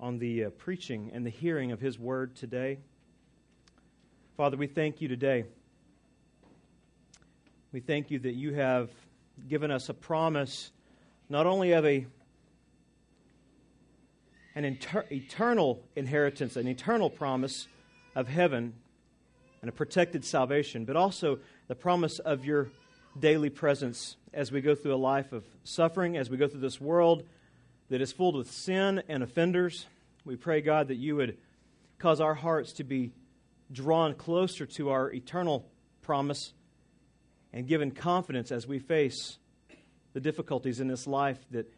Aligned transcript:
on 0.00 0.18
the 0.18 0.44
uh, 0.44 0.50
preaching 0.56 1.10
and 1.12 1.26
the 1.26 1.30
hearing 1.30 1.72
of 1.72 1.78
His 1.78 1.98
word 1.98 2.34
today. 2.34 2.78
Father, 4.34 4.56
we 4.56 4.66
thank 4.66 5.02
you 5.02 5.08
today. 5.08 5.44
We 7.70 7.80
thank 7.80 8.10
you 8.10 8.18
that 8.20 8.32
you 8.32 8.54
have 8.54 8.88
given 9.46 9.70
us 9.70 9.90
a 9.90 9.94
promise 9.94 10.70
not 11.28 11.44
only 11.44 11.72
of 11.72 11.84
a 11.84 12.06
an 14.54 14.64
inter- 14.64 15.04
eternal 15.10 15.82
inheritance, 15.94 16.56
an 16.56 16.66
eternal 16.66 17.10
promise 17.10 17.68
of 18.14 18.26
heaven 18.26 18.72
and 19.60 19.68
a 19.68 19.72
protected 19.72 20.24
salvation, 20.24 20.86
but 20.86 20.96
also 20.96 21.40
the 21.66 21.74
promise 21.74 22.20
of 22.20 22.46
your 22.46 22.70
daily 23.20 23.50
presence 23.50 24.16
as 24.32 24.50
we 24.50 24.62
go 24.62 24.74
through 24.74 24.94
a 24.94 24.96
life 24.96 25.32
of 25.32 25.44
suffering, 25.62 26.16
as 26.16 26.30
we 26.30 26.38
go 26.38 26.48
through 26.48 26.60
this 26.60 26.80
world 26.80 27.24
that 27.88 28.00
is 28.00 28.12
filled 28.12 28.36
with 28.36 28.50
sin 28.50 29.02
and 29.08 29.22
offenders. 29.22 29.86
We 30.24 30.36
pray, 30.36 30.60
God, 30.60 30.88
that 30.88 30.96
you 30.96 31.16
would 31.16 31.38
cause 31.98 32.20
our 32.20 32.34
hearts 32.34 32.72
to 32.74 32.84
be 32.84 33.12
drawn 33.72 34.14
closer 34.14 34.66
to 34.66 34.90
our 34.90 35.10
eternal 35.12 35.66
promise 36.02 36.52
and 37.52 37.66
given 37.66 37.90
confidence 37.90 38.52
as 38.52 38.66
we 38.66 38.78
face 38.78 39.38
the 40.12 40.20
difficulties 40.20 40.80
in 40.80 40.88
this 40.88 41.06
life 41.06 41.38
that 41.50 41.72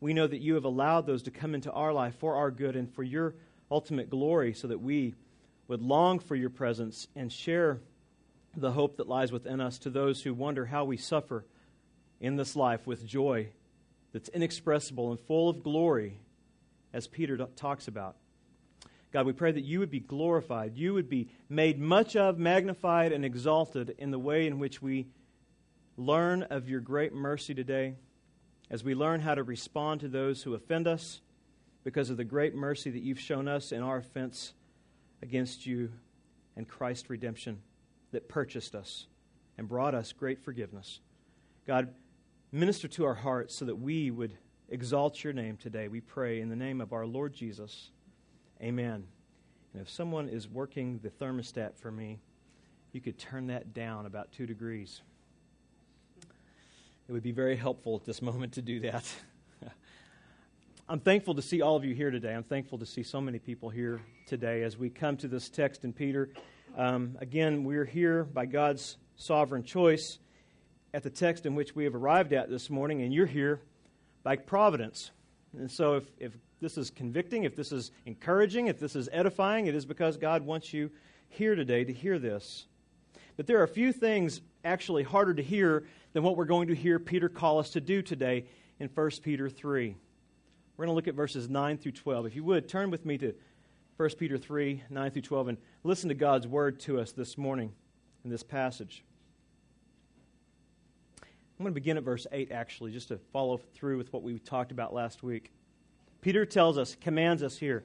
we 0.00 0.14
know 0.14 0.26
that 0.26 0.40
you 0.40 0.54
have 0.54 0.64
allowed 0.64 1.06
those 1.06 1.22
to 1.22 1.30
come 1.30 1.54
into 1.54 1.70
our 1.70 1.92
life 1.92 2.14
for 2.18 2.36
our 2.36 2.50
good 2.50 2.76
and 2.76 2.92
for 2.92 3.02
your 3.02 3.34
ultimate 3.70 4.10
glory 4.10 4.52
so 4.52 4.68
that 4.68 4.80
we 4.80 5.14
would 5.68 5.80
long 5.80 6.18
for 6.18 6.36
your 6.36 6.50
presence 6.50 7.06
and 7.14 7.32
share 7.32 7.80
the 8.56 8.72
hope 8.72 8.96
that 8.96 9.08
lies 9.08 9.32
within 9.32 9.60
us 9.60 9.78
to 9.78 9.90
those 9.90 10.22
who 10.22 10.34
wonder 10.34 10.66
how 10.66 10.84
we 10.84 10.96
suffer 10.96 11.44
in 12.20 12.36
this 12.36 12.54
life 12.54 12.86
with 12.86 13.06
joy 13.06 13.48
that's 14.12 14.28
inexpressible 14.28 15.10
and 15.10 15.20
full 15.20 15.48
of 15.48 15.62
glory, 15.62 16.18
as 16.92 17.06
Peter 17.06 17.36
talks 17.56 17.88
about. 17.88 18.16
God, 19.12 19.26
we 19.26 19.32
pray 19.32 19.52
that 19.52 19.64
you 19.64 19.78
would 19.80 19.90
be 19.90 20.00
glorified, 20.00 20.76
you 20.76 20.94
would 20.94 21.08
be 21.08 21.28
made 21.48 21.78
much 21.78 22.16
of, 22.16 22.38
magnified, 22.38 23.12
and 23.12 23.24
exalted 23.24 23.94
in 23.98 24.10
the 24.10 24.18
way 24.18 24.46
in 24.46 24.58
which 24.58 24.80
we 24.80 25.06
learn 25.96 26.42
of 26.44 26.68
your 26.68 26.80
great 26.80 27.12
mercy 27.12 27.54
today, 27.54 27.94
as 28.70 28.82
we 28.82 28.94
learn 28.94 29.20
how 29.20 29.34
to 29.34 29.42
respond 29.42 30.00
to 30.00 30.08
those 30.08 30.42
who 30.42 30.54
offend 30.54 30.88
us 30.88 31.20
because 31.84 32.08
of 32.08 32.16
the 32.16 32.24
great 32.24 32.54
mercy 32.54 32.90
that 32.90 33.02
you've 33.02 33.20
shown 33.20 33.48
us 33.48 33.70
in 33.72 33.82
our 33.82 33.98
offense 33.98 34.54
against 35.22 35.66
you 35.66 35.90
and 36.56 36.66
Christ's 36.66 37.10
redemption 37.10 37.60
that 38.12 38.28
purchased 38.28 38.74
us 38.74 39.06
and 39.58 39.68
brought 39.68 39.94
us 39.94 40.12
great 40.12 40.40
forgiveness. 40.40 41.00
God, 41.66 41.92
minister 42.52 42.86
to 42.86 43.06
our 43.06 43.14
hearts 43.14 43.54
so 43.54 43.64
that 43.64 43.76
we 43.76 44.10
would 44.10 44.36
exalt 44.68 45.24
your 45.24 45.32
name 45.32 45.56
today. 45.56 45.88
We 45.88 46.02
pray 46.02 46.40
in 46.40 46.50
the 46.50 46.56
name 46.56 46.82
of 46.82 46.92
our 46.92 47.06
Lord 47.06 47.32
Jesus. 47.32 47.90
Amen. 48.62 49.06
And 49.72 49.82
if 49.82 49.88
someone 49.88 50.28
is 50.28 50.46
working 50.46 51.00
the 51.02 51.08
thermostat 51.08 51.76
for 51.78 51.90
me, 51.90 52.20
you 52.92 53.00
could 53.00 53.18
turn 53.18 53.46
that 53.46 53.72
down 53.72 54.04
about 54.04 54.32
two 54.32 54.44
degrees. 54.44 55.00
It 57.08 57.12
would 57.12 57.22
be 57.22 57.32
very 57.32 57.56
helpful 57.56 57.96
at 57.96 58.04
this 58.04 58.20
moment 58.20 58.52
to 58.52 58.62
do 58.62 58.80
that. 58.80 59.10
I'm 60.90 61.00
thankful 61.00 61.34
to 61.36 61.42
see 61.42 61.62
all 61.62 61.76
of 61.76 61.86
you 61.86 61.94
here 61.94 62.10
today. 62.10 62.34
I'm 62.34 62.42
thankful 62.42 62.78
to 62.78 62.86
see 62.86 63.02
so 63.02 63.18
many 63.18 63.38
people 63.38 63.70
here 63.70 64.02
today 64.26 64.62
as 64.62 64.76
we 64.76 64.90
come 64.90 65.16
to 65.18 65.28
this 65.28 65.48
text 65.48 65.84
in 65.84 65.94
Peter. 65.94 66.28
Um, 66.76 67.16
again, 67.18 67.64
we're 67.64 67.86
here 67.86 68.24
by 68.24 68.44
God's 68.44 68.98
sovereign 69.16 69.64
choice 69.64 70.18
at 70.94 71.02
the 71.02 71.10
text 71.10 71.46
in 71.46 71.54
which 71.54 71.74
we 71.74 71.84
have 71.84 71.94
arrived 71.94 72.32
at 72.32 72.50
this 72.50 72.68
morning, 72.68 73.02
and 73.02 73.12
you're 73.12 73.26
here 73.26 73.60
by 74.22 74.36
providence. 74.36 75.10
And 75.56 75.70
so, 75.70 75.94
if, 75.94 76.04
if 76.18 76.32
this 76.60 76.78
is 76.78 76.90
convicting, 76.90 77.44
if 77.44 77.56
this 77.56 77.72
is 77.72 77.90
encouraging, 78.06 78.66
if 78.66 78.78
this 78.78 78.94
is 78.94 79.08
edifying, 79.12 79.66
it 79.66 79.74
is 79.74 79.84
because 79.84 80.16
God 80.16 80.42
wants 80.42 80.72
you 80.72 80.90
here 81.28 81.54
today 81.54 81.84
to 81.84 81.92
hear 81.92 82.18
this. 82.18 82.66
But 83.36 83.46
there 83.46 83.58
are 83.60 83.64
a 83.64 83.68
few 83.68 83.92
things 83.92 84.40
actually 84.64 85.02
harder 85.02 85.34
to 85.34 85.42
hear 85.42 85.84
than 86.12 86.22
what 86.22 86.36
we're 86.36 86.44
going 86.44 86.68
to 86.68 86.74
hear 86.74 86.98
Peter 86.98 87.28
call 87.28 87.58
us 87.58 87.70
to 87.70 87.80
do 87.80 88.02
today 88.02 88.44
in 88.78 88.88
1 88.88 89.10
Peter 89.22 89.48
3. 89.48 89.96
We're 90.76 90.86
going 90.86 90.92
to 90.92 90.96
look 90.96 91.08
at 91.08 91.14
verses 91.14 91.48
9 91.48 91.78
through 91.78 91.92
12. 91.92 92.26
If 92.26 92.36
you 92.36 92.44
would, 92.44 92.68
turn 92.68 92.90
with 92.90 93.06
me 93.06 93.18
to 93.18 93.34
1 93.96 94.10
Peter 94.18 94.38
3, 94.38 94.82
9 94.90 95.10
through 95.10 95.22
12, 95.22 95.48
and 95.48 95.58
listen 95.84 96.08
to 96.08 96.14
God's 96.14 96.46
word 96.46 96.80
to 96.80 97.00
us 97.00 97.12
this 97.12 97.38
morning 97.38 97.72
in 98.24 98.30
this 98.30 98.42
passage. 98.42 99.04
I'm 101.62 101.64
going 101.64 101.74
to 101.74 101.80
begin 101.80 101.96
at 101.96 102.02
verse 102.02 102.26
8, 102.32 102.50
actually, 102.50 102.90
just 102.90 103.06
to 103.06 103.18
follow 103.32 103.60
through 103.72 103.96
with 103.96 104.12
what 104.12 104.24
we 104.24 104.40
talked 104.40 104.72
about 104.72 104.92
last 104.92 105.22
week. 105.22 105.52
Peter 106.20 106.44
tells 106.44 106.76
us, 106.76 106.96
commands 107.00 107.40
us 107.40 107.56
here 107.56 107.84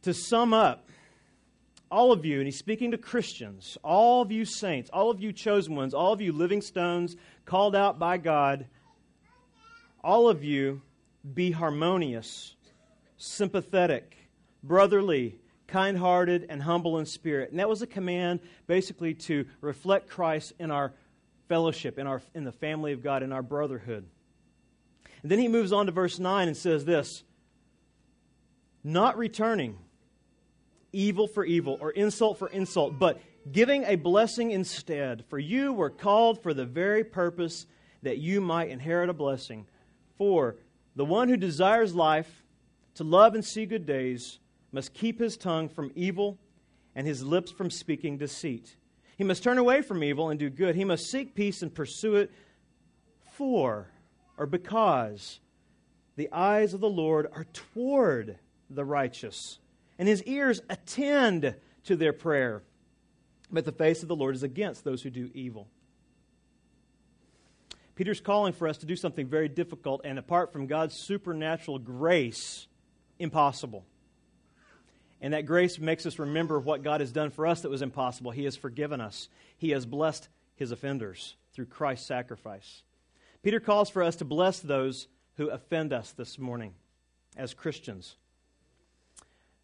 to 0.00 0.14
sum 0.14 0.54
up 0.54 0.88
all 1.90 2.10
of 2.10 2.24
you, 2.24 2.38
and 2.38 2.46
he's 2.46 2.56
speaking 2.56 2.92
to 2.92 2.96
Christians, 2.96 3.76
all 3.84 4.22
of 4.22 4.32
you 4.32 4.46
saints, 4.46 4.88
all 4.88 5.10
of 5.10 5.20
you 5.20 5.30
chosen 5.30 5.76
ones, 5.76 5.92
all 5.92 6.14
of 6.14 6.22
you 6.22 6.32
living 6.32 6.62
stones 6.62 7.16
called 7.44 7.76
out 7.76 7.98
by 7.98 8.16
God, 8.16 8.64
all 10.02 10.30
of 10.30 10.42
you 10.42 10.80
be 11.34 11.50
harmonious, 11.50 12.54
sympathetic, 13.18 14.16
brotherly, 14.62 15.38
kind 15.66 15.98
hearted, 15.98 16.46
and 16.48 16.62
humble 16.62 16.98
in 16.98 17.04
spirit. 17.04 17.50
And 17.50 17.60
that 17.60 17.68
was 17.68 17.82
a 17.82 17.86
command 17.86 18.40
basically 18.66 19.12
to 19.26 19.44
reflect 19.60 20.08
Christ 20.08 20.54
in 20.58 20.70
our 20.70 20.94
fellowship, 21.50 21.98
in, 21.98 22.06
our, 22.06 22.22
in 22.32 22.44
the 22.44 22.52
family 22.52 22.92
of 22.92 23.02
God, 23.02 23.24
in 23.24 23.32
our 23.32 23.42
brotherhood. 23.42 24.06
And 25.22 25.30
then 25.32 25.40
he 25.40 25.48
moves 25.48 25.72
on 25.72 25.86
to 25.86 25.92
verse 25.92 26.20
9 26.20 26.46
and 26.46 26.56
says 26.56 26.84
this 26.84 27.24
Not 28.84 29.18
returning 29.18 29.76
evil 30.92 31.26
for 31.26 31.44
evil 31.44 31.76
or 31.80 31.90
insult 31.90 32.38
for 32.38 32.46
insult, 32.48 33.00
but 33.00 33.20
giving 33.50 33.82
a 33.82 33.96
blessing 33.96 34.52
instead. 34.52 35.24
For 35.28 35.40
you 35.40 35.72
were 35.72 35.90
called 35.90 36.40
for 36.40 36.54
the 36.54 36.64
very 36.64 37.02
purpose 37.02 37.66
that 38.02 38.18
you 38.18 38.40
might 38.40 38.70
inherit 38.70 39.10
a 39.10 39.12
blessing. 39.12 39.66
For 40.18 40.54
the 40.94 41.04
one 41.04 41.28
who 41.28 41.36
desires 41.36 41.96
life, 41.96 42.44
to 42.94 43.02
love 43.02 43.34
and 43.34 43.44
see 43.44 43.66
good 43.66 43.86
days, 43.86 44.38
must 44.70 44.94
keep 44.94 45.18
his 45.18 45.36
tongue 45.36 45.68
from 45.68 45.90
evil 45.96 46.38
and 46.94 47.08
his 47.08 47.24
lips 47.24 47.50
from 47.50 47.70
speaking 47.70 48.18
deceit. 48.18 48.76
He 49.20 49.24
must 49.24 49.42
turn 49.42 49.58
away 49.58 49.82
from 49.82 50.02
evil 50.02 50.30
and 50.30 50.40
do 50.40 50.48
good. 50.48 50.74
He 50.76 50.86
must 50.86 51.10
seek 51.10 51.34
peace 51.34 51.60
and 51.60 51.74
pursue 51.74 52.14
it 52.14 52.32
for 53.32 53.90
or 54.38 54.46
because 54.46 55.40
the 56.16 56.32
eyes 56.32 56.72
of 56.72 56.80
the 56.80 56.88
Lord 56.88 57.26
are 57.30 57.44
toward 57.52 58.38
the 58.70 58.82
righteous, 58.82 59.58
and 59.98 60.08
his 60.08 60.22
ears 60.22 60.62
attend 60.70 61.54
to 61.84 61.96
their 61.96 62.14
prayer. 62.14 62.62
But 63.52 63.66
the 63.66 63.72
face 63.72 64.00
of 64.00 64.08
the 64.08 64.16
Lord 64.16 64.34
is 64.34 64.42
against 64.42 64.84
those 64.84 65.02
who 65.02 65.10
do 65.10 65.30
evil. 65.34 65.68
Peter's 67.96 68.22
calling 68.22 68.54
for 68.54 68.68
us 68.68 68.78
to 68.78 68.86
do 68.86 68.96
something 68.96 69.26
very 69.26 69.50
difficult 69.50 70.00
and, 70.02 70.18
apart 70.18 70.50
from 70.50 70.66
God's 70.66 70.94
supernatural 70.94 71.78
grace, 71.78 72.68
impossible. 73.18 73.84
And 75.20 75.34
that 75.34 75.46
grace 75.46 75.78
makes 75.78 76.06
us 76.06 76.18
remember 76.18 76.58
what 76.58 76.82
God 76.82 77.00
has 77.00 77.12
done 77.12 77.30
for 77.30 77.46
us 77.46 77.60
that 77.62 77.70
was 77.70 77.82
impossible. 77.82 78.30
He 78.30 78.44
has 78.44 78.56
forgiven 78.56 79.00
us, 79.00 79.28
He 79.56 79.70
has 79.70 79.86
blessed 79.86 80.28
His 80.56 80.72
offenders 80.72 81.36
through 81.52 81.66
Christ's 81.66 82.06
sacrifice. 82.06 82.82
Peter 83.42 83.60
calls 83.60 83.90
for 83.90 84.02
us 84.02 84.16
to 84.16 84.24
bless 84.24 84.60
those 84.60 85.08
who 85.36 85.48
offend 85.48 85.92
us 85.92 86.12
this 86.12 86.38
morning 86.38 86.74
as 87.36 87.54
Christians. 87.54 88.16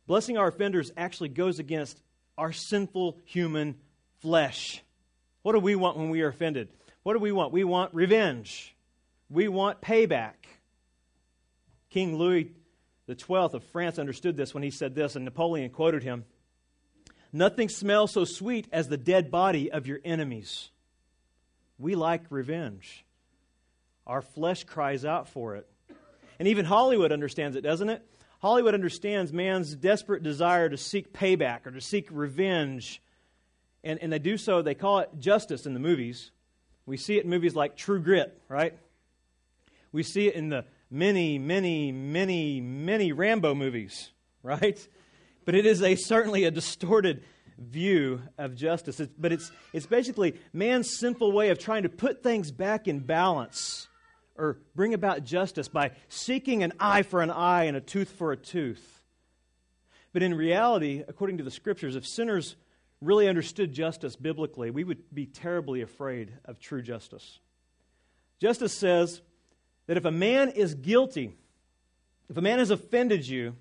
Blessing 0.06 0.38
our 0.38 0.48
offenders 0.48 0.92
actually 0.96 1.28
goes 1.28 1.58
against 1.58 2.00
our 2.38 2.52
sinful 2.52 3.18
human 3.24 3.76
flesh. 4.20 4.82
What 5.42 5.52
do 5.52 5.58
we 5.58 5.74
want 5.74 5.96
when 5.96 6.10
we 6.10 6.22
are 6.22 6.28
offended? 6.28 6.68
What 7.02 7.14
do 7.14 7.18
we 7.18 7.32
want? 7.32 7.52
We 7.52 7.64
want 7.64 7.94
revenge. 7.94 8.74
We 9.30 9.48
want 9.48 9.80
payback. 9.80 10.34
King 11.90 12.16
Louis 12.16 12.52
the 13.06 13.14
12th 13.14 13.54
of 13.54 13.64
France 13.64 13.98
understood 13.98 14.36
this 14.36 14.52
when 14.52 14.62
he 14.62 14.70
said 14.70 14.94
this, 14.94 15.16
and 15.16 15.24
Napoleon 15.24 15.70
quoted 15.70 16.02
him 16.02 16.24
Nothing 17.32 17.68
smells 17.68 18.12
so 18.12 18.24
sweet 18.24 18.66
as 18.72 18.88
the 18.88 18.96
dead 18.96 19.30
body 19.30 19.70
of 19.70 19.86
your 19.86 20.00
enemies. 20.04 20.70
We 21.78 21.94
like 21.94 22.22
revenge. 22.30 23.04
Our 24.06 24.22
flesh 24.22 24.64
cries 24.64 25.04
out 25.04 25.28
for 25.28 25.56
it. 25.56 25.68
And 26.38 26.48
even 26.48 26.64
Hollywood 26.64 27.12
understands 27.12 27.56
it, 27.56 27.62
doesn't 27.62 27.88
it? 27.88 28.02
Hollywood 28.40 28.74
understands 28.74 29.32
man's 29.32 29.74
desperate 29.74 30.22
desire 30.22 30.68
to 30.68 30.76
seek 30.76 31.12
payback 31.12 31.66
or 31.66 31.72
to 31.72 31.80
seek 31.80 32.08
revenge. 32.10 33.02
And, 33.82 33.98
and 34.00 34.12
they 34.12 34.18
do 34.18 34.36
so, 34.36 34.62
they 34.62 34.74
call 34.74 35.00
it 35.00 35.10
justice 35.18 35.66
in 35.66 35.74
the 35.74 35.80
movies. 35.80 36.30
We 36.84 36.96
see 36.96 37.18
it 37.18 37.24
in 37.24 37.30
movies 37.30 37.54
like 37.54 37.76
True 37.76 38.00
Grit, 38.00 38.40
right? 38.48 38.78
We 39.92 40.02
see 40.02 40.28
it 40.28 40.34
in 40.34 40.50
the 40.50 40.64
many, 40.90 41.38
many, 41.38 41.92
many, 41.92 42.60
many 42.60 43.12
Rambo 43.12 43.54
movies, 43.54 44.12
right? 44.42 44.86
But 45.44 45.54
it 45.54 45.66
is 45.66 45.82
a 45.82 45.96
certainly 45.96 46.44
a 46.44 46.50
distorted 46.50 47.22
view 47.58 48.20
of 48.38 48.54
justice. 48.54 49.00
It's, 49.00 49.12
but 49.16 49.32
it's, 49.32 49.50
it's 49.72 49.86
basically 49.86 50.38
man's 50.52 50.98
sinful 50.98 51.32
way 51.32 51.50
of 51.50 51.58
trying 51.58 51.84
to 51.84 51.88
put 51.88 52.22
things 52.22 52.50
back 52.50 52.88
in 52.88 53.00
balance 53.00 53.88
or 54.36 54.58
bring 54.74 54.92
about 54.92 55.24
justice 55.24 55.68
by 55.68 55.92
seeking 56.08 56.62
an 56.62 56.72
eye 56.78 57.02
for 57.02 57.22
an 57.22 57.30
eye 57.30 57.64
and 57.64 57.76
a 57.76 57.80
tooth 57.80 58.10
for 58.10 58.32
a 58.32 58.36
tooth. 58.36 59.02
But 60.12 60.22
in 60.22 60.34
reality, 60.34 61.02
according 61.06 61.38
to 61.38 61.44
the 61.44 61.50
scriptures, 61.50 61.96
if 61.96 62.06
sinners 62.06 62.56
really 63.00 63.28
understood 63.28 63.72
justice 63.72 64.16
biblically, 64.16 64.70
we 64.70 64.84
would 64.84 65.02
be 65.12 65.26
terribly 65.26 65.82
afraid 65.82 66.32
of 66.44 66.58
true 66.58 66.82
justice. 66.82 67.38
Justice 68.40 68.72
says 68.72 69.22
that 69.86 69.96
if 69.96 70.04
a 70.04 70.10
man 70.10 70.50
is 70.50 70.74
guilty, 70.74 71.32
if 72.28 72.36
a 72.36 72.40
man 72.40 72.58
has 72.58 72.70
offended 72.70 73.26
you, 73.26 73.54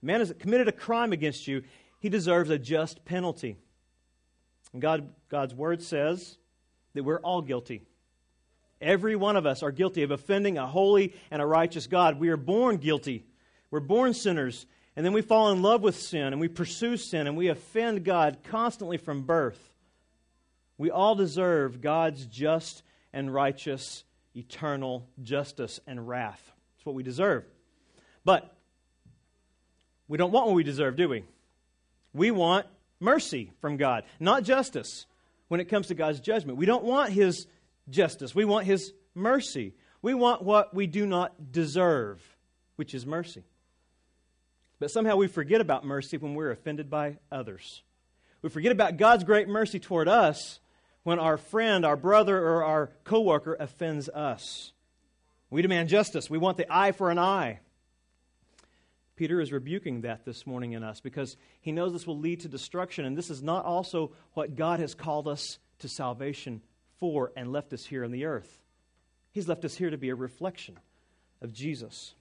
man 0.00 0.20
has 0.20 0.32
committed 0.38 0.68
a 0.68 0.72
crime 0.72 1.12
against 1.12 1.46
you, 1.46 1.62
he 1.98 2.08
deserves 2.08 2.50
a 2.50 2.58
just 2.58 3.04
penalty. 3.04 3.56
And 4.72 4.82
God, 4.82 5.08
God's 5.28 5.54
word 5.54 5.82
says 5.82 6.38
that 6.94 7.04
we're 7.04 7.20
all 7.20 7.42
guilty. 7.42 7.82
Every 8.80 9.14
one 9.14 9.36
of 9.36 9.46
us 9.46 9.62
are 9.62 9.70
guilty 9.70 10.02
of 10.02 10.10
offending 10.10 10.58
a 10.58 10.66
holy 10.66 11.14
and 11.30 11.40
a 11.40 11.46
righteous 11.46 11.86
God. 11.86 12.18
We 12.18 12.30
are 12.30 12.36
born 12.36 12.78
guilty. 12.78 13.24
We're 13.70 13.80
born 13.80 14.12
sinners. 14.12 14.66
And 14.96 15.06
then 15.06 15.12
we 15.12 15.22
fall 15.22 15.52
in 15.52 15.62
love 15.62 15.82
with 15.82 15.96
sin 15.96 16.32
and 16.32 16.40
we 16.40 16.48
pursue 16.48 16.96
sin 16.96 17.26
and 17.26 17.36
we 17.36 17.48
offend 17.48 18.04
God 18.04 18.38
constantly 18.42 18.96
from 18.96 19.22
birth. 19.22 19.72
We 20.76 20.90
all 20.90 21.14
deserve 21.14 21.80
God's 21.80 22.26
just 22.26 22.82
and 23.12 23.32
righteous, 23.32 24.04
eternal 24.34 25.08
justice 25.22 25.80
and 25.86 26.08
wrath. 26.08 26.52
It's 26.76 26.86
what 26.86 26.94
we 26.94 27.02
deserve. 27.02 27.44
But 28.24 28.54
we 30.08 30.18
don't 30.18 30.32
want 30.32 30.46
what 30.46 30.54
we 30.54 30.64
deserve, 30.64 30.96
do 30.96 31.08
we? 31.08 31.24
We 32.12 32.30
want 32.30 32.66
mercy 33.00 33.52
from 33.60 33.76
God, 33.76 34.04
not 34.20 34.44
justice 34.44 35.06
when 35.48 35.60
it 35.60 35.66
comes 35.66 35.88
to 35.88 35.94
God's 35.94 36.20
judgment. 36.20 36.58
We 36.58 36.66
don't 36.66 36.84
want 36.84 37.12
His 37.12 37.46
justice, 37.88 38.34
we 38.34 38.44
want 38.44 38.66
His 38.66 38.92
mercy. 39.14 39.74
We 40.02 40.14
want 40.14 40.42
what 40.42 40.74
we 40.74 40.88
do 40.88 41.06
not 41.06 41.52
deserve, 41.52 42.20
which 42.74 42.92
is 42.92 43.06
mercy. 43.06 43.44
But 44.80 44.90
somehow 44.90 45.14
we 45.14 45.28
forget 45.28 45.60
about 45.60 45.84
mercy 45.84 46.16
when 46.16 46.34
we're 46.34 46.50
offended 46.50 46.90
by 46.90 47.18
others. 47.30 47.82
We 48.42 48.50
forget 48.50 48.72
about 48.72 48.96
God's 48.96 49.22
great 49.22 49.46
mercy 49.46 49.78
toward 49.78 50.08
us 50.08 50.58
when 51.04 51.18
our 51.18 51.36
friend, 51.36 51.84
our 51.84 51.96
brother, 51.96 52.38
or 52.38 52.64
our 52.64 52.90
coworker 53.04 53.56
offends 53.58 54.08
us. 54.08 54.72
We 55.50 55.62
demand 55.62 55.88
justice. 55.88 56.30
We 56.30 56.38
want 56.38 56.56
the 56.56 56.66
eye 56.72 56.92
for 56.92 57.10
an 57.10 57.18
eye. 57.18 57.60
Peter 59.16 59.40
is 59.40 59.52
rebuking 59.52 60.00
that 60.00 60.24
this 60.24 60.46
morning 60.46 60.72
in 60.72 60.82
us 60.82 61.00
because 61.00 61.36
he 61.60 61.70
knows 61.70 61.92
this 61.92 62.06
will 62.06 62.18
lead 62.18 62.40
to 62.40 62.48
destruction, 62.48 63.04
and 63.04 63.16
this 63.16 63.30
is 63.30 63.42
not 63.42 63.64
also 63.64 64.12
what 64.32 64.56
God 64.56 64.80
has 64.80 64.94
called 64.94 65.28
us 65.28 65.58
to 65.80 65.88
salvation 65.88 66.62
for 66.98 67.32
and 67.36 67.52
left 67.52 67.72
us 67.72 67.84
here 67.84 68.04
on 68.04 68.10
the 68.10 68.24
earth. 68.24 68.60
He's 69.32 69.48
left 69.48 69.64
us 69.64 69.76
here 69.76 69.90
to 69.90 69.98
be 69.98 70.08
a 70.08 70.14
reflection 70.14 70.78
of 71.40 71.52
Jesus. 71.52 72.14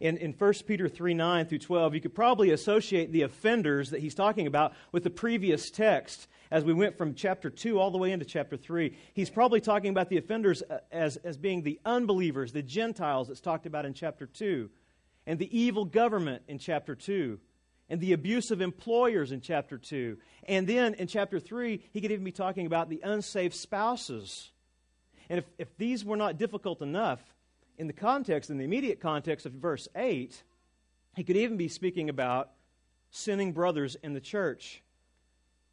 In, 0.00 0.16
in 0.16 0.32
1 0.32 0.52
Peter 0.66 0.88
3 0.88 1.14
9 1.14 1.46
through 1.46 1.58
12, 1.58 1.94
you 1.94 2.00
could 2.00 2.14
probably 2.14 2.50
associate 2.50 3.12
the 3.12 3.22
offenders 3.22 3.90
that 3.90 4.00
he's 4.00 4.14
talking 4.14 4.46
about 4.46 4.74
with 4.92 5.04
the 5.04 5.10
previous 5.10 5.70
text 5.70 6.28
as 6.50 6.64
we 6.64 6.72
went 6.72 6.96
from 6.96 7.14
chapter 7.14 7.50
2 7.50 7.78
all 7.78 7.90
the 7.90 7.98
way 7.98 8.12
into 8.12 8.24
chapter 8.24 8.56
3. 8.56 8.96
He's 9.14 9.30
probably 9.30 9.60
talking 9.60 9.90
about 9.90 10.08
the 10.08 10.18
offenders 10.18 10.62
uh, 10.62 10.78
as, 10.90 11.16
as 11.18 11.36
being 11.36 11.62
the 11.62 11.78
unbelievers, 11.84 12.52
the 12.52 12.62
Gentiles 12.62 13.28
that's 13.28 13.40
talked 13.40 13.66
about 13.66 13.84
in 13.84 13.94
chapter 13.94 14.26
2, 14.26 14.70
and 15.26 15.38
the 15.38 15.58
evil 15.58 15.84
government 15.84 16.42
in 16.48 16.58
chapter 16.58 16.94
2, 16.94 17.38
and 17.90 18.00
the 18.00 18.12
abusive 18.12 18.60
employers 18.60 19.32
in 19.32 19.40
chapter 19.40 19.78
2. 19.78 20.16
And 20.44 20.66
then 20.66 20.94
in 20.94 21.06
chapter 21.06 21.40
3, 21.40 21.82
he 21.92 22.00
could 22.00 22.12
even 22.12 22.24
be 22.24 22.32
talking 22.32 22.66
about 22.66 22.88
the 22.88 23.00
unsaved 23.02 23.54
spouses. 23.54 24.50
And 25.28 25.38
if, 25.38 25.44
if 25.58 25.76
these 25.76 26.04
were 26.04 26.16
not 26.16 26.38
difficult 26.38 26.80
enough, 26.80 27.20
in 27.78 27.86
the 27.86 27.92
context, 27.92 28.50
in 28.50 28.58
the 28.58 28.64
immediate 28.64 29.00
context 29.00 29.46
of 29.46 29.52
verse 29.52 29.88
8, 29.96 30.42
he 31.14 31.24
could 31.24 31.36
even 31.36 31.56
be 31.56 31.68
speaking 31.68 32.10
about 32.10 32.50
sinning 33.10 33.52
brothers 33.52 33.96
in 34.02 34.12
the 34.12 34.20
church, 34.20 34.82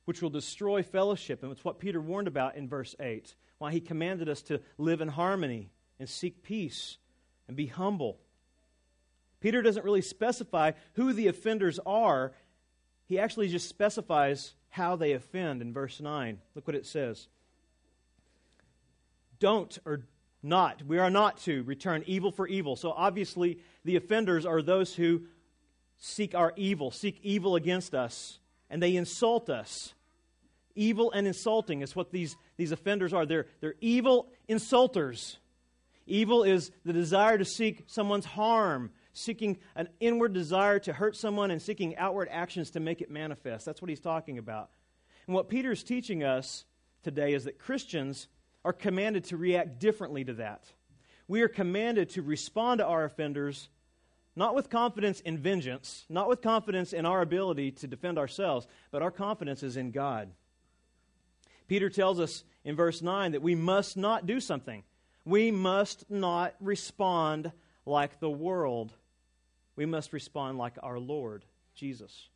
which 0.05 0.21
will 0.21 0.29
destroy 0.29 0.83
fellowship. 0.83 1.43
And 1.43 1.51
it's 1.51 1.65
what 1.65 1.79
Peter 1.79 1.99
warned 1.99 2.27
about 2.27 2.55
in 2.55 2.69
verse 2.69 2.95
8, 2.99 3.35
why 3.57 3.71
he 3.71 3.81
commanded 3.81 4.29
us 4.29 4.43
to 4.43 4.61
live 4.77 5.01
in 5.01 5.07
harmony 5.07 5.71
and 5.99 6.07
seek 6.07 6.43
peace 6.43 6.97
and 7.47 7.57
be 7.57 7.67
humble. 7.67 8.19
Peter 9.41 9.61
doesn't 9.61 9.85
really 9.85 10.01
specify 10.01 10.71
who 10.93 11.11
the 11.11 11.27
offenders 11.27 11.79
are, 11.85 12.33
he 13.07 13.19
actually 13.19 13.47
just 13.47 13.67
specifies 13.67 14.53
how 14.69 14.95
they 14.95 15.13
offend 15.13 15.61
in 15.61 15.73
verse 15.73 15.99
9. 15.99 16.39
Look 16.53 16.67
what 16.67 16.75
it 16.75 16.85
says. 16.85 17.27
Don't 19.39 19.77
or 19.85 20.01
not. 20.45 20.83
We 20.83 20.99
are 20.99 21.09
not 21.09 21.37
to 21.39 21.63
return 21.63 22.03
evil 22.05 22.31
for 22.31 22.47
evil. 22.47 22.75
So 22.75 22.91
obviously, 22.91 23.59
the 23.83 23.95
offenders 23.95 24.45
are 24.45 24.61
those 24.61 24.93
who 24.93 25.23
seek 25.97 26.35
our 26.35 26.53
evil, 26.55 26.91
seek 26.91 27.19
evil 27.23 27.55
against 27.55 27.93
us, 27.93 28.39
and 28.69 28.81
they 28.81 28.95
insult 28.95 29.49
us. 29.49 29.93
Evil 30.75 31.11
and 31.11 31.25
insulting 31.25 31.81
is 31.81 31.95
what 31.95 32.11
these, 32.11 32.35
these 32.57 32.71
offenders 32.71 33.13
are. 33.13 33.25
They're, 33.25 33.47
they're 33.61 33.75
evil 33.81 34.27
insulters. 34.49 35.37
Evil 36.05 36.43
is 36.43 36.71
the 36.83 36.93
desire 36.93 37.37
to 37.37 37.45
seek 37.45 37.83
someone's 37.87 38.25
harm, 38.25 38.91
seeking 39.13 39.57
an 39.75 39.87
inward 39.99 40.33
desire 40.33 40.79
to 40.79 40.93
hurt 40.93 41.15
someone, 41.15 41.49
and 41.49 41.61
seeking 41.61 41.97
outward 41.97 42.27
actions 42.29 42.71
to 42.71 42.79
make 42.79 43.01
it 43.01 43.09
manifest. 43.09 43.65
That's 43.65 43.81
what 43.81 43.89
he's 43.89 44.01
talking 44.01 44.37
about. 44.37 44.69
And 45.27 45.33
what 45.35 45.49
Peter's 45.49 45.83
teaching 45.83 46.23
us 46.23 46.65
today 47.03 47.33
is 47.33 47.45
that 47.45 47.57
Christians 47.57 48.27
are 48.65 48.73
commanded 48.73 49.23
to 49.25 49.37
react 49.37 49.79
differently 49.79 50.25
to 50.25 50.33
that. 50.33 50.65
We 51.27 51.41
are 51.43 51.47
commanded 51.47 52.09
to 52.11 52.21
respond 52.21 52.79
to 52.79 52.85
our 52.85 53.05
offenders 53.05 53.69
not 54.35 54.53
with 54.53 54.69
confidence 54.69 55.21
in 55.21 55.37
vengeance, 55.37 56.03
not 56.09 56.27
with 56.27 56.41
confidence 56.41 56.91
in 56.91 57.05
our 57.05 57.21
ability 57.21 57.71
to 57.71 57.87
defend 57.87 58.17
ourselves, 58.17 58.67
but 58.91 59.01
our 59.01 59.11
confidence 59.11 59.63
is 59.63 59.77
in 59.77 59.91
God. 59.91 60.29
Peter 61.67 61.89
tells 61.89 62.19
us 62.19 62.43
in 62.65 62.75
verse 62.75 63.01
9 63.01 63.31
that 63.31 63.41
we 63.41 63.55
must 63.55 63.95
not 63.95 64.25
do 64.25 64.41
something. 64.41 64.83
We 65.23 65.51
must 65.51 66.09
not 66.09 66.53
respond 66.59 67.51
like 67.85 68.19
the 68.19 68.29
world. 68.29 68.91
We 69.77 69.85
must 69.85 70.11
respond 70.11 70.57
like 70.57 70.75
our 70.83 70.99
Lord, 70.99 71.45
Jesus. 71.75 72.27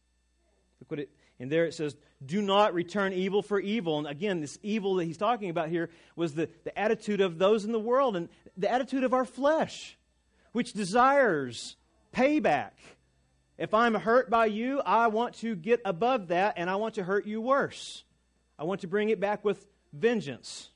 Look 0.79 0.91
what 0.91 0.99
it 1.01 1.09
and 1.39 1.51
there 1.51 1.65
it 1.65 1.74
says, 1.74 1.95
do 2.25 2.41
not 2.41 2.74
return 2.74 3.13
evil 3.13 3.41
for 3.41 3.59
evil. 3.59 3.97
And 3.97 4.07
again, 4.07 4.41
this 4.41 4.59
evil 4.62 4.95
that 4.95 5.06
he's 5.06 5.18
talking 5.18 5.50
about 5.50 5.69
here 5.69 5.89
was 6.15 6.33
the, 6.33 6.50
the 6.65 6.77
attitude 6.77 7.21
of 7.21 7.38
those 7.38 7.63
in 7.63 7.71
the 7.71 7.80
world 7.80 8.15
and 8.15 8.27
the 8.57 8.69
attitude 8.69 9.03
of 9.06 9.13
our 9.13 9.25
flesh, 9.25 9.97
which 10.51 10.74
desires 10.74 11.77
payback. 12.13 12.71
If 13.57 13.74
I'm 13.74 13.94
hurt 13.94 14.30
by 14.30 14.47
you, 14.47 14.81
I 14.81 15.07
want 15.07 15.35
to 15.35 15.56
get 15.56 15.81
above 15.85 16.28
that 16.30 16.56
and 16.57 16.69
I 16.69 16.75
want 16.75 16.95
to 16.95 17.04
hurt 17.04 17.25
you 17.25 17.42
worse. 17.42 18.04
I 18.57 18.63
want 18.63 18.81
to 18.81 18.87
bring 18.87 19.09
it 19.09 19.19
back 19.19 19.45
with 19.45 19.66
vengeance. 19.94 20.69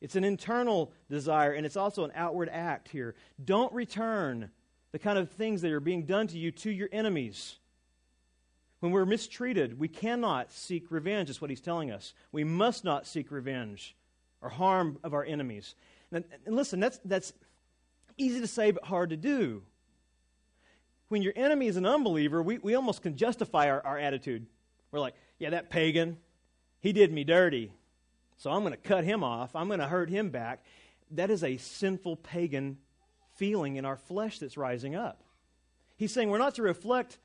It's 0.00 0.16
an 0.16 0.24
internal 0.24 0.92
desire 1.08 1.52
and 1.52 1.64
it's 1.64 1.76
also 1.76 2.04
an 2.04 2.12
outward 2.16 2.48
act 2.52 2.88
here. 2.88 3.14
Don't 3.44 3.72
return 3.72 4.50
the 4.90 4.98
kind 4.98 5.18
of 5.18 5.30
things 5.30 5.62
that 5.62 5.70
are 5.70 5.80
being 5.80 6.04
done 6.04 6.26
to 6.28 6.38
you 6.38 6.50
to 6.50 6.70
your 6.70 6.88
enemies. 6.90 7.58
When 8.82 8.90
we're 8.90 9.06
mistreated, 9.06 9.78
we 9.78 9.86
cannot 9.86 10.50
seek 10.50 10.90
revenge, 10.90 11.30
is 11.30 11.40
what 11.40 11.50
he's 11.50 11.60
telling 11.60 11.92
us. 11.92 12.14
We 12.32 12.42
must 12.42 12.82
not 12.82 13.06
seek 13.06 13.30
revenge 13.30 13.94
or 14.40 14.48
harm 14.48 14.98
of 15.04 15.14
our 15.14 15.24
enemies. 15.24 15.76
And, 16.10 16.24
and 16.44 16.56
listen, 16.56 16.80
that's, 16.80 16.98
that's 17.04 17.32
easy 18.18 18.40
to 18.40 18.48
say 18.48 18.72
but 18.72 18.82
hard 18.82 19.10
to 19.10 19.16
do. 19.16 19.62
When 21.06 21.22
your 21.22 21.32
enemy 21.36 21.68
is 21.68 21.76
an 21.76 21.86
unbeliever, 21.86 22.42
we, 22.42 22.58
we 22.58 22.74
almost 22.74 23.02
can 23.02 23.16
justify 23.16 23.70
our, 23.70 23.86
our 23.86 23.98
attitude. 24.00 24.46
We're 24.90 24.98
like, 24.98 25.14
yeah, 25.38 25.50
that 25.50 25.70
pagan, 25.70 26.16
he 26.80 26.92
did 26.92 27.12
me 27.12 27.22
dirty. 27.22 27.70
So 28.36 28.50
I'm 28.50 28.62
going 28.62 28.72
to 28.72 28.76
cut 28.76 29.04
him 29.04 29.22
off. 29.22 29.54
I'm 29.54 29.68
going 29.68 29.78
to 29.78 29.86
hurt 29.86 30.10
him 30.10 30.30
back. 30.30 30.64
That 31.12 31.30
is 31.30 31.44
a 31.44 31.56
sinful 31.56 32.16
pagan 32.16 32.78
feeling 33.36 33.76
in 33.76 33.84
our 33.84 33.96
flesh 33.96 34.40
that's 34.40 34.56
rising 34.56 34.96
up. 34.96 35.22
He's 35.96 36.12
saying 36.12 36.30
we're 36.30 36.38
not 36.38 36.56
to 36.56 36.62
reflect 36.62 37.20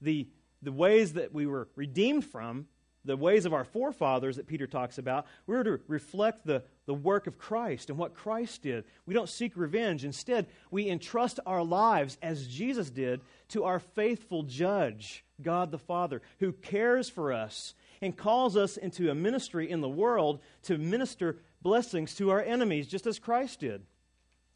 the 0.00 0.28
the 0.64 0.72
ways 0.72 1.12
that 1.14 1.32
we 1.32 1.46
were 1.46 1.68
redeemed 1.76 2.24
from, 2.24 2.66
the 3.04 3.16
ways 3.16 3.44
of 3.44 3.52
our 3.52 3.64
forefathers 3.64 4.36
that 4.36 4.46
Peter 4.46 4.66
talks 4.66 4.96
about, 4.96 5.26
we're 5.46 5.62
to 5.62 5.78
reflect 5.86 6.46
the, 6.46 6.62
the 6.86 6.94
work 6.94 7.26
of 7.26 7.38
Christ 7.38 7.90
and 7.90 7.98
what 7.98 8.14
Christ 8.14 8.62
did. 8.62 8.84
We 9.06 9.14
don't 9.14 9.28
seek 9.28 9.56
revenge. 9.56 10.04
Instead, 10.04 10.46
we 10.70 10.88
entrust 10.88 11.38
our 11.44 11.62
lives, 11.62 12.16
as 12.22 12.48
Jesus 12.48 12.88
did, 12.90 13.20
to 13.48 13.64
our 13.64 13.78
faithful 13.78 14.42
judge, 14.42 15.24
God 15.42 15.70
the 15.70 15.78
Father, 15.78 16.22
who 16.40 16.52
cares 16.52 17.10
for 17.10 17.32
us 17.32 17.74
and 18.00 18.16
calls 18.16 18.56
us 18.56 18.76
into 18.76 19.10
a 19.10 19.14
ministry 19.14 19.70
in 19.70 19.80
the 19.80 19.88
world 19.88 20.40
to 20.62 20.78
minister 20.78 21.36
blessings 21.62 22.14
to 22.14 22.30
our 22.30 22.42
enemies, 22.42 22.86
just 22.86 23.06
as 23.06 23.18
Christ 23.18 23.60
did. 23.60 23.82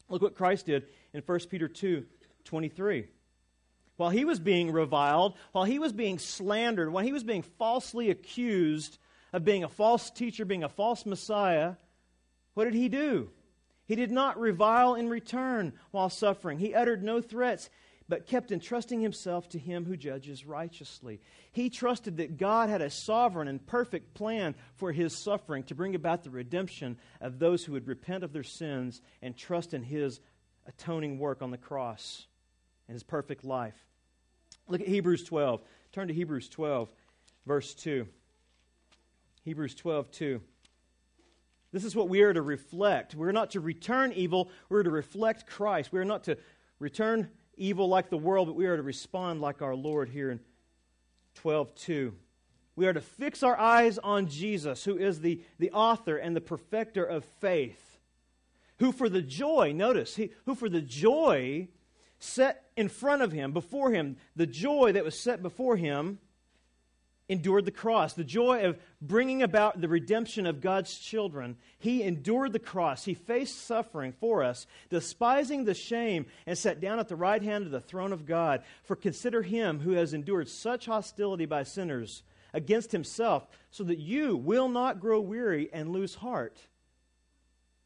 Look 0.09 0.23
what 0.23 0.35
Christ 0.35 0.65
did 0.65 0.87
in 1.13 1.21
1 1.21 1.39
Peter 1.49 1.67
2 1.67 2.05
23 2.45 3.07
while 3.99 4.09
he 4.09 4.23
was 4.23 4.39
being 4.39 4.71
reviled, 4.71 5.33
while 5.51 5.65
he 5.65 5.77
was 5.77 5.91
being 5.91 6.17
slandered, 6.17 6.89
while 6.89 7.03
he 7.03 7.11
was 7.11 7.25
being 7.25 7.41
falsely 7.41 8.09
accused 8.09 8.97
of 9.33 9.43
being 9.43 9.65
a 9.65 9.67
false 9.67 10.09
teacher, 10.09 10.45
being 10.45 10.63
a 10.63 10.69
false 10.69 11.05
Messiah, 11.05 11.73
what 12.53 12.63
did 12.63 12.75
he 12.75 12.87
do? 12.87 13.29
He 13.87 13.95
did 13.95 14.09
not 14.09 14.39
revile 14.39 14.95
in 14.95 15.09
return 15.09 15.73
while 15.91 16.09
suffering. 16.09 16.59
He 16.59 16.73
uttered 16.73 17.03
no 17.03 17.19
threats, 17.19 17.69
but 18.07 18.25
kept 18.25 18.53
entrusting 18.53 19.01
himself 19.01 19.49
to 19.49 19.59
him 19.59 19.83
who 19.83 19.97
judges 19.97 20.45
righteously. 20.45 21.19
He 21.51 21.69
trusted 21.69 22.15
that 22.17 22.37
God 22.37 22.69
had 22.69 22.81
a 22.81 22.89
sovereign 22.89 23.49
and 23.49 23.67
perfect 23.67 24.13
plan 24.13 24.55
for 24.75 24.93
his 24.93 25.13
suffering 25.13 25.63
to 25.63 25.75
bring 25.75 25.93
about 25.93 26.23
the 26.23 26.29
redemption 26.29 26.97
of 27.19 27.37
those 27.37 27.65
who 27.65 27.73
would 27.73 27.85
repent 27.85 28.23
of 28.23 28.31
their 28.31 28.43
sins 28.43 29.01
and 29.21 29.35
trust 29.35 29.73
in 29.73 29.83
his 29.83 30.21
atoning 30.65 31.19
work 31.19 31.41
on 31.41 31.51
the 31.51 31.57
cross 31.57 32.27
and 32.87 32.95
his 32.95 33.03
perfect 33.03 33.43
life. 33.43 33.88
Look 34.69 34.81
at 34.81 34.87
Hebrews 34.87 35.23
12. 35.23 35.61
Turn 35.91 36.07
to 36.07 36.13
Hebrews 36.13 36.47
12, 36.47 36.89
verse 37.47 37.73
2. 37.73 38.07
Hebrews 39.43 39.73
12, 39.73 40.11
2. 40.11 40.41
This 41.71 41.83
is 41.83 41.95
what 41.95 42.07
we 42.07 42.21
are 42.21 42.33
to 42.33 42.41
reflect. 42.41 43.15
We're 43.15 43.31
not 43.31 43.51
to 43.51 43.59
return 43.59 44.13
evil, 44.13 44.49
we're 44.69 44.83
to 44.83 44.89
reflect 44.91 45.47
Christ. 45.47 45.91
We 45.91 45.99
are 45.99 46.05
not 46.05 46.23
to 46.25 46.37
return 46.77 47.29
evil 47.57 47.87
like 47.87 48.09
the 48.09 48.17
world, 48.17 48.47
but 48.47 48.55
we 48.55 48.67
are 48.67 48.77
to 48.77 48.83
respond 48.83 49.41
like 49.41 49.61
our 49.61 49.75
Lord 49.75 50.09
here 50.09 50.29
in 50.29 50.39
12:2. 51.35 52.13
We 52.75 52.87
are 52.87 52.93
to 52.93 53.01
fix 53.01 53.43
our 53.43 53.57
eyes 53.57 53.97
on 53.97 54.27
Jesus, 54.27 54.85
who 54.85 54.97
is 54.97 55.19
the, 55.19 55.41
the 55.57 55.71
author 55.71 56.15
and 56.15 56.35
the 56.35 56.41
perfecter 56.41 57.03
of 57.03 57.25
faith, 57.25 57.99
who 58.77 58.91
for 58.91 59.09
the 59.09 59.21
joy, 59.21 59.73
notice, 59.73 60.15
he, 60.15 60.31
who 60.45 60.55
for 60.55 60.69
the 60.69 60.81
joy 60.81 61.67
set 62.19 62.65
in 62.75 62.89
front 62.89 63.21
of 63.21 63.31
him, 63.31 63.51
before 63.51 63.91
him, 63.91 64.17
the 64.35 64.47
joy 64.47 64.91
that 64.91 65.03
was 65.03 65.19
set 65.19 65.41
before 65.41 65.77
him, 65.77 66.19
endured 67.29 67.63
the 67.63 67.71
cross, 67.71 68.13
the 68.13 68.23
joy 68.23 68.65
of 68.65 68.77
bringing 69.01 69.43
about 69.43 69.79
the 69.79 69.87
redemption 69.87 70.47
of 70.47 70.61
God's 70.61 70.97
children. 70.97 71.55
He 71.77 72.01
endured 72.01 72.53
the 72.53 72.59
cross. 72.59 73.05
He 73.05 73.13
faced 73.13 73.65
suffering 73.65 74.13
for 74.13 74.43
us, 74.43 74.65
despising 74.89 75.63
the 75.63 75.75
shame, 75.75 76.25
and 76.47 76.57
sat 76.57 76.81
down 76.81 76.97
at 76.99 77.07
the 77.07 77.15
right 77.15 77.41
hand 77.41 77.65
of 77.65 77.71
the 77.71 77.79
throne 77.79 78.11
of 78.11 78.25
God. 78.25 78.63
For 78.83 78.95
consider 78.95 79.43
him 79.43 79.79
who 79.79 79.91
has 79.91 80.13
endured 80.13 80.49
such 80.49 80.87
hostility 80.87 81.45
by 81.45 81.63
sinners 81.63 82.23
against 82.51 82.91
himself, 82.91 83.47
so 83.69 83.83
that 83.83 83.99
you 83.99 84.35
will 84.35 84.67
not 84.67 84.99
grow 84.99 85.21
weary 85.21 85.69
and 85.71 85.91
lose 85.91 86.15
heart. 86.15 86.57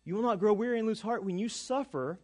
You 0.06 0.16
will 0.16 0.22
not 0.22 0.40
grow 0.40 0.54
weary 0.54 0.80
and 0.80 0.88
lose 0.88 1.02
heart 1.02 1.26
when 1.26 1.38
you 1.38 1.50
suffer 1.50 2.18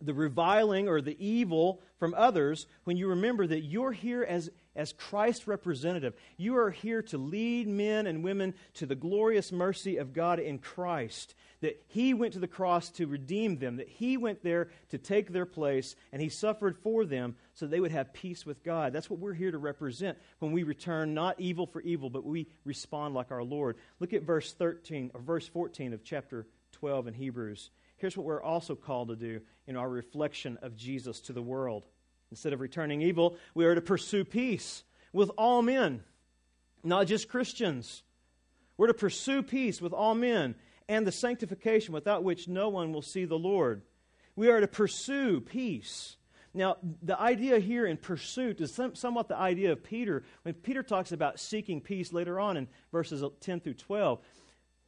the 0.00 0.14
reviling 0.14 0.88
or 0.88 1.00
the 1.00 1.16
evil 1.24 1.80
from 1.98 2.14
others 2.14 2.66
when 2.84 2.96
you 2.96 3.08
remember 3.08 3.46
that 3.46 3.62
you're 3.62 3.92
here 3.92 4.22
as 4.22 4.50
as 4.76 4.92
Christ's 4.92 5.48
representative. 5.48 6.14
You 6.36 6.58
are 6.58 6.70
here 6.70 7.02
to 7.04 7.18
lead 7.18 7.66
men 7.66 8.06
and 8.06 8.22
women 8.22 8.54
to 8.74 8.86
the 8.86 8.94
glorious 8.94 9.50
mercy 9.50 9.96
of 9.96 10.12
God 10.12 10.38
in 10.38 10.58
Christ. 10.58 11.34
That 11.62 11.82
He 11.88 12.12
went 12.12 12.34
to 12.34 12.38
the 12.38 12.46
cross 12.46 12.90
to 12.90 13.06
redeem 13.06 13.58
them, 13.58 13.76
that 13.76 13.88
He 13.88 14.16
went 14.18 14.44
there 14.44 14.68
to 14.90 14.98
take 14.98 15.32
their 15.32 15.46
place, 15.46 15.96
and 16.12 16.20
He 16.20 16.28
suffered 16.28 16.76
for 16.76 17.04
them 17.04 17.34
so 17.54 17.66
they 17.66 17.80
would 17.80 17.90
have 17.90 18.12
peace 18.12 18.44
with 18.44 18.62
God. 18.62 18.92
That's 18.92 19.08
what 19.08 19.18
we're 19.18 19.32
here 19.32 19.50
to 19.50 19.58
represent 19.58 20.18
when 20.38 20.52
we 20.52 20.62
return 20.62 21.14
not 21.14 21.40
evil 21.40 21.66
for 21.66 21.80
evil, 21.80 22.10
but 22.10 22.24
we 22.24 22.46
respond 22.64 23.14
like 23.14 23.32
our 23.32 23.42
Lord. 23.42 23.76
Look 23.98 24.12
at 24.12 24.22
verse 24.22 24.52
13 24.52 25.12
or 25.14 25.20
verse 25.20 25.48
14 25.48 25.94
of 25.94 26.04
chapter 26.04 26.46
12 26.72 27.08
in 27.08 27.14
Hebrews. 27.14 27.70
Here's 27.96 28.16
what 28.16 28.26
we're 28.26 28.42
also 28.42 28.74
called 28.74 29.08
to 29.08 29.16
do 29.16 29.40
in 29.66 29.76
our 29.76 29.88
reflection 29.88 30.58
of 30.62 30.76
Jesus 30.76 31.20
to 31.22 31.32
the 31.32 31.42
world. 31.42 31.86
Instead 32.30 32.52
of 32.52 32.60
returning 32.60 33.02
evil, 33.02 33.36
we 33.54 33.64
are 33.64 33.74
to 33.74 33.80
pursue 33.80 34.24
peace 34.24 34.84
with 35.12 35.30
all 35.38 35.62
men, 35.62 36.02
not 36.84 37.06
just 37.06 37.28
Christians. 37.28 38.02
We're 38.76 38.88
to 38.88 38.94
pursue 38.94 39.42
peace 39.42 39.80
with 39.80 39.92
all 39.92 40.14
men 40.14 40.56
and 40.88 41.06
the 41.06 41.12
sanctification 41.12 41.94
without 41.94 42.24
which 42.24 42.48
no 42.48 42.68
one 42.68 42.92
will 42.92 43.02
see 43.02 43.24
the 43.24 43.38
Lord. 43.38 43.82
We 44.34 44.50
are 44.50 44.60
to 44.60 44.68
pursue 44.68 45.40
peace. 45.40 46.16
Now, 46.52 46.76
the 47.02 47.20
idea 47.20 47.58
here 47.58 47.86
in 47.86 47.96
pursuit 47.96 48.60
is 48.60 48.78
somewhat 48.94 49.28
the 49.28 49.36
idea 49.36 49.72
of 49.72 49.84
Peter 49.84 50.24
when 50.42 50.54
Peter 50.54 50.82
talks 50.82 51.12
about 51.12 51.40
seeking 51.40 51.80
peace 51.80 52.12
later 52.12 52.40
on 52.40 52.56
in 52.56 52.68
verses 52.92 53.22
10 53.40 53.60
through 53.60 53.74
12. 53.74 54.20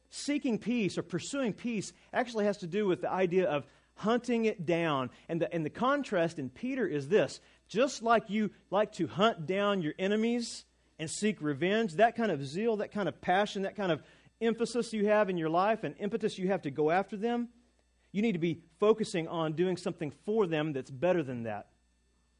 Seeking 0.09 0.57
peace 0.57 0.97
or 0.97 1.03
pursuing 1.03 1.53
peace 1.53 1.93
actually 2.13 2.45
has 2.45 2.57
to 2.57 2.67
do 2.67 2.87
with 2.87 3.01
the 3.01 3.11
idea 3.11 3.47
of 3.47 3.67
hunting 3.95 4.45
it 4.45 4.65
down. 4.65 5.09
And 5.27 5.41
the, 5.41 5.53
and 5.53 5.65
the 5.65 5.69
contrast 5.69 6.39
in 6.39 6.49
Peter 6.49 6.87
is 6.87 7.07
this 7.07 7.39
just 7.67 8.01
like 8.01 8.29
you 8.29 8.49
like 8.71 8.91
to 8.93 9.07
hunt 9.07 9.45
down 9.45 9.81
your 9.81 9.93
enemies 9.99 10.65
and 10.97 11.09
seek 11.09 11.41
revenge, 11.41 11.93
that 11.93 12.15
kind 12.15 12.31
of 12.31 12.45
zeal, 12.45 12.77
that 12.77 12.91
kind 12.91 13.07
of 13.07 13.21
passion, 13.21 13.61
that 13.61 13.75
kind 13.75 13.91
of 13.91 14.01
emphasis 14.41 14.93
you 14.93 15.05
have 15.07 15.29
in 15.29 15.37
your 15.37 15.49
life 15.49 15.83
and 15.83 15.95
impetus 15.99 16.37
you 16.37 16.47
have 16.47 16.63
to 16.63 16.71
go 16.71 16.89
after 16.89 17.15
them, 17.15 17.49
you 18.11 18.21
need 18.21 18.33
to 18.33 18.39
be 18.39 18.61
focusing 18.79 19.27
on 19.27 19.53
doing 19.53 19.77
something 19.77 20.11
for 20.25 20.47
them 20.47 20.73
that's 20.73 20.89
better 20.89 21.21
than 21.21 21.43
that. 21.43 21.67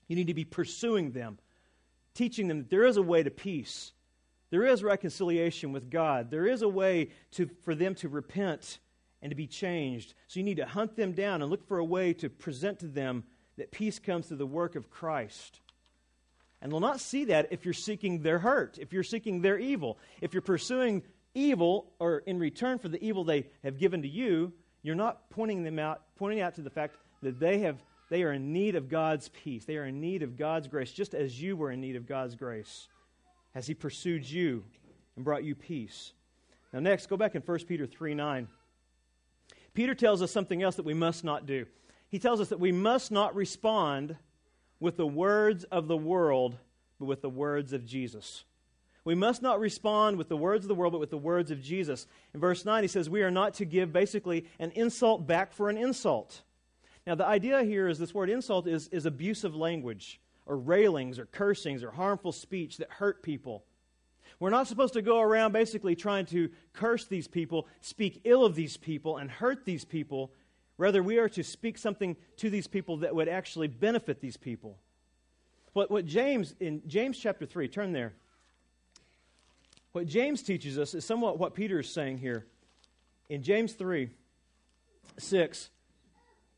You 0.08 0.16
need 0.16 0.28
to 0.28 0.34
be 0.34 0.46
pursuing 0.46 1.12
them, 1.12 1.38
teaching 2.16 2.48
them 2.48 2.60
that 2.60 2.70
there 2.70 2.86
is 2.86 2.98
a 2.98 3.02
way 3.02 3.22
to 3.22 3.30
peace. 3.30 3.92
There 4.52 4.66
is 4.66 4.84
reconciliation 4.84 5.72
with 5.72 5.90
God. 5.90 6.32
There 6.32 6.48
is 6.48 6.62
a 6.62 6.70
way 6.70 7.10
to, 7.32 7.50
for 7.64 7.76
them 7.76 7.96
to 7.96 8.10
repent 8.10 8.80
and 9.22 9.30
to 9.32 9.36
be 9.36 9.48
changed. 9.48 10.14
So 10.28 10.40
you 10.40 10.44
need 10.44 10.58
to 10.58 10.66
hunt 10.66 10.96
them 10.96 11.12
down 11.12 11.42
and 11.42 11.52
look 11.52 11.68
for 11.68 11.78
a 11.78 11.86
way 11.86 12.14
to 12.14 12.30
present 12.30 12.80
to 12.80 12.88
them 12.88 13.24
that 13.58 13.72
peace 13.72 14.00
comes 14.00 14.28
through 14.28 14.38
the 14.38 14.46
work 14.46 14.76
of 14.76 14.90
Christ. 14.90 15.60
And 16.62 16.72
they'll 16.72 16.80
not 16.80 17.00
see 17.00 17.26
that 17.26 17.50
if 17.52 17.66
you're 17.66 17.74
seeking 17.74 18.22
their 18.22 18.40
hurt, 18.40 18.78
if 18.80 18.92
you're 18.92 19.04
seeking 19.04 19.42
their 19.42 19.58
evil. 19.60 19.98
If 20.22 20.34
you're 20.34 20.42
pursuing 20.42 21.04
evil, 21.34 21.92
or 22.00 22.20
in 22.20 22.40
return 22.40 22.80
for 22.80 22.90
the 22.90 23.04
evil 23.06 23.24
they 23.24 23.48
have 23.64 23.78
given 23.78 24.02
to 24.02 24.08
you, 24.08 24.54
you're 24.82 24.96
not 24.96 25.30
pointing 25.30 25.64
them 25.64 25.80
out, 25.80 26.02
pointing 26.16 26.42
out 26.42 26.56
to 26.56 26.62
the 26.62 26.70
fact 26.70 26.98
that 27.22 27.40
they 27.40 27.60
have 27.60 27.78
they 28.10 28.24
are 28.24 28.34
in 28.34 28.52
need 28.52 28.76
of 28.76 28.90
God's 28.90 29.30
peace. 29.30 29.66
They 29.66 29.78
are 29.78 29.86
in 29.86 30.02
need 30.02 30.24
of 30.24 30.36
God's 30.36 30.68
grace, 30.68 30.92
just 30.92 31.14
as 31.14 31.40
you 31.40 31.56
were 31.56 31.72
in 31.72 31.80
need 31.80 31.96
of 31.96 32.08
God's 32.08 32.36
grace, 32.36 32.88
as 33.56 33.68
He 33.68 33.74
pursued 33.74 34.30
you 34.30 34.64
and 35.16 35.26
brought 35.26 35.44
you 35.44 35.56
peace. 35.56 36.14
Now, 36.74 36.80
next, 36.80 37.08
go 37.08 37.18
back 37.18 37.36
in 37.36 37.42
1 37.42 37.60
Peter 37.66 37.86
3 37.86 38.14
9. 38.14 38.48
Peter 39.74 39.96
tells 39.96 40.22
us 40.22 40.32
something 40.32 40.62
else 40.62 40.76
that 40.76 40.86
we 40.86 40.94
must 40.94 41.24
not 41.24 41.46
do. 41.46 41.66
He 42.10 42.20
tells 42.20 42.42
us 42.42 42.50
that 42.50 42.60
we 42.60 42.72
must 42.72 43.12
not 43.12 43.36
respond 43.36 44.16
with 44.80 44.98
the 44.98 45.08
words 45.08 45.64
of 45.66 45.88
the 45.88 45.98
world, 45.98 46.58
but 47.00 47.06
with 47.06 47.22
the 47.22 47.30
words 47.30 47.74
of 47.74 47.86
Jesus. 47.86 48.44
We 49.06 49.16
must 49.16 49.42
not 49.42 49.60
respond 49.60 50.18
with 50.18 50.30
the 50.30 50.38
words 50.38 50.66
of 50.66 50.70
the 50.70 50.76
world, 50.76 50.94
but 50.94 51.00
with 51.00 51.10
the 51.10 51.18
words 51.18 51.52
of 51.52 51.62
Jesus. 51.62 52.08
In 52.34 52.40
verse 52.40 52.66
9, 52.66 52.84
he 52.84 52.88
says, 52.88 53.10
We 53.10 53.24
are 53.24 53.32
not 53.32 53.54
to 53.56 53.66
give 53.66 53.94
basically 53.94 54.46
an 54.60 54.72
insult 54.72 55.26
back 55.26 55.54
for 55.54 55.70
an 55.70 55.78
insult. 55.78 56.42
Now, 57.08 57.16
the 57.16 57.26
idea 57.26 57.64
here 57.64 57.88
is 57.88 57.98
this 57.98 58.14
word 58.14 58.30
insult 58.30 58.68
is, 58.68 58.88
is 58.90 59.06
abusive 59.06 59.56
language, 59.56 60.20
or 60.50 60.58
railings, 60.58 61.20
or 61.20 61.28
cursings, 61.28 61.84
or 61.84 61.92
harmful 61.92 62.32
speech 62.32 62.78
that 62.78 62.90
hurt 62.90 63.22
people. 63.22 63.64
We're 64.40 64.50
not 64.50 64.68
supposed 64.68 64.94
to 64.94 65.04
go 65.04 65.20
around 65.20 65.52
basically 65.52 65.96
trying 65.96 66.26
to 66.28 66.50
curse 66.74 67.06
these 67.06 67.28
people, 67.28 67.68
speak 67.82 68.22
ill 68.24 68.44
of 68.44 68.56
these 68.56 68.76
people, 68.76 69.18
and 69.18 69.30
hurt 69.30 69.64
these 69.64 69.86
people. 69.86 70.32
Rather, 70.78 71.04
we 71.04 71.20
are 71.20 71.30
to 71.30 71.44
speak 71.44 71.78
something 71.78 72.18
to 72.38 72.50
these 72.50 72.66
people 72.66 72.98
that 72.98 73.14
would 73.14 73.30
actually 73.30 73.68
benefit 73.68 74.22
these 74.22 74.38
people. 74.38 74.80
What, 75.74 75.92
what 75.92 76.08
James, 76.08 76.56
in 76.60 76.82
James 76.88 77.20
chapter 77.20 77.46
3, 77.46 77.68
turn 77.68 77.94
there. 77.94 78.14
What 79.92 80.08
James 80.08 80.42
teaches 80.42 80.80
us 80.80 80.96
is 80.96 81.06
somewhat 81.06 81.38
what 81.38 81.54
Peter 81.54 81.80
is 81.80 81.90
saying 81.90 82.18
here. 82.18 82.48
In 83.30 83.44
James 83.44 83.74
3, 83.74 84.10
6, 85.20 85.70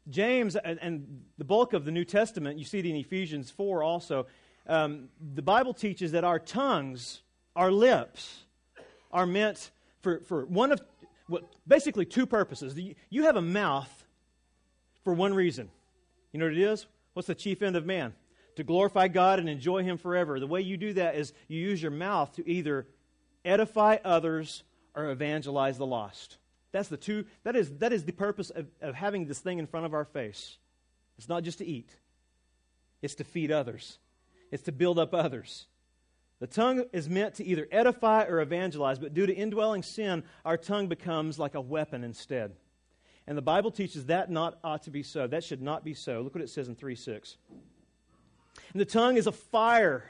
James, 0.09 0.55
and, 0.55 0.79
and 0.81 1.23
the 1.37 1.43
bulk 1.43 1.73
of 1.73 1.85
the 1.85 1.91
New 1.91 2.05
Testament, 2.05 2.57
you 2.57 2.65
see 2.65 2.79
it 2.79 2.85
in 2.85 2.95
Ephesians 2.95 3.51
4 3.51 3.83
also, 3.83 4.27
um, 4.67 5.09
the 5.33 5.41
Bible 5.41 5.73
teaches 5.73 6.11
that 6.13 6.23
our 6.23 6.39
tongues 6.39 7.21
our 7.55 7.71
lips 7.71 8.43
are 9.11 9.25
meant 9.25 9.71
for, 10.01 10.21
for 10.21 10.45
one 10.45 10.71
of 10.71 10.81
basically 11.67 12.05
two 12.05 12.25
purposes. 12.25 12.77
You 13.09 13.23
have 13.23 13.35
a 13.35 13.41
mouth 13.41 14.03
for 15.03 15.13
one 15.13 15.33
reason. 15.33 15.69
You 16.31 16.39
know 16.39 16.45
what 16.45 16.53
it 16.53 16.61
is? 16.61 16.85
What's 17.13 17.27
the 17.27 17.35
chief 17.35 17.61
end 17.61 17.75
of 17.75 17.85
man? 17.85 18.13
To 18.55 18.63
glorify 18.63 19.07
God 19.07 19.39
and 19.39 19.49
enjoy 19.49 19.83
Him 19.83 19.97
forever. 19.97 20.39
The 20.39 20.47
way 20.47 20.61
you 20.61 20.77
do 20.77 20.93
that 20.93 21.15
is 21.15 21.33
you 21.47 21.59
use 21.59 21.81
your 21.81 21.91
mouth 21.91 22.33
to 22.35 22.49
either 22.49 22.87
edify 23.45 23.97
others 24.03 24.63
or 24.95 25.09
evangelize 25.09 25.77
the 25.77 25.85
lost. 25.85 26.37
That's 26.71 26.89
the 26.89 26.97
two, 26.97 27.25
that 27.43 27.55
is, 27.55 27.69
that 27.77 27.91
is 27.91 28.05
the 28.05 28.13
purpose 28.13 28.49
of, 28.49 28.67
of 28.81 28.95
having 28.95 29.25
this 29.25 29.39
thing 29.39 29.59
in 29.59 29.67
front 29.67 29.85
of 29.85 29.93
our 29.93 30.05
face. 30.05 30.57
It's 31.17 31.29
not 31.29 31.43
just 31.43 31.59
to 31.59 31.65
eat, 31.65 31.95
it's 33.01 33.15
to 33.15 33.23
feed 33.23 33.51
others, 33.51 33.99
it's 34.51 34.63
to 34.63 34.71
build 34.71 34.97
up 34.99 35.13
others. 35.13 35.67
The 36.39 36.47
tongue 36.47 36.85
is 36.91 37.07
meant 37.07 37.35
to 37.35 37.45
either 37.45 37.67
edify 37.71 38.23
or 38.23 38.41
evangelize, 38.41 38.97
but 38.97 39.13
due 39.13 39.27
to 39.27 39.33
indwelling 39.33 39.83
sin, 39.83 40.23
our 40.43 40.57
tongue 40.57 40.87
becomes 40.87 41.37
like 41.37 41.53
a 41.53 41.61
weapon 41.61 42.03
instead. 42.03 42.55
And 43.27 43.37
the 43.37 43.43
Bible 43.43 43.69
teaches 43.69 44.07
that 44.07 44.31
not 44.31 44.57
ought 44.63 44.81
to 44.83 44.89
be 44.89 45.03
so. 45.03 45.27
That 45.27 45.43
should 45.43 45.61
not 45.61 45.85
be 45.85 45.93
so. 45.93 46.21
Look 46.21 46.33
what 46.33 46.43
it 46.43 46.49
says 46.49 46.67
in 46.67 46.75
3 46.75 46.95
6. 46.95 47.37
And 48.73 48.81
the 48.81 48.85
tongue 48.85 49.17
is 49.17 49.27
a 49.27 49.31
fire, 49.31 50.03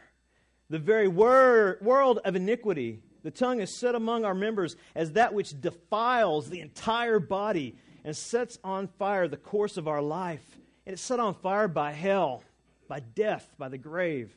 the 0.69 0.79
very 0.79 1.09
word, 1.09 1.81
world 1.81 2.19
of 2.23 2.37
iniquity. 2.37 3.01
The 3.23 3.31
tongue 3.31 3.59
is 3.59 3.75
set 3.75 3.95
among 3.95 4.25
our 4.25 4.33
members 4.33 4.75
as 4.95 5.13
that 5.13 5.33
which 5.33 5.59
defiles 5.59 6.49
the 6.49 6.59
entire 6.59 7.19
body 7.19 7.75
and 8.03 8.15
sets 8.15 8.57
on 8.63 8.87
fire 8.87 9.27
the 9.27 9.37
course 9.37 9.77
of 9.77 9.87
our 9.87 10.01
life. 10.01 10.57
And 10.85 10.93
it's 10.93 11.01
set 11.01 11.19
on 11.19 11.35
fire 11.35 11.67
by 11.67 11.91
hell, 11.91 12.43
by 12.87 12.99
death, 12.99 13.53
by 13.57 13.69
the 13.69 13.77
grave. 13.77 14.35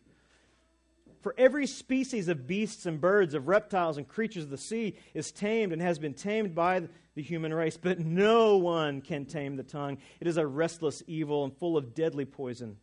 For 1.23 1.35
every 1.39 1.67
species 1.67 2.29
of 2.29 2.47
beasts 2.47 2.85
and 2.85 3.01
birds, 3.01 3.33
of 3.33 3.49
reptiles 3.49 3.97
and 3.97 4.07
creatures 4.07 4.45
of 4.45 4.51
the 4.51 4.59
sea 4.59 4.97
is 5.15 5.33
tamed 5.33 5.73
and 5.73 5.81
has 5.81 5.99
been 5.99 6.13
tamed 6.13 6.55
by 6.55 6.83
the 7.15 7.23
human 7.23 7.55
race, 7.55 7.79
but 7.79 7.99
no 7.99 8.59
one 8.59 9.01
can 9.01 9.25
tame 9.25 9.57
the 9.57 9.63
tongue. 9.63 9.97
It 10.21 10.27
is 10.27 10.37
a 10.37 10.47
restless 10.47 11.03
evil 11.07 11.45
and 11.45 11.57
full 11.57 11.79
of 11.79 11.95
deadly 11.95 12.27
poison. 12.27 12.77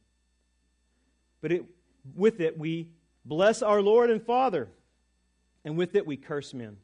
But 1.42 1.52
it, 1.52 1.66
with 2.16 2.40
it 2.40 2.58
we 2.58 2.90
bless 3.26 3.62
our 3.62 3.82
Lord 3.82 4.10
and 4.10 4.24
Father, 4.24 4.70
and 5.64 5.78
with 5.78 5.96
it 5.96 6.06
we 6.06 6.18
curse 6.18 6.54
men 6.54 6.78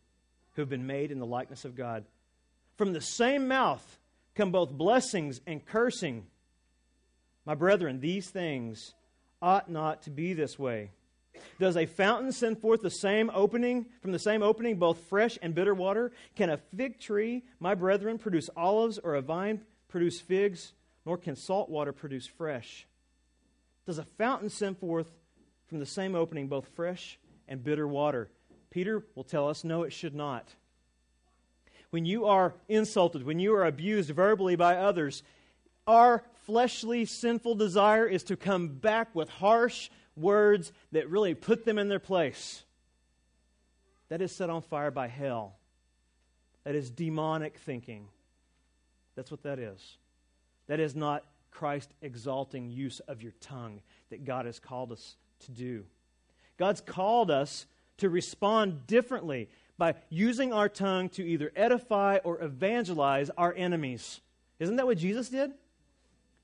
who 0.53 0.61
have 0.61 0.69
been 0.69 0.87
made 0.87 1.11
in 1.11 1.19
the 1.19 1.25
likeness 1.25 1.65
of 1.65 1.75
God. 1.75 2.05
From 2.77 2.93
the 2.93 3.01
same 3.01 3.47
mouth 3.47 3.99
come 4.35 4.51
both 4.51 4.71
blessings 4.71 5.41
and 5.47 5.65
cursing. 5.65 6.25
My 7.45 7.55
brethren, 7.55 7.99
these 7.99 8.29
things 8.29 8.93
ought 9.41 9.69
not 9.69 10.03
to 10.03 10.09
be 10.09 10.33
this 10.33 10.57
way. 10.57 10.91
Does 11.59 11.77
a 11.77 11.85
fountain 11.85 12.31
send 12.31 12.59
forth 12.59 12.81
the 12.81 12.89
same 12.89 13.31
opening 13.33 13.85
from 14.01 14.11
the 14.11 14.19
same 14.19 14.43
opening 14.43 14.77
both 14.77 14.99
fresh 15.09 15.37
and 15.41 15.55
bitter 15.55 15.73
water? 15.73 16.11
Can 16.35 16.49
a 16.49 16.57
fig 16.57 16.99
tree, 16.99 17.43
my 17.59 17.75
brethren, 17.75 18.17
produce 18.17 18.49
olives 18.55 18.97
or 18.97 19.15
a 19.15 19.21
vine 19.21 19.61
produce 19.87 20.19
figs? 20.19 20.73
Nor 21.05 21.17
can 21.17 21.35
salt 21.35 21.69
water 21.69 21.93
produce 21.93 22.27
fresh. 22.27 22.85
Does 23.85 23.97
a 23.97 24.03
fountain 24.03 24.49
send 24.49 24.77
forth 24.77 25.09
from 25.67 25.79
the 25.79 25.85
same 25.85 26.15
opening 26.15 26.47
both 26.47 26.67
fresh 26.75 27.17
and 27.47 27.63
bitter 27.63 27.87
water? 27.87 28.29
Peter 28.69 29.03
will 29.15 29.23
tell 29.23 29.49
us 29.49 29.63
no, 29.63 29.83
it 29.83 29.93
should 29.93 30.15
not. 30.15 30.53
When 31.89 32.05
you 32.05 32.25
are 32.25 32.53
insulted, 32.67 33.23
when 33.23 33.39
you 33.39 33.53
are 33.55 33.65
abused 33.65 34.09
verbally 34.09 34.55
by 34.55 34.75
others, 34.75 35.23
our 35.85 36.23
fleshly 36.45 37.05
sinful 37.05 37.55
desire 37.55 38.05
is 38.05 38.23
to 38.23 38.35
come 38.35 38.67
back 38.67 39.13
with 39.15 39.29
harsh 39.29 39.89
words 40.15 40.73
that 40.91 41.09
really 41.09 41.33
put 41.33 41.65
them 41.65 41.77
in 41.77 41.87
their 41.87 41.99
place. 41.99 42.63
That 44.09 44.21
is 44.21 44.31
set 44.31 44.49
on 44.49 44.61
fire 44.61 44.91
by 44.91 45.07
hell. 45.07 45.55
That 46.63 46.75
is 46.75 46.89
demonic 46.89 47.57
thinking. 47.59 48.07
That's 49.15 49.31
what 49.31 49.43
that 49.43 49.59
is. 49.59 49.97
That 50.67 50.79
is 50.79 50.95
not 50.95 51.23
Christ 51.51 51.89
exalting 52.01 52.69
use 52.69 52.99
of 53.01 53.21
your 53.21 53.31
tongue 53.39 53.81
that 54.09 54.25
God 54.25 54.45
has 54.45 54.59
called 54.59 54.91
us 54.91 55.15
to 55.45 55.51
do. 55.51 55.85
God's 56.57 56.81
called 56.81 57.31
us 57.31 57.65
to 57.97 58.09
respond 58.09 58.87
differently 58.87 59.49
by 59.77 59.95
using 60.09 60.53
our 60.53 60.69
tongue 60.69 61.09
to 61.09 61.23
either 61.23 61.51
edify 61.55 62.17
or 62.23 62.41
evangelize 62.41 63.29
our 63.37 63.53
enemies. 63.55 64.21
Isn't 64.59 64.77
that 64.77 64.85
what 64.87 64.97
Jesus 64.97 65.29
did? 65.29 65.53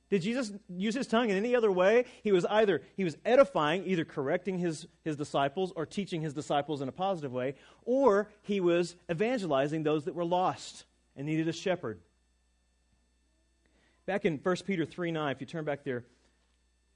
Did 0.09 0.21
Jesus 0.21 0.51
use 0.69 0.93
his 0.93 1.07
tongue 1.07 1.31
in 1.31 1.37
any 1.37 1.55
other 1.55 1.71
way? 1.71 2.05
He 2.21 2.31
was 2.31 2.45
either 2.45 2.83
he 2.95 3.03
was 3.03 3.17
edifying, 3.25 3.83
either 3.87 4.05
correcting 4.05 4.59
his, 4.59 4.85
his 5.03 5.15
disciples 5.15 5.73
or 5.75 5.87
teaching 5.87 6.21
his 6.21 6.35
disciples 6.35 6.81
in 6.81 6.89
a 6.89 6.91
positive 6.91 7.31
way, 7.31 7.55
or 7.83 8.29
he 8.43 8.59
was 8.59 8.95
evangelizing 9.09 9.81
those 9.81 10.05
that 10.05 10.13
were 10.13 10.25
lost 10.25 10.85
and 11.15 11.25
needed 11.25 11.47
a 11.47 11.53
shepherd. 11.53 11.99
Back 14.05 14.25
in 14.25 14.37
1 14.37 14.55
Peter 14.67 14.85
3 14.85 15.11
9, 15.11 15.31
if 15.31 15.41
you 15.41 15.47
turn 15.47 15.65
back 15.65 15.83
there, 15.83 16.03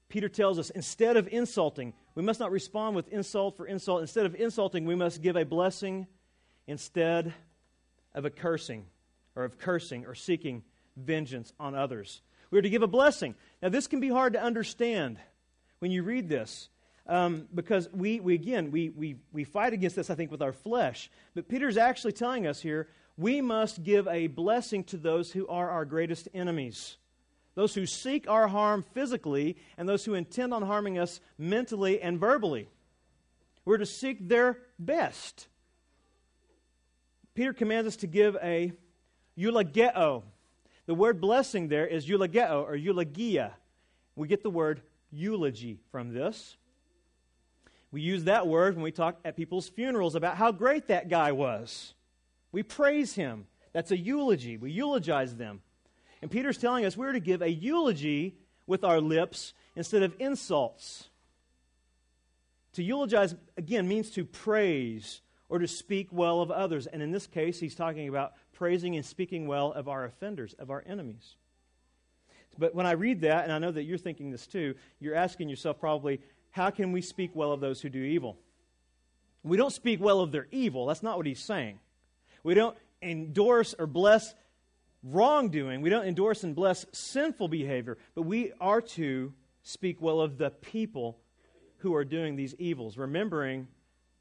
Peter 0.08 0.28
tells 0.28 0.58
us 0.58 0.70
instead 0.70 1.16
of 1.16 1.26
insulting, 1.28 1.94
we 2.18 2.24
must 2.24 2.40
not 2.40 2.50
respond 2.50 2.96
with 2.96 3.06
insult 3.12 3.56
for 3.56 3.64
insult. 3.64 4.00
Instead 4.00 4.26
of 4.26 4.34
insulting, 4.34 4.84
we 4.86 4.96
must 4.96 5.22
give 5.22 5.36
a 5.36 5.44
blessing 5.44 6.08
instead 6.66 7.32
of 8.12 8.24
a 8.24 8.30
cursing 8.30 8.86
or 9.36 9.44
of 9.44 9.56
cursing 9.56 10.04
or 10.04 10.16
seeking 10.16 10.64
vengeance 10.96 11.52
on 11.60 11.76
others. 11.76 12.22
We 12.50 12.58
are 12.58 12.62
to 12.62 12.70
give 12.70 12.82
a 12.82 12.88
blessing. 12.88 13.36
Now, 13.62 13.68
this 13.68 13.86
can 13.86 14.00
be 14.00 14.08
hard 14.08 14.32
to 14.32 14.42
understand 14.42 15.18
when 15.78 15.92
you 15.92 16.02
read 16.02 16.28
this. 16.28 16.70
Um, 17.06 17.46
because 17.54 17.88
we, 17.92 18.18
we 18.18 18.34
again 18.34 18.72
we, 18.72 18.90
we, 18.90 19.14
we 19.32 19.44
fight 19.44 19.72
against 19.72 19.96
this 19.96 20.10
i 20.10 20.14
think 20.14 20.30
with 20.30 20.42
our 20.42 20.52
flesh 20.52 21.10
but 21.34 21.48
peter's 21.48 21.78
actually 21.78 22.12
telling 22.12 22.46
us 22.46 22.60
here 22.60 22.88
we 23.16 23.40
must 23.40 23.82
give 23.82 24.06
a 24.08 24.26
blessing 24.26 24.84
to 24.84 24.98
those 24.98 25.32
who 25.32 25.46
are 25.46 25.70
our 25.70 25.86
greatest 25.86 26.28
enemies 26.34 26.98
those 27.58 27.74
who 27.74 27.86
seek 27.86 28.28
our 28.28 28.46
harm 28.46 28.84
physically 28.94 29.56
and 29.76 29.88
those 29.88 30.04
who 30.04 30.14
intend 30.14 30.54
on 30.54 30.62
harming 30.62 30.98
us 30.98 31.20
mentally 31.36 32.00
and 32.00 32.20
verbally 32.20 32.68
we're 33.64 33.78
to 33.78 33.86
seek 33.86 34.28
their 34.28 34.58
best 34.78 35.48
peter 37.34 37.52
commands 37.52 37.88
us 37.88 37.96
to 37.96 38.06
give 38.06 38.36
a 38.42 38.72
eulogeo 39.36 40.22
the 40.88 40.94
word 40.94 41.20
blessing 41.20 41.68
there 41.68 41.86
is 41.86 42.08
eulogeo 42.08 42.62
or 42.66 42.74
eulogia. 42.74 43.52
We 44.16 44.26
get 44.26 44.42
the 44.42 44.48
word 44.48 44.80
eulogy 45.12 45.80
from 45.92 46.14
this. 46.14 46.56
We 47.92 48.00
use 48.00 48.24
that 48.24 48.46
word 48.46 48.74
when 48.74 48.82
we 48.82 48.90
talk 48.90 49.18
at 49.22 49.36
people's 49.36 49.68
funerals 49.68 50.14
about 50.14 50.38
how 50.38 50.50
great 50.50 50.88
that 50.88 51.10
guy 51.10 51.32
was. 51.32 51.92
We 52.52 52.62
praise 52.62 53.12
him. 53.12 53.48
That's 53.74 53.90
a 53.90 53.98
eulogy. 53.98 54.56
We 54.56 54.70
eulogize 54.70 55.36
them. 55.36 55.60
And 56.22 56.30
Peter's 56.30 56.58
telling 56.58 56.84
us 56.84 56.96
we're 56.96 57.12
to 57.12 57.20
give 57.20 57.42
a 57.42 57.50
eulogy 57.50 58.34
with 58.66 58.84
our 58.84 59.00
lips 59.00 59.54
instead 59.76 60.02
of 60.02 60.14
insults. 60.18 61.08
To 62.74 62.82
eulogize, 62.82 63.34
again, 63.56 63.88
means 63.88 64.10
to 64.10 64.24
praise 64.24 65.20
or 65.48 65.58
to 65.58 65.68
speak 65.68 66.08
well 66.12 66.40
of 66.40 66.50
others. 66.50 66.86
And 66.86 67.02
in 67.02 67.10
this 67.10 67.26
case, 67.26 67.58
he's 67.58 67.74
talking 67.74 68.08
about 68.08 68.34
praising 68.52 68.96
and 68.96 69.04
speaking 69.04 69.46
well 69.46 69.72
of 69.72 69.88
our 69.88 70.04
offenders, 70.04 70.54
of 70.54 70.70
our 70.70 70.84
enemies. 70.86 71.36
But 72.58 72.74
when 72.74 72.86
I 72.86 72.92
read 72.92 73.20
that, 73.22 73.44
and 73.44 73.52
I 73.52 73.58
know 73.58 73.70
that 73.70 73.84
you're 73.84 73.98
thinking 73.98 74.30
this 74.30 74.46
too, 74.46 74.74
you're 75.00 75.14
asking 75.14 75.48
yourself 75.48 75.78
probably, 75.78 76.20
how 76.50 76.70
can 76.70 76.92
we 76.92 77.00
speak 77.00 77.30
well 77.34 77.52
of 77.52 77.60
those 77.60 77.80
who 77.80 77.88
do 77.88 78.02
evil? 78.02 78.36
We 79.44 79.56
don't 79.56 79.72
speak 79.72 80.00
well 80.00 80.20
of 80.20 80.32
their 80.32 80.48
evil. 80.50 80.86
That's 80.86 81.02
not 81.02 81.16
what 81.16 81.26
he's 81.26 81.40
saying. 81.40 81.78
We 82.42 82.54
don't 82.54 82.76
endorse 83.00 83.74
or 83.78 83.86
bless 83.86 84.34
wrongdoing. 85.02 85.80
We 85.80 85.90
don't 85.90 86.06
endorse 86.06 86.44
and 86.44 86.54
bless 86.54 86.86
sinful 86.92 87.48
behavior. 87.48 87.98
But 88.14 88.22
we 88.22 88.52
are 88.60 88.80
to 88.80 89.32
speak 89.62 90.00
well 90.00 90.20
of 90.20 90.38
the 90.38 90.50
people 90.50 91.18
who 91.78 91.94
are 91.94 92.04
doing 92.04 92.36
these 92.36 92.54
evils, 92.58 92.96
remembering 92.96 93.68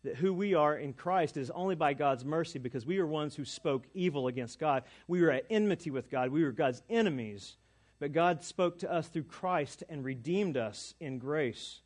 that 0.03 0.15
who 0.15 0.33
we 0.33 0.53
are 0.53 0.77
in 0.77 0.93
Christ 0.93 1.37
is 1.37 1.49
only 1.51 1.75
by 1.75 1.93
God's 1.93 2.23
mercy 2.23 2.59
because 2.59 2.85
we 2.85 2.99
were 2.99 3.07
ones 3.07 3.35
who 3.35 3.45
spoke 3.45 3.85
evil 3.93 4.27
against 4.27 4.59
God. 4.59 4.83
We 5.07 5.21
were 5.21 5.31
at 5.31 5.45
enmity 5.49 5.89
with 5.89 6.09
God. 6.09 6.29
We 6.29 6.43
were 6.43 6.51
God's 6.51 6.83
enemies. 6.89 7.57
But 7.99 8.13
God 8.13 8.43
spoke 8.43 8.79
to 8.79 8.91
us 8.91 9.07
through 9.07 9.23
Christ 9.23 9.83
and 9.89 10.05
redeemed 10.05 10.55
us 10.55 10.93
in 10.99 11.17
grace. 11.17 11.81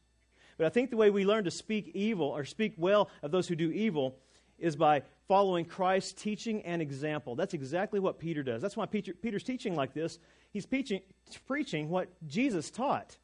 But 0.58 0.65
I 0.65 0.69
think 0.69 0.89
the 0.89 0.97
way 0.97 1.10
we 1.10 1.25
learn 1.25 1.45
to 1.45 1.51
speak 1.51 1.91
evil 1.93 2.27
or 2.27 2.43
speak 2.43 2.73
well 2.77 3.10
of 3.23 3.32
those 3.32 3.47
who 3.47 3.56
do 3.56 3.71
evil 3.71 4.17
is 4.62 4.76
by 4.76 5.02
following 5.28 5.65
Christ's 5.65 6.13
teaching 6.13 6.62
and 6.63 6.82
example. 6.82 7.36
That's 7.36 7.54
exactly 7.54 8.00
what 8.00 8.19
Peter 8.19 8.43
does. 8.43 8.62
That's 8.62 8.78
why 8.78 8.86
Peter, 8.86 9.13
Peter's 9.13 9.43
teaching 9.43 9.76
like 9.76 9.93
this. 9.93 10.19
He's 10.52 10.65
preaching, 10.65 11.02
preaching 11.47 11.89
what 11.89 12.10
Jesus 12.28 12.69
taught. 12.69 13.17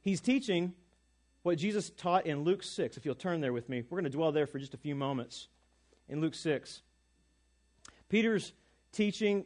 He's 0.00 0.20
teaching 0.20 0.72
what 1.42 1.58
Jesus 1.58 1.90
taught 1.90 2.26
in 2.26 2.44
Luke 2.44 2.62
6. 2.62 2.96
If 2.96 3.04
you'll 3.04 3.14
turn 3.14 3.40
there 3.40 3.52
with 3.52 3.68
me, 3.68 3.84
we're 3.88 4.00
going 4.00 4.10
to 4.10 4.16
dwell 4.16 4.32
there 4.32 4.46
for 4.46 4.58
just 4.58 4.74
a 4.74 4.78
few 4.78 4.94
moments. 4.94 5.48
In 6.08 6.20
Luke 6.20 6.34
6, 6.34 6.82
Peter's 8.08 8.52
teaching 8.92 9.44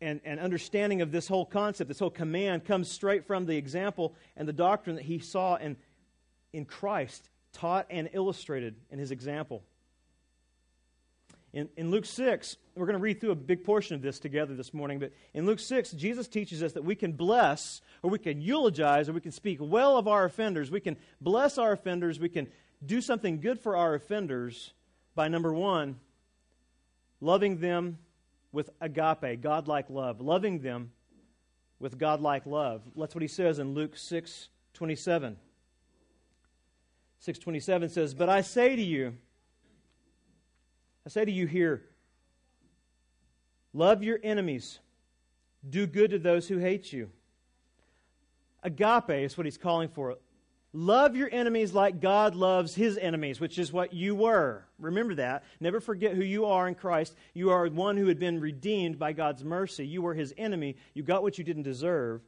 and, 0.00 0.20
and 0.24 0.40
understanding 0.40 1.02
of 1.02 1.12
this 1.12 1.28
whole 1.28 1.46
concept, 1.46 1.88
this 1.88 1.98
whole 1.98 2.10
command, 2.10 2.64
comes 2.64 2.90
straight 2.90 3.26
from 3.26 3.46
the 3.46 3.56
example 3.56 4.14
and 4.36 4.48
the 4.48 4.52
doctrine 4.52 4.96
that 4.96 5.04
he 5.04 5.18
saw 5.18 5.56
in, 5.56 5.76
in 6.52 6.64
Christ, 6.64 7.30
taught 7.52 7.86
and 7.90 8.10
illustrated 8.12 8.76
in 8.90 8.98
his 8.98 9.10
example. 9.10 9.62
In, 11.54 11.68
in 11.76 11.92
Luke 11.92 12.04
6, 12.04 12.56
we're 12.74 12.84
going 12.84 12.98
to 12.98 13.02
read 13.02 13.20
through 13.20 13.30
a 13.30 13.36
big 13.36 13.62
portion 13.62 13.94
of 13.94 14.02
this 14.02 14.18
together 14.18 14.56
this 14.56 14.74
morning, 14.74 14.98
but 14.98 15.12
in 15.34 15.46
Luke 15.46 15.60
6, 15.60 15.92
Jesus 15.92 16.26
teaches 16.26 16.64
us 16.64 16.72
that 16.72 16.82
we 16.82 16.96
can 16.96 17.12
bless, 17.12 17.80
or 18.02 18.10
we 18.10 18.18
can 18.18 18.40
eulogize, 18.40 19.08
or 19.08 19.12
we 19.12 19.20
can 19.20 19.30
speak 19.30 19.58
well 19.60 19.96
of 19.96 20.08
our 20.08 20.24
offenders. 20.24 20.72
We 20.72 20.80
can 20.80 20.96
bless 21.20 21.56
our 21.56 21.70
offenders. 21.70 22.18
We 22.18 22.28
can 22.28 22.48
do 22.84 23.00
something 23.00 23.40
good 23.40 23.60
for 23.60 23.76
our 23.76 23.94
offenders 23.94 24.72
by 25.14 25.28
number 25.28 25.54
one, 25.54 26.00
loving 27.20 27.60
them 27.60 27.98
with 28.50 28.70
agape, 28.80 29.40
godlike 29.40 29.88
love. 29.88 30.20
Loving 30.20 30.58
them 30.58 30.90
with 31.78 31.98
godlike 31.98 32.46
love. 32.46 32.82
That's 32.96 33.14
what 33.14 33.22
he 33.22 33.28
says 33.28 33.60
in 33.60 33.74
Luke 33.74 33.96
6 33.96 34.48
27. 34.72 35.36
627 37.20 37.88
says, 37.90 38.12
But 38.12 38.28
I 38.28 38.40
say 38.40 38.74
to 38.74 38.82
you, 38.82 39.14
I 41.06 41.10
say 41.10 41.24
to 41.24 41.32
you 41.32 41.46
here, 41.46 41.82
love 43.72 44.02
your 44.02 44.18
enemies, 44.22 44.78
do 45.68 45.86
good 45.86 46.10
to 46.12 46.18
those 46.18 46.48
who 46.48 46.58
hate 46.58 46.92
you. 46.92 47.10
Agape 48.62 49.10
is 49.10 49.36
what 49.36 49.44
he's 49.44 49.58
calling 49.58 49.88
for 49.88 50.16
Love 50.76 51.14
your 51.14 51.28
enemies 51.30 51.72
like 51.72 52.00
God 52.00 52.34
loves 52.34 52.74
his 52.74 52.98
enemies, 52.98 53.38
which 53.38 53.60
is 53.60 53.72
what 53.72 53.94
you 53.94 54.12
were. 54.16 54.64
Remember 54.80 55.14
that. 55.14 55.44
Never 55.60 55.78
forget 55.78 56.16
who 56.16 56.24
you 56.24 56.46
are 56.46 56.66
in 56.66 56.74
Christ. 56.74 57.14
You 57.32 57.50
are 57.50 57.68
one 57.68 57.96
who 57.96 58.08
had 58.08 58.18
been 58.18 58.40
redeemed 58.40 58.98
by 58.98 59.12
God's 59.12 59.44
mercy. 59.44 59.86
You 59.86 60.02
were 60.02 60.14
his 60.14 60.34
enemy. 60.36 60.74
You 60.92 61.04
got 61.04 61.22
what 61.22 61.38
you 61.38 61.44
didn't 61.44 61.62
deserve. 61.62 62.22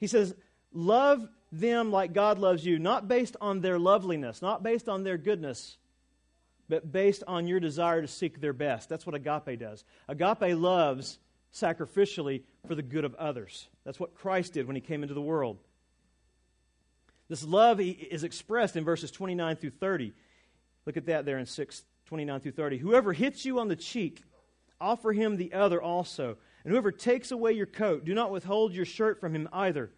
He 0.00 0.08
says, 0.08 0.34
Love 0.72 1.28
them 1.52 1.92
like 1.92 2.12
God 2.12 2.40
loves 2.40 2.66
you, 2.66 2.80
not 2.80 3.06
based 3.06 3.36
on 3.40 3.60
their 3.60 3.78
loveliness, 3.78 4.42
not 4.42 4.64
based 4.64 4.88
on 4.88 5.04
their 5.04 5.16
goodness, 5.16 5.78
but 6.68 6.92
based 6.92 7.22
on 7.26 7.46
your 7.46 7.60
desire 7.60 8.02
to 8.02 8.08
seek 8.08 8.40
their 8.40 8.52
best. 8.52 8.88
That's 8.88 9.06
what 9.06 9.14
agape 9.14 9.58
does. 9.58 9.84
Agape 10.08 10.56
loves 10.56 11.18
sacrificially 11.52 12.42
for 12.66 12.74
the 12.74 12.82
good 12.82 13.04
of 13.04 13.14
others. 13.14 13.68
That's 13.84 14.00
what 14.00 14.14
Christ 14.14 14.52
did 14.52 14.66
when 14.66 14.76
he 14.76 14.82
came 14.82 15.02
into 15.02 15.14
the 15.14 15.22
world. 15.22 15.58
This 17.28 17.44
love 17.44 17.80
is 17.80 18.24
expressed 18.24 18.76
in 18.76 18.84
verses 18.84 19.10
29 19.10 19.56
through 19.56 19.70
30. 19.70 20.12
Look 20.84 20.96
at 20.96 21.06
that 21.06 21.24
there 21.24 21.38
in 21.38 21.46
6, 21.46 21.82
29 22.06 22.40
through 22.40 22.52
30. 22.52 22.78
Whoever 22.78 23.12
hits 23.12 23.44
you 23.44 23.58
on 23.58 23.68
the 23.68 23.76
cheek, 23.76 24.22
offer 24.80 25.12
him 25.12 25.36
the 25.36 25.52
other 25.52 25.82
also. 25.82 26.36
And 26.62 26.72
whoever 26.72 26.92
takes 26.92 27.30
away 27.30 27.52
your 27.52 27.66
coat, 27.66 28.04
do 28.04 28.14
not 28.14 28.30
withhold 28.30 28.74
your 28.74 28.84
shirt 28.84 29.20
from 29.20 29.34
him 29.34 29.48
either. 29.52 29.90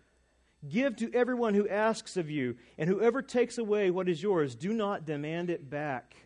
Give 0.68 0.96
to 0.96 1.12
everyone 1.14 1.54
who 1.54 1.68
asks 1.68 2.16
of 2.16 2.31
you, 2.31 2.57
and 2.78 2.88
whoever 2.88 3.22
takes 3.22 3.59
away 3.59 3.90
what 3.90 4.09
is 4.09 4.22
yours, 4.22 4.54
do 4.54 4.72
not 4.72 5.07
demand 5.07 5.50
it 5.50 5.70
back. 5.70 6.16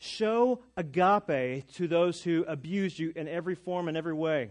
Show 0.00 0.62
agape 0.78 1.70
to 1.74 1.86
those 1.86 2.22
who 2.22 2.44
abuse 2.48 2.98
you 2.98 3.12
in 3.14 3.28
every 3.28 3.54
form 3.54 3.86
and 3.86 3.96
every 3.96 4.14
way. 4.14 4.50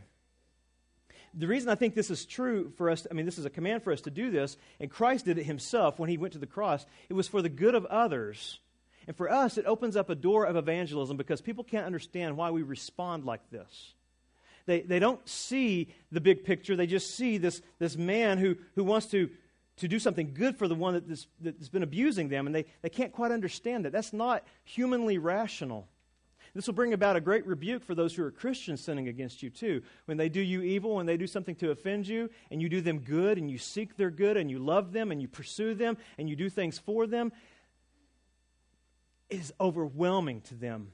The 1.33 1.47
reason 1.47 1.69
I 1.69 1.75
think 1.75 1.95
this 1.95 2.11
is 2.11 2.25
true 2.25 2.71
for 2.77 2.89
us, 2.89 3.05
I 3.09 3.13
mean, 3.15 3.25
this 3.25 3.39
is 3.39 3.45
a 3.45 3.49
command 3.49 3.83
for 3.83 3.91
us 3.91 4.01
to 4.01 4.11
do 4.11 4.29
this, 4.31 4.57
and 4.79 4.89
Christ 4.89 5.25
did 5.25 5.37
it 5.39 5.45
himself 5.45 5.99
when 5.99 6.09
he 6.09 6.17
went 6.17 6.33
to 6.33 6.39
the 6.39 6.47
cross, 6.47 6.85
it 7.09 7.13
was 7.13 7.27
for 7.27 7.41
the 7.41 7.49
good 7.49 7.75
of 7.75 7.85
others. 7.85 8.59
And 9.07 9.17
for 9.17 9.29
us, 9.29 9.57
it 9.57 9.65
opens 9.65 9.95
up 9.95 10.11
a 10.11 10.15
door 10.15 10.45
of 10.45 10.55
evangelism 10.55 11.17
because 11.17 11.41
people 11.41 11.63
can't 11.63 11.85
understand 11.85 12.37
why 12.37 12.51
we 12.51 12.61
respond 12.61 13.25
like 13.25 13.41
this. 13.49 13.93
They, 14.67 14.81
they 14.81 14.99
don't 14.99 15.27
see 15.27 15.89
the 16.11 16.21
big 16.21 16.43
picture, 16.43 16.75
they 16.75 16.85
just 16.85 17.15
see 17.15 17.39
this, 17.39 17.59
this 17.79 17.97
man 17.97 18.37
who, 18.37 18.55
who 18.75 18.83
wants 18.83 19.07
to, 19.07 19.31
to 19.79 19.87
do 19.87 19.99
something 19.99 20.33
good 20.33 20.57
for 20.57 20.67
the 20.67 20.75
one 20.75 20.93
that 20.93 21.07
this, 21.07 21.27
that's 21.41 21.69
been 21.69 21.83
abusing 21.83 22.29
them, 22.29 22.45
and 22.45 22.55
they, 22.55 22.65
they 22.81 22.89
can't 22.89 23.11
quite 23.11 23.31
understand 23.31 23.85
that. 23.85 23.91
That's 23.91 24.13
not 24.13 24.43
humanly 24.63 25.17
rational. 25.17 25.87
This 26.53 26.67
will 26.67 26.73
bring 26.73 26.93
about 26.93 27.15
a 27.15 27.21
great 27.21 27.45
rebuke 27.45 27.83
for 27.83 27.93
those 27.93 28.15
who 28.15 28.23
are 28.23 28.31
Christians 28.31 28.81
sinning 28.81 29.07
against 29.07 29.43
you, 29.43 29.49
too. 29.49 29.81
When 30.05 30.17
they 30.17 30.29
do 30.29 30.41
you 30.41 30.61
evil, 30.61 30.95
when 30.95 31.05
they 31.05 31.17
do 31.17 31.27
something 31.27 31.55
to 31.55 31.71
offend 31.71 32.07
you, 32.07 32.29
and 32.49 32.61
you 32.61 32.69
do 32.69 32.81
them 32.81 32.99
good, 32.99 33.37
and 33.37 33.49
you 33.49 33.57
seek 33.57 33.97
their 33.97 34.09
good, 34.09 34.35
and 34.35 34.49
you 34.49 34.59
love 34.59 34.91
them, 34.91 35.11
and 35.11 35.21
you 35.21 35.27
pursue 35.27 35.75
them, 35.75 35.97
and 36.17 36.29
you 36.29 36.35
do 36.35 36.49
things 36.49 36.79
for 36.79 37.05
them, 37.07 37.31
it 39.29 39.39
is 39.39 39.53
overwhelming 39.61 40.41
to 40.41 40.55
them. 40.55 40.91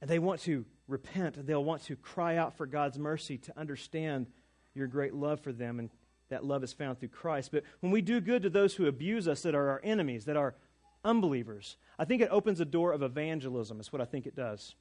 And 0.00 0.10
they 0.10 0.18
want 0.18 0.40
to 0.42 0.64
repent. 0.88 1.36
and 1.36 1.46
They'll 1.46 1.64
want 1.64 1.84
to 1.84 1.96
cry 1.96 2.36
out 2.36 2.56
for 2.56 2.66
God's 2.66 2.98
mercy 2.98 3.38
to 3.38 3.58
understand 3.58 4.26
your 4.74 4.86
great 4.86 5.14
love 5.14 5.40
for 5.40 5.52
them, 5.52 5.78
and 5.78 5.90
that 6.28 6.44
love 6.44 6.64
is 6.64 6.72
found 6.72 6.98
through 6.98 7.08
Christ. 7.08 7.50
But 7.52 7.64
when 7.80 7.92
we 7.92 8.02
do 8.02 8.20
good 8.20 8.42
to 8.42 8.50
those 8.50 8.74
who 8.74 8.86
abuse 8.86 9.28
us, 9.28 9.42
that 9.42 9.54
are 9.54 9.68
our 9.68 9.80
enemies, 9.84 10.24
that 10.24 10.36
are 10.36 10.54
unbelievers, 11.04 11.76
I 11.98 12.04
think 12.04 12.22
it 12.22 12.28
opens 12.30 12.60
a 12.60 12.64
door 12.64 12.92
of 12.92 13.02
evangelism, 13.02 13.80
is 13.80 13.92
what 13.92 14.02
I 14.02 14.04
think 14.04 14.26
it 14.26 14.34
does 14.34 14.74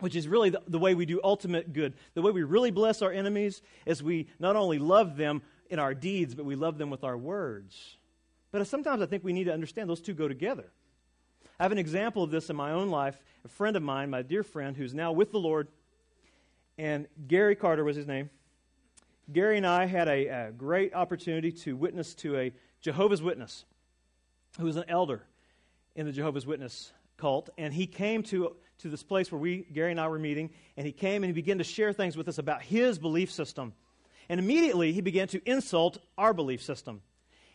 which 0.00 0.14
is 0.14 0.28
really 0.28 0.50
the, 0.50 0.62
the, 0.68 0.78
way 0.78 0.94
we 0.94 1.06
do 1.06 1.20
ultimate 1.22 1.72
good. 1.72 1.94
The 2.14 2.22
way 2.22 2.30
we 2.30 2.42
really 2.42 2.70
bless 2.70 3.02
our 3.02 3.12
enemies 3.12 3.62
is 3.84 4.02
we 4.02 4.28
not 4.38 4.56
only 4.56 4.78
love 4.78 5.16
them 5.16 5.42
in 5.70 5.78
our 5.78 5.94
deeds, 5.94 6.34
but 6.34 6.44
we 6.44 6.54
love 6.54 6.78
them 6.78 6.90
with 6.90 7.04
our 7.04 7.16
words. 7.16 7.96
But 8.50 8.66
sometimes 8.66 9.02
I 9.02 9.06
think 9.06 9.24
we 9.24 9.32
need 9.32 9.44
to 9.44 9.52
understand 9.52 9.90
those 9.90 10.00
two 10.00 10.14
go 10.14 10.28
together. 10.28 10.70
I 11.58 11.64
have 11.64 11.72
an 11.72 11.78
example 11.78 12.22
of 12.22 12.30
this 12.30 12.48
in 12.48 12.56
my 12.56 12.70
own 12.70 12.88
life. 12.88 13.20
A 13.44 13.48
friend 13.48 13.76
of 13.76 13.82
mine, 13.82 14.10
my 14.10 14.22
dear 14.22 14.42
friend, 14.42 14.76
who's 14.76 14.94
now 14.94 15.12
with 15.12 15.32
the 15.32 15.40
Lord, 15.40 15.68
and 16.78 17.08
Gary 17.26 17.56
Carter 17.56 17.82
was 17.82 17.96
his 17.96 18.06
name. 18.06 18.30
Gary 19.30 19.56
and 19.56 19.66
I 19.66 19.86
had 19.86 20.08
a, 20.08 20.26
a 20.26 20.52
great 20.52 20.94
opportunity 20.94 21.52
to 21.52 21.76
witness 21.76 22.14
to 22.16 22.36
a 22.36 22.52
Jehovah's 22.80 23.22
Witness 23.22 23.64
who 24.58 24.64
was 24.64 24.76
an 24.76 24.84
elder 24.88 25.22
in 25.94 26.06
the 26.06 26.12
Jehovah's 26.12 26.46
Witness 26.46 26.92
cult, 27.16 27.50
and 27.58 27.74
he 27.74 27.86
came 27.86 28.22
to 28.24 28.56
to 28.78 28.88
this 28.88 29.02
place 29.02 29.30
where 29.30 29.40
we, 29.40 29.66
Gary 29.72 29.90
and 29.90 30.00
I, 30.00 30.08
were 30.08 30.18
meeting, 30.18 30.50
and 30.76 30.86
he 30.86 30.92
came 30.92 31.22
and 31.22 31.30
he 31.30 31.32
began 31.32 31.58
to 31.58 31.64
share 31.64 31.92
things 31.92 32.16
with 32.16 32.28
us 32.28 32.38
about 32.38 32.62
his 32.62 32.98
belief 32.98 33.30
system. 33.30 33.74
And 34.28 34.38
immediately 34.38 34.92
he 34.92 35.00
began 35.00 35.28
to 35.28 35.50
insult 35.50 35.98
our 36.16 36.32
belief 36.32 36.62
system. 36.62 37.02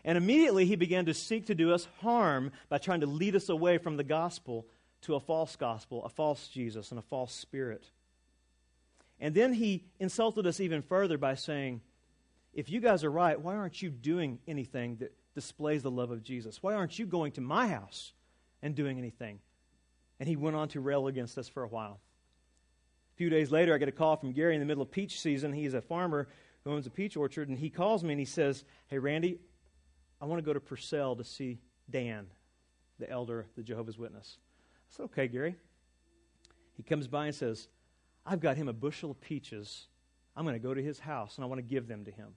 And 0.04 0.18
immediately 0.18 0.66
he 0.66 0.76
began 0.76 1.06
to 1.06 1.14
seek 1.14 1.46
to 1.46 1.56
do 1.56 1.74
us 1.74 1.88
harm 2.02 2.52
by 2.68 2.78
trying 2.78 3.02
to 3.02 3.08
lead 3.08 3.36
us 3.36 3.48
away 3.48 3.78
from 3.78 3.96
the 3.96 4.04
gospel 4.04 4.68
to 5.04 5.16
a 5.16 5.20
false 5.20 5.56
gospel, 5.56 6.04
a 6.04 6.10
false 6.10 6.48
Jesus, 6.48 6.92
and 6.92 7.00
a 7.00 7.04
false 7.04 7.34
spirit. 7.34 7.90
And 9.20 9.34
then 9.34 9.54
he 9.54 9.86
insulted 10.00 10.46
us 10.48 10.60
even 10.60 10.82
further 10.82 11.18
by 11.18 11.36
saying, 11.36 11.82
If 12.54 12.70
you 12.70 12.80
guys 12.80 13.04
are 13.04 13.12
right, 13.12 13.40
why 13.40 13.56
aren't 13.56 13.82
you 13.82 13.90
doing 13.90 14.40
anything 14.48 14.98
that 14.98 15.14
displays 15.34 15.84
the 15.84 15.92
love 15.92 16.12
of 16.12 16.24
Jesus? 16.24 16.62
Why 16.62 16.74
aren't 16.74 17.00
you 17.00 17.06
going 17.06 17.32
to 17.34 17.42
my 17.42 17.68
house 17.68 18.14
and 18.62 18.76
doing 18.76 18.98
anything? 18.98 19.40
And 20.20 20.28
he 20.28 20.36
went 20.36 20.56
on 20.56 20.68
to 20.70 20.80
rail 20.80 21.08
against 21.08 21.38
us 21.38 21.48
for 21.48 21.64
a 21.64 21.68
while. 21.68 22.00
A 23.14 23.18
few 23.18 23.30
days 23.30 23.52
later, 23.52 23.74
I 23.74 23.78
get 23.78 23.88
a 23.88 23.94
call 23.94 24.16
from 24.16 24.32
Gary 24.32 24.56
in 24.56 24.60
the 24.60 24.66
middle 24.66 24.84
of 24.84 24.92
peach 24.92 25.20
season. 25.20 25.54
He's 25.54 25.74
a 25.74 25.82
farmer 25.82 26.28
who 26.64 26.72
owns 26.72 26.88
a 26.88 26.90
peach 26.90 27.16
orchard, 27.16 27.50
and 27.50 27.58
he 27.58 27.70
calls 27.70 28.04
me 28.04 28.12
and 28.12 28.20
he 28.20 28.26
says, 28.26 28.64
Hey, 28.88 28.98
Randy, 28.98 29.40
I 30.22 30.26
want 30.26 30.40
to 30.40 30.46
go 30.46 30.54
to 30.54 30.60
Purcell 30.60 31.16
to 31.18 31.24
see 31.24 31.60
Dan, 31.90 32.28
the 33.00 33.10
elder, 33.10 33.48
the 33.56 33.64
Jehovah's 33.64 33.98
Witness. 33.98 34.38
I 34.92 34.96
said, 34.96 35.04
Okay, 35.04 35.28
Gary. 35.28 35.56
He 36.76 36.84
comes 36.84 37.08
by 37.08 37.28
and 37.28 37.36
says, 37.36 37.68
I've 38.26 38.40
got 38.40 38.58
him 38.58 38.68
a 38.68 38.74
bushel 38.74 39.12
of 39.12 39.22
peaches. 39.22 39.88
I'm 40.36 40.46
going 40.46 40.56
to 40.56 40.60
go 40.60 40.74
to 40.74 40.82
his 40.82 41.00
house 41.00 41.36
and 41.36 41.44
I 41.44 41.48
want 41.48 41.60
to 41.60 41.64
give 41.64 41.88
them 41.88 42.06
to 42.06 42.12
him. 42.12 42.30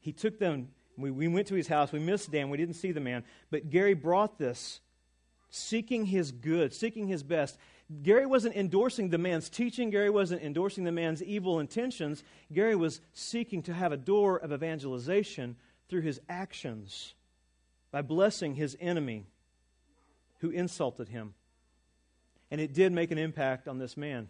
He 0.00 0.12
took 0.12 0.38
them. 0.38 0.68
We, 0.96 1.10
we 1.10 1.28
went 1.28 1.48
to 1.48 1.54
his 1.54 1.68
house. 1.68 1.92
We 1.92 1.98
missed 1.98 2.30
Dan. 2.30 2.50
We 2.50 2.58
didn't 2.58 2.74
see 2.74 2.92
the 2.92 3.00
man. 3.00 3.24
But 3.50 3.70
Gary 3.70 3.94
brought 3.94 4.38
this 4.38 4.80
seeking 5.50 6.06
his 6.06 6.30
good, 6.30 6.72
seeking 6.72 7.08
his 7.08 7.22
best. 7.22 7.58
Gary 8.02 8.24
wasn't 8.24 8.54
endorsing 8.54 9.10
the 9.10 9.18
man's 9.18 9.48
teaching. 9.48 9.90
Gary 9.90 10.10
wasn't 10.10 10.42
endorsing 10.42 10.84
the 10.84 10.92
man's 10.92 11.22
evil 11.22 11.58
intentions. 11.58 12.22
Gary 12.52 12.76
was 12.76 13.00
seeking 13.12 13.62
to 13.64 13.74
have 13.74 13.90
a 13.92 13.96
door 13.96 14.36
of 14.36 14.52
evangelization 14.52 15.56
through 15.88 16.02
his 16.02 16.20
actions 16.28 17.14
by 17.90 18.00
blessing 18.00 18.54
his 18.54 18.76
enemy 18.80 19.26
who 20.38 20.50
insulted 20.50 21.08
him. 21.08 21.34
And 22.50 22.60
it 22.60 22.72
did 22.72 22.92
make 22.92 23.10
an 23.10 23.18
impact 23.18 23.66
on 23.66 23.78
this 23.78 23.96
man. 23.96 24.28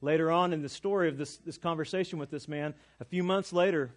Later 0.00 0.30
on 0.30 0.52
in 0.52 0.62
the 0.62 0.68
story 0.68 1.08
of 1.08 1.16
this, 1.16 1.36
this 1.38 1.58
conversation 1.58 2.18
with 2.18 2.30
this 2.30 2.48
man, 2.48 2.74
a 3.00 3.04
few 3.04 3.22
months 3.22 3.52
later, 3.52 3.90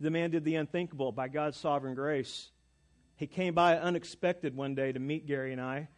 the 0.00 0.10
man 0.10 0.30
did 0.30 0.44
the 0.44 0.56
unthinkable 0.56 1.12
by 1.12 1.28
God's 1.28 1.56
sovereign 1.56 1.94
grace. 1.94 2.50
He 3.16 3.26
came 3.26 3.54
by 3.54 3.76
unexpected 3.78 4.56
one 4.56 4.74
day 4.74 4.92
to 4.92 4.98
meet 4.98 5.26
Gary 5.26 5.52
and 5.52 5.60
I 5.60 5.88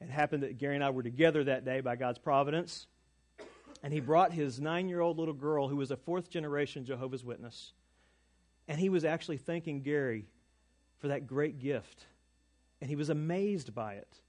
it 0.00 0.08
happened 0.08 0.42
that 0.42 0.58
Gary 0.58 0.76
and 0.76 0.84
I 0.84 0.90
were 0.90 1.02
together 1.02 1.44
that 1.44 1.64
day 1.64 1.80
by 1.80 1.96
God's 1.96 2.18
providence. 2.18 2.86
And 3.82 3.92
he 3.92 4.00
brought 4.00 4.32
his 4.32 4.60
nine 4.60 4.88
year 4.88 5.00
old 5.00 5.18
little 5.18 5.34
girl, 5.34 5.68
who 5.68 5.76
was 5.76 5.90
a 5.90 5.96
fourth 5.96 6.30
generation 6.30 6.84
Jehovah's 6.84 7.24
Witness. 7.24 7.72
And 8.66 8.78
he 8.78 8.88
was 8.88 9.04
actually 9.04 9.36
thanking 9.36 9.82
Gary 9.82 10.26
for 10.98 11.08
that 11.08 11.26
great 11.26 11.58
gift. 11.58 12.06
And 12.80 12.88
he 12.88 12.96
was 12.96 13.10
amazed 13.10 13.74
by 13.74 13.94
it. 13.94 14.20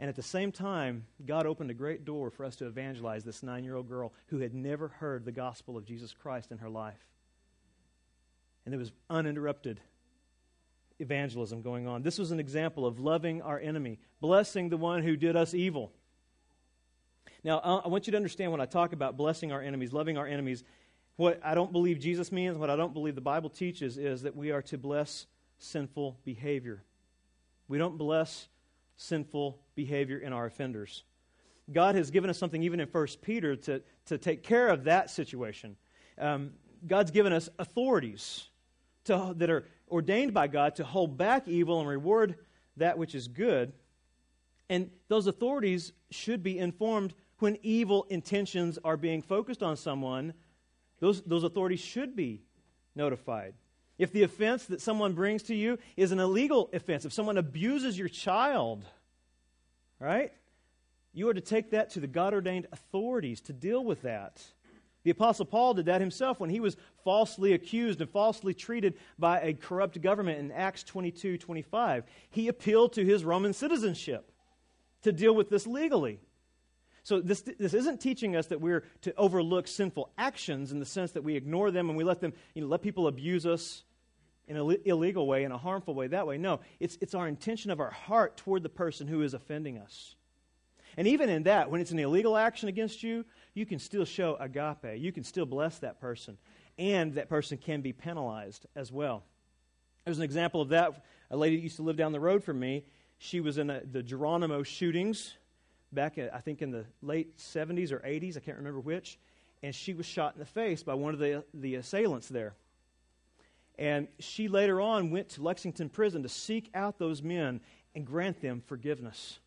And 0.00 0.08
at 0.08 0.16
the 0.16 0.22
same 0.22 0.52
time, 0.52 1.06
God 1.26 1.46
opened 1.46 1.70
a 1.70 1.74
great 1.74 2.04
door 2.04 2.30
for 2.30 2.44
us 2.44 2.56
to 2.56 2.66
evangelize 2.66 3.24
this 3.24 3.42
nine 3.42 3.64
year 3.64 3.74
old 3.74 3.88
girl 3.88 4.12
who 4.26 4.38
had 4.38 4.54
never 4.54 4.88
heard 4.88 5.24
the 5.24 5.32
gospel 5.32 5.76
of 5.76 5.84
Jesus 5.84 6.14
Christ 6.14 6.52
in 6.52 6.58
her 6.58 6.68
life. 6.68 7.04
And 8.64 8.72
there 8.72 8.78
was 8.78 8.92
uninterrupted 9.10 9.80
evangelism 11.00 11.62
going 11.62 11.86
on. 11.86 12.02
This 12.02 12.18
was 12.18 12.30
an 12.30 12.40
example 12.40 12.86
of 12.86 13.00
loving 13.00 13.42
our 13.42 13.58
enemy, 13.58 13.98
blessing 14.20 14.68
the 14.68 14.76
one 14.76 15.02
who 15.02 15.16
did 15.16 15.36
us 15.36 15.54
evil. 15.54 15.92
Now, 17.44 17.58
I 17.58 17.88
want 17.88 18.06
you 18.06 18.10
to 18.12 18.16
understand 18.16 18.52
when 18.52 18.60
I 18.60 18.66
talk 18.66 18.92
about 18.92 19.16
blessing 19.16 19.52
our 19.52 19.62
enemies, 19.62 19.92
loving 19.92 20.18
our 20.18 20.26
enemies, 20.26 20.64
what 21.16 21.40
I 21.44 21.54
don't 21.54 21.72
believe 21.72 21.98
Jesus 21.98 22.30
means, 22.30 22.56
what 22.56 22.70
I 22.70 22.76
don't 22.76 22.92
believe 22.92 23.14
the 23.14 23.20
Bible 23.20 23.50
teaches 23.50 23.96
is 23.96 24.22
that 24.22 24.36
we 24.36 24.50
are 24.50 24.62
to 24.62 24.78
bless 24.78 25.26
sinful 25.58 26.18
behavior. 26.24 26.82
We 27.68 27.78
don't 27.78 27.96
bless 27.96 28.48
sinful 28.98 29.58
behavior 29.74 30.18
in 30.18 30.34
our 30.34 30.44
offenders. 30.44 31.04
God 31.72 31.94
has 31.94 32.10
given 32.10 32.28
us 32.28 32.36
something, 32.36 32.62
even 32.62 32.80
in 32.80 32.88
1 32.88 33.06
Peter, 33.22 33.56
to, 33.56 33.82
to 34.06 34.18
take 34.18 34.42
care 34.42 34.68
of 34.68 34.84
that 34.84 35.10
situation. 35.10 35.76
Um, 36.18 36.50
God's 36.86 37.10
given 37.10 37.32
us 37.32 37.48
authorities 37.58 38.46
to, 39.04 39.34
that 39.36 39.48
are 39.48 39.64
ordained 39.90 40.34
by 40.34 40.48
God 40.48 40.76
to 40.76 40.84
hold 40.84 41.16
back 41.16 41.48
evil 41.48 41.80
and 41.80 41.88
reward 41.88 42.36
that 42.76 42.98
which 42.98 43.14
is 43.14 43.28
good. 43.28 43.72
And 44.68 44.90
those 45.08 45.26
authorities 45.26 45.92
should 46.10 46.42
be 46.42 46.58
informed 46.58 47.14
when 47.38 47.58
evil 47.62 48.06
intentions 48.10 48.78
are 48.84 48.96
being 48.96 49.22
focused 49.22 49.62
on 49.62 49.76
someone. 49.76 50.34
Those, 51.00 51.22
those 51.22 51.44
authorities 51.44 51.80
should 51.80 52.16
be 52.16 52.42
notified. 52.94 53.54
If 53.98 54.12
the 54.12 54.22
offense 54.22 54.66
that 54.66 54.80
someone 54.80 55.14
brings 55.14 55.44
to 55.44 55.54
you 55.54 55.78
is 55.96 56.12
an 56.12 56.20
illegal 56.20 56.70
offense, 56.72 57.04
if 57.04 57.12
someone 57.12 57.36
abuses 57.36 57.98
your 57.98 58.08
child, 58.08 58.84
right? 59.98 60.32
You 61.12 61.28
are 61.28 61.34
to 61.34 61.40
take 61.40 61.70
that 61.72 61.90
to 61.90 62.00
the 62.00 62.06
God 62.06 62.32
ordained 62.32 62.68
authorities 62.70 63.40
to 63.42 63.52
deal 63.52 63.84
with 63.84 64.02
that. 64.02 64.42
The 65.02 65.10
Apostle 65.10 65.46
Paul 65.46 65.74
did 65.74 65.86
that 65.86 66.00
himself 66.00 66.38
when 66.38 66.50
he 66.50 66.60
was 66.60 66.76
falsely 67.02 67.54
accused 67.54 68.00
and 68.00 68.10
falsely 68.10 68.54
treated 68.54 68.94
by 69.18 69.40
a 69.40 69.54
corrupt 69.54 70.00
government 70.00 70.38
in 70.38 70.52
Acts 70.52 70.84
22 70.84 71.38
25. 71.38 72.04
He 72.30 72.48
appealed 72.48 72.92
to 72.92 73.04
his 73.04 73.24
Roman 73.24 73.52
citizenship 73.52 74.30
to 75.02 75.12
deal 75.12 75.34
with 75.34 75.50
this 75.50 75.66
legally. 75.66 76.20
So, 77.04 77.20
this, 77.20 77.40
this 77.40 77.72
isn't 77.72 78.02
teaching 78.02 78.36
us 78.36 78.48
that 78.48 78.60
we're 78.60 78.84
to 79.02 79.14
overlook 79.16 79.66
sinful 79.66 80.10
actions 80.18 80.72
in 80.72 80.78
the 80.78 80.84
sense 80.84 81.12
that 81.12 81.24
we 81.24 81.36
ignore 81.36 81.70
them 81.70 81.88
and 81.88 81.96
we 81.96 82.04
let 82.04 82.20
them, 82.20 82.34
you 82.54 82.60
know, 82.60 82.68
let 82.68 82.82
people 82.82 83.06
abuse 83.06 83.46
us 83.46 83.84
in 84.48 84.56
an 84.56 84.76
illegal 84.86 85.26
way, 85.26 85.44
in 85.44 85.52
a 85.52 85.58
harmful 85.58 85.94
way, 85.94 86.08
that 86.08 86.26
way. 86.26 86.38
No, 86.38 86.60
it's, 86.80 86.96
it's 87.00 87.14
our 87.14 87.28
intention 87.28 87.70
of 87.70 87.80
our 87.80 87.90
heart 87.90 88.38
toward 88.38 88.62
the 88.62 88.68
person 88.70 89.06
who 89.06 89.22
is 89.22 89.34
offending 89.34 89.78
us. 89.78 90.16
And 90.96 91.06
even 91.06 91.28
in 91.28 91.44
that, 91.44 91.70
when 91.70 91.80
it's 91.80 91.90
an 91.90 91.98
illegal 91.98 92.36
action 92.36 92.68
against 92.68 93.02
you, 93.02 93.24
you 93.54 93.66
can 93.66 93.78
still 93.78 94.06
show 94.06 94.36
agape. 94.40 94.98
You 94.98 95.12
can 95.12 95.22
still 95.22 95.46
bless 95.46 95.78
that 95.80 96.00
person. 96.00 96.38
And 96.78 97.14
that 97.14 97.28
person 97.28 97.58
can 97.58 97.82
be 97.82 97.92
penalized 97.92 98.66
as 98.74 98.90
well. 98.90 99.22
There's 100.04 100.18
an 100.18 100.24
example 100.24 100.62
of 100.62 100.70
that. 100.70 101.04
A 101.30 101.36
lady 101.36 101.56
that 101.56 101.62
used 101.62 101.76
to 101.76 101.82
live 101.82 101.96
down 101.96 102.12
the 102.12 102.20
road 102.20 102.42
from 102.42 102.58
me, 102.58 102.84
she 103.18 103.40
was 103.40 103.58
in 103.58 103.68
a, 103.68 103.82
the 103.84 104.02
Geronimo 104.02 104.62
shootings 104.62 105.34
back, 105.92 106.18
I 106.18 106.40
think, 106.40 106.62
in 106.62 106.70
the 106.70 106.86
late 107.02 107.36
70s 107.36 107.92
or 107.92 107.98
80s. 107.98 108.36
I 108.36 108.40
can't 108.40 108.56
remember 108.56 108.80
which. 108.80 109.18
And 109.62 109.74
she 109.74 109.92
was 109.92 110.06
shot 110.06 110.34
in 110.34 110.38
the 110.38 110.46
face 110.46 110.82
by 110.82 110.94
one 110.94 111.12
of 111.12 111.20
the, 111.20 111.44
the 111.52 111.74
assailants 111.74 112.28
there. 112.28 112.54
And 113.78 114.08
she 114.18 114.48
later 114.48 114.80
on 114.80 115.10
went 115.10 115.30
to 115.30 115.42
Lexington 115.42 115.88
Prison 115.88 116.24
to 116.24 116.28
seek 116.28 116.70
out 116.74 116.98
those 116.98 117.22
men 117.22 117.60
and 117.94 118.04
grant 118.04 118.40
them 118.42 118.62
forgiveness 118.66 119.38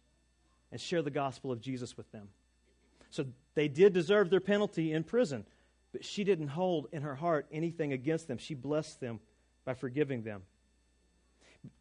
and 0.72 0.80
share 0.80 1.02
the 1.02 1.12
gospel 1.12 1.52
of 1.52 1.60
Jesus 1.60 1.98
with 1.98 2.10
them. 2.12 2.30
So 3.10 3.26
they 3.56 3.68
did 3.68 3.92
deserve 3.92 4.30
their 4.30 4.40
penalty 4.40 4.94
in 4.94 5.04
prison, 5.04 5.46
but 5.92 6.06
she 6.06 6.24
didn't 6.24 6.48
hold 6.48 6.88
in 6.94 7.02
her 7.02 7.16
heart 7.16 7.46
anything 7.52 7.92
against 7.92 8.30
them. 8.30 8.38
She 8.38 8.54
blessed 8.54 9.02
them 9.02 9.20
by 9.66 9.74
forgiving 9.74 10.24
them. 10.24 10.44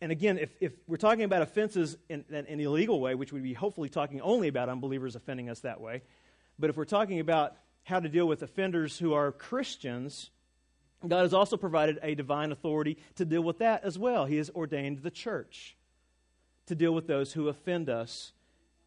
And 0.00 0.10
again, 0.10 0.38
if, 0.38 0.50
if 0.60 0.72
we're 0.88 0.96
talking 0.96 1.22
about 1.22 1.42
offenses 1.42 1.96
in, 2.08 2.24
in 2.28 2.34
an 2.34 2.60
illegal 2.60 3.00
way, 3.00 3.14
which 3.14 3.32
we'd 3.32 3.44
be 3.44 3.54
hopefully 3.54 3.88
talking 3.88 4.20
only 4.20 4.48
about 4.48 4.68
unbelievers 4.68 5.14
offending 5.14 5.48
us 5.48 5.60
that 5.60 5.80
way, 5.80 6.02
but 6.58 6.68
if 6.68 6.76
we're 6.76 6.84
talking 6.84 7.20
about 7.20 7.56
how 7.84 8.00
to 8.00 8.08
deal 8.08 8.26
with 8.26 8.42
offenders 8.42 8.98
who 8.98 9.14
are 9.14 9.32
Christians, 9.32 10.30
God 11.06 11.22
has 11.22 11.32
also 11.32 11.56
provided 11.56 11.98
a 12.02 12.14
divine 12.14 12.52
authority 12.52 12.98
to 13.16 13.24
deal 13.24 13.42
with 13.42 13.58
that 13.58 13.84
as 13.84 13.98
well. 13.98 14.26
He 14.26 14.36
has 14.36 14.50
ordained 14.50 15.02
the 15.02 15.10
church 15.10 15.76
to 16.66 16.74
deal 16.74 16.92
with 16.92 17.06
those 17.06 17.32
who 17.32 17.48
offend 17.48 17.88
us 17.88 18.32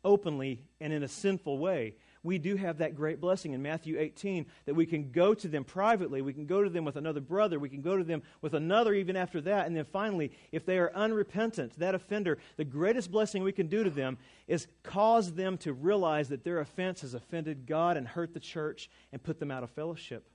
openly 0.06 0.64
and 0.80 0.94
in 0.94 1.04
a 1.04 1.08
sinful 1.08 1.58
way. 1.58 1.96
We 2.22 2.38
do 2.38 2.56
have 2.56 2.78
that 2.78 2.96
great 2.96 3.20
blessing 3.20 3.52
in 3.52 3.62
Matthew 3.62 4.00
18 4.00 4.46
that 4.66 4.76
we 4.76 4.86
can 4.86 5.12
go 5.12 5.34
to 5.34 5.48
them 5.50 5.66
privately. 5.66 6.22
We 6.22 6.32
can 6.32 6.46
go 6.46 6.64
to 6.64 6.70
them 6.70 6.86
with 6.86 6.96
another 6.96 7.20
brother. 7.20 7.60
We 7.60 7.68
can 7.68 7.82
go 7.82 7.98
to 7.98 8.04
them 8.04 8.24
with 8.42 8.54
another 8.54 8.94
even 8.94 9.18
after 9.18 9.42
that. 9.42 9.68
And 9.68 9.76
then 9.76 9.84
finally, 9.84 10.32
if 10.54 10.66
they 10.66 10.78
are 10.78 10.94
unrepentant, 10.96 11.78
that 11.80 11.96
offender, 11.96 12.38
the 12.56 12.64
greatest 12.64 13.12
blessing 13.12 13.44
we 13.44 13.52
can 13.52 13.68
do 13.68 13.84
to 13.84 13.90
them 13.90 14.18
is 14.48 14.68
cause 14.84 15.34
them 15.34 15.58
to 15.60 15.74
realize 15.74 16.30
that 16.30 16.46
their 16.46 16.60
offense 16.60 17.02
has 17.02 17.14
offended 17.14 17.66
God 17.66 17.98
and 17.98 18.08
hurt 18.08 18.34
the 18.34 18.40
church 18.40 18.90
and 19.12 19.22
put 19.22 19.40
them 19.40 19.52
out 19.52 19.64
of 19.64 19.72
fellowship. 19.72 20.26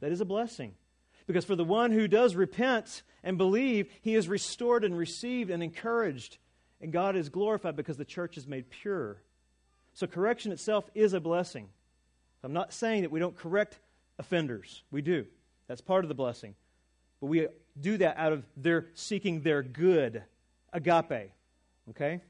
That 0.00 0.12
is 0.12 0.20
a 0.20 0.24
blessing. 0.24 0.74
Because 1.26 1.44
for 1.44 1.56
the 1.56 1.64
one 1.64 1.90
who 1.90 2.08
does 2.08 2.34
repent 2.34 3.02
and 3.22 3.36
believe, 3.36 3.90
he 4.00 4.14
is 4.14 4.28
restored 4.28 4.84
and 4.84 4.96
received 4.96 5.50
and 5.50 5.62
encouraged 5.62 6.38
and 6.80 6.92
God 6.92 7.16
is 7.16 7.28
glorified 7.28 7.76
because 7.76 7.96
the 7.96 8.04
church 8.04 8.36
is 8.36 8.46
made 8.46 8.70
pure. 8.70 9.22
So 9.94 10.06
correction 10.06 10.52
itself 10.52 10.88
is 10.94 11.14
a 11.14 11.20
blessing. 11.20 11.68
I'm 12.42 12.52
not 12.52 12.72
saying 12.72 13.02
that 13.02 13.10
we 13.10 13.18
don't 13.18 13.36
correct 13.36 13.78
offenders. 14.18 14.82
We 14.90 15.02
do. 15.02 15.26
That's 15.68 15.80
part 15.80 16.04
of 16.04 16.08
the 16.08 16.14
blessing. 16.14 16.54
But 17.20 17.26
we 17.26 17.48
do 17.80 17.96
that 17.98 18.18
out 18.18 18.32
of 18.32 18.44
their 18.56 18.86
seeking 18.94 19.40
their 19.40 19.62
good, 19.62 20.22
agape. 20.72 21.32
Okay? 21.90 22.20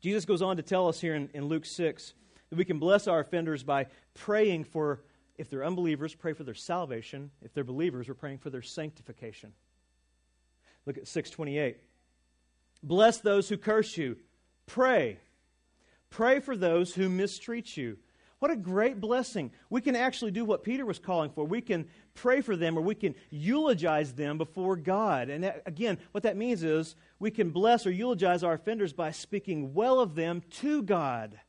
Jesus 0.00 0.24
goes 0.24 0.40
on 0.40 0.56
to 0.56 0.62
tell 0.62 0.88
us 0.88 1.00
here 1.00 1.14
in, 1.14 1.28
in 1.34 1.46
Luke 1.46 1.66
6 1.66 2.14
that 2.48 2.56
we 2.56 2.64
can 2.64 2.78
bless 2.78 3.08
our 3.08 3.20
offenders 3.20 3.64
by 3.64 3.86
praying 4.14 4.64
for, 4.64 5.02
if 5.38 5.50
they're 5.50 5.64
unbelievers, 5.64 6.14
pray 6.14 6.32
for 6.32 6.44
their 6.44 6.54
salvation. 6.54 7.30
If 7.42 7.52
they're 7.54 7.64
believers, 7.64 8.08
we're 8.08 8.14
praying 8.14 8.38
for 8.38 8.50
their 8.50 8.62
sanctification. 8.62 9.52
Look 10.86 10.98
at 10.98 11.08
628. 11.08 11.76
Bless 12.82 13.18
those 13.18 13.48
who 13.48 13.56
curse 13.56 13.96
you. 13.96 14.16
Pray. 14.66 15.18
Pray 16.10 16.40
for 16.40 16.56
those 16.56 16.94
who 16.94 17.08
mistreat 17.08 17.76
you. 17.76 17.98
What 18.38 18.50
a 18.50 18.56
great 18.56 19.00
blessing. 19.00 19.50
We 19.70 19.80
can 19.80 19.96
actually 19.96 20.30
do 20.30 20.44
what 20.44 20.62
Peter 20.62 20.84
was 20.84 20.98
calling 20.98 21.30
for. 21.30 21.44
We 21.44 21.62
can 21.62 21.88
pray 22.14 22.42
for 22.42 22.54
them 22.54 22.76
or 22.76 22.82
we 22.82 22.94
can 22.94 23.14
eulogize 23.30 24.12
them 24.12 24.36
before 24.36 24.76
God. 24.76 25.30
And 25.30 25.42
that, 25.42 25.62
again, 25.64 25.98
what 26.12 26.24
that 26.24 26.36
means 26.36 26.62
is 26.62 26.96
we 27.18 27.30
can 27.30 27.50
bless 27.50 27.86
or 27.86 27.90
eulogize 27.90 28.44
our 28.44 28.52
offenders 28.52 28.92
by 28.92 29.10
speaking 29.10 29.72
well 29.72 30.00
of 30.00 30.14
them 30.14 30.42
to 30.60 30.82
God. 30.82 31.40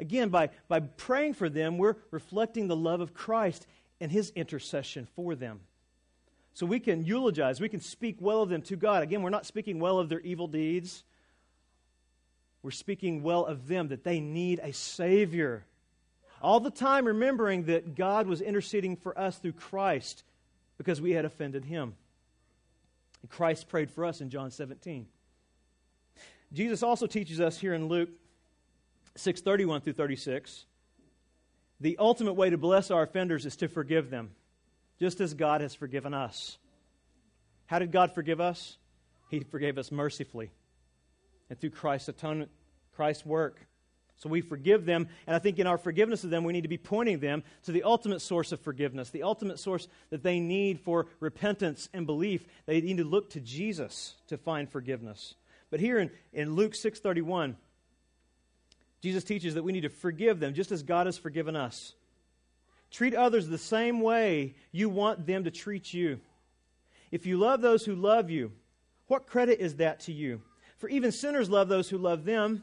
Again, 0.00 0.28
by, 0.28 0.50
by 0.68 0.80
praying 0.80 1.34
for 1.34 1.48
them, 1.48 1.78
we're 1.78 1.96
reflecting 2.10 2.66
the 2.66 2.76
love 2.76 3.00
of 3.00 3.14
Christ 3.14 3.66
and 4.00 4.10
his 4.10 4.30
intercession 4.30 5.06
for 5.14 5.34
them. 5.34 5.60
So 6.52 6.66
we 6.66 6.80
can 6.80 7.04
eulogize, 7.04 7.60
we 7.60 7.68
can 7.68 7.80
speak 7.80 8.16
well 8.20 8.42
of 8.42 8.48
them 8.48 8.62
to 8.62 8.76
God. 8.76 9.02
Again, 9.02 9.22
we're 9.22 9.30
not 9.30 9.46
speaking 9.46 9.80
well 9.80 9.98
of 9.98 10.08
their 10.08 10.20
evil 10.20 10.46
deeds. 10.46 11.02
We're 12.62 12.70
speaking 12.70 13.22
well 13.22 13.44
of 13.44 13.68
them, 13.68 13.88
that 13.88 14.04
they 14.04 14.20
need 14.20 14.60
a 14.62 14.72
Savior. 14.72 15.64
All 16.40 16.60
the 16.60 16.70
time 16.70 17.06
remembering 17.06 17.64
that 17.64 17.94
God 17.94 18.26
was 18.26 18.40
interceding 18.40 18.96
for 18.96 19.18
us 19.18 19.38
through 19.38 19.52
Christ 19.52 20.24
because 20.78 21.00
we 21.00 21.12
had 21.12 21.24
offended 21.24 21.64
Him. 21.64 21.94
And 23.22 23.30
Christ 23.30 23.68
prayed 23.68 23.90
for 23.90 24.04
us 24.04 24.20
in 24.20 24.30
John 24.30 24.50
17. 24.50 25.06
Jesus 26.52 26.82
also 26.82 27.06
teaches 27.06 27.40
us 27.40 27.58
here 27.58 27.74
in 27.74 27.88
Luke 27.88 28.10
6:31 29.16 29.82
through 29.82 29.92
36 29.94 30.66
the 31.80 31.98
ultimate 31.98 32.34
way 32.34 32.50
to 32.50 32.56
bless 32.56 32.90
our 32.90 33.02
offenders 33.02 33.46
is 33.46 33.56
to 33.56 33.68
forgive 33.68 34.10
them 34.10 34.30
just 34.98 35.20
as 35.20 35.34
God 35.34 35.60
has 35.60 35.74
forgiven 35.74 36.14
us. 36.14 36.56
How 37.66 37.78
did 37.78 37.92
God 37.92 38.14
forgive 38.14 38.40
us? 38.40 38.78
He 39.28 39.40
forgave 39.40 39.76
us 39.76 39.90
mercifully 39.90 40.50
and 41.50 41.58
through 41.58 41.70
Christ's 41.70 42.08
atonement, 42.08 42.50
Christ's 42.94 43.26
work. 43.26 43.66
So 44.16 44.28
we 44.28 44.40
forgive 44.40 44.86
them, 44.86 45.08
and 45.26 45.34
I 45.34 45.40
think 45.40 45.58
in 45.58 45.66
our 45.66 45.76
forgiveness 45.76 46.22
of 46.22 46.30
them, 46.30 46.44
we 46.44 46.52
need 46.52 46.62
to 46.62 46.68
be 46.68 46.78
pointing 46.78 47.18
them 47.18 47.42
to 47.64 47.72
the 47.72 47.82
ultimate 47.82 48.20
source 48.20 48.52
of 48.52 48.60
forgiveness, 48.60 49.10
the 49.10 49.24
ultimate 49.24 49.58
source 49.58 49.88
that 50.10 50.22
they 50.22 50.38
need 50.38 50.80
for 50.80 51.06
repentance 51.18 51.88
and 51.92 52.06
belief. 52.06 52.46
They 52.66 52.80
need 52.80 52.98
to 52.98 53.04
look 53.04 53.30
to 53.30 53.40
Jesus 53.40 54.14
to 54.28 54.38
find 54.38 54.70
forgiveness. 54.70 55.34
But 55.70 55.80
here 55.80 55.98
in, 55.98 56.10
in 56.32 56.54
Luke 56.54 56.72
6:31, 56.72 57.56
Jesus 59.04 59.22
teaches 59.22 59.52
that 59.52 59.62
we 59.62 59.72
need 59.72 59.82
to 59.82 59.90
forgive 59.90 60.40
them 60.40 60.54
just 60.54 60.72
as 60.72 60.82
God 60.82 61.04
has 61.04 61.18
forgiven 61.18 61.56
us. 61.56 61.92
Treat 62.90 63.14
others 63.14 63.46
the 63.46 63.58
same 63.58 64.00
way 64.00 64.54
you 64.72 64.88
want 64.88 65.26
them 65.26 65.44
to 65.44 65.50
treat 65.50 65.92
you. 65.92 66.20
If 67.10 67.26
you 67.26 67.36
love 67.36 67.60
those 67.60 67.84
who 67.84 67.94
love 67.94 68.30
you, 68.30 68.52
what 69.06 69.26
credit 69.26 69.60
is 69.60 69.74
that 69.74 70.00
to 70.00 70.12
you? 70.14 70.40
For 70.78 70.88
even 70.88 71.12
sinners 71.12 71.50
love 71.50 71.68
those 71.68 71.90
who 71.90 71.98
love 71.98 72.24
them. 72.24 72.62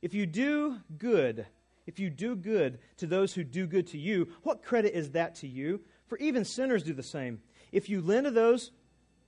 If 0.00 0.14
you 0.14 0.24
do 0.24 0.78
good, 0.96 1.44
if 1.86 1.98
you 1.98 2.08
do 2.08 2.36
good 2.36 2.78
to 2.96 3.06
those 3.06 3.34
who 3.34 3.44
do 3.44 3.66
good 3.66 3.88
to 3.88 3.98
you, 3.98 4.28
what 4.42 4.62
credit 4.64 4.94
is 4.94 5.10
that 5.10 5.34
to 5.36 5.46
you? 5.46 5.82
For 6.06 6.16
even 6.16 6.46
sinners 6.46 6.84
do 6.84 6.94
the 6.94 7.02
same. 7.02 7.42
If 7.70 7.90
you 7.90 8.00
lend 8.00 8.24
to 8.24 8.30
those 8.30 8.70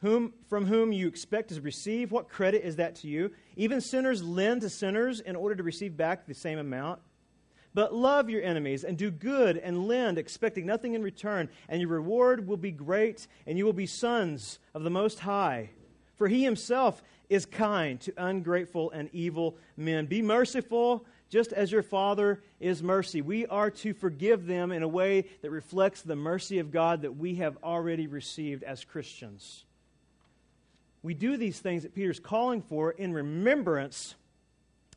whom, 0.03 0.35
from 0.49 0.67
whom 0.67 0.93
you 0.93 1.09
expect 1.09 1.49
to 1.51 1.61
receive, 1.61 2.11
what 2.13 2.29
credit 2.29 2.65
is 2.65 2.77
that 2.77 2.97
to 2.97 3.09
you? 3.09 3.31
Even 3.57 3.81
sinners 3.81 4.23
lend 4.23 4.61
to 4.61 4.69
sinners 4.69 5.21
in 5.21 5.37
order 5.37 5.55
to 5.55 5.63
receive 5.63 5.97
back 5.97 6.27
the 6.27 6.35
same 6.35 6.59
amount. 6.59 7.01
But 7.73 7.95
love 7.95 8.29
your 8.29 8.43
enemies 8.43 8.85
and 8.85 8.99
do 8.99 9.11
good 9.11 9.57
and 9.57 9.87
lend, 9.87 10.19
expecting 10.19 10.67
nothing 10.67 10.95
in 10.95 11.03
return, 11.03 11.49
and 11.69 11.81
your 11.81 11.91
reward 11.91 12.47
will 12.47 12.59
be 12.59 12.73
great, 12.73 13.27
and 13.47 13.57
you 13.57 13.65
will 13.65 13.73
be 13.73 13.87
sons 13.87 14.59
of 14.75 14.83
the 14.83 14.91
Most 14.91 15.21
High. 15.21 15.71
For 16.17 16.29
he 16.29 16.45
himself 16.45 17.03
is 17.31 17.47
kind 17.47 17.99
to 18.01 18.13
ungrateful 18.19 18.91
and 18.91 19.09
evil 19.13 19.57
men. 19.77 20.07
Be 20.07 20.21
merciful, 20.21 21.07
just 21.31 21.53
as 21.53 21.73
your 21.73 21.83
Father 21.83 22.43
is 22.61 22.83
mercy. 22.83 23.23
We 23.23 23.47
are 23.47 23.71
to 23.71 23.95
forgive 23.95 24.47
them 24.47 24.71
in 24.73 24.83
a 24.83 24.89
way 24.89 25.27
that 25.41 25.51
reflects 25.51 26.03
the 26.03 26.17
mercy 26.17 26.59
of 26.59 26.71
God 26.71 27.03
that 27.03 27.17
we 27.17 27.37
have 27.37 27.57
already 27.65 28.07
received 28.07 28.65
as 28.65 28.85
Christians. 28.85 29.65
We 31.03 31.15
do 31.15 31.37
these 31.37 31.59
things 31.59 31.83
that 31.83 31.95
Peter's 31.95 32.21
calling 32.21 32.63
for 32.63 32.93
in 32.93 33.13
remembrance 33.13 34.15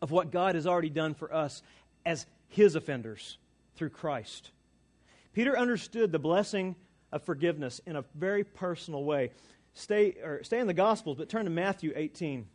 of 0.02 0.12
what 0.12 0.32
God 0.32 0.56
has 0.56 0.68
already 0.68 0.89
done 0.89 1.13
for 1.13 1.34
us 1.34 1.63
as 2.06 2.26
his 2.48 2.76
offenders 2.76 3.38
through 3.76 3.89
Christ. 3.89 4.52
Peter 5.34 5.58
understood 5.58 6.12
the 6.12 6.20
blessing 6.20 6.76
of 7.12 7.24
forgiveness 7.24 7.82
in 7.86 7.96
a 7.96 8.04
very 8.13 8.44
personal 8.44 9.04
way. 9.04 9.32
Stay, 9.74 10.15
or 10.24 10.44
stay 10.44 10.60
in 10.60 10.68
the 10.68 10.74
Gospels, 10.74 11.18
but 11.18 11.28
turn 11.28 11.46
to 11.46 11.52
Matthew 11.52 11.91
18. 11.96 12.46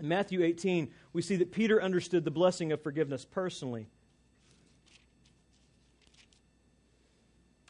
In 0.00 0.08
Matthew 0.08 0.42
18, 0.42 0.90
we 1.12 1.22
see 1.22 1.36
that 1.36 1.52
Peter 1.52 1.82
understood 1.82 2.24
the 2.24 2.30
blessing 2.30 2.72
of 2.72 2.82
forgiveness 2.82 3.24
personally. 3.24 3.86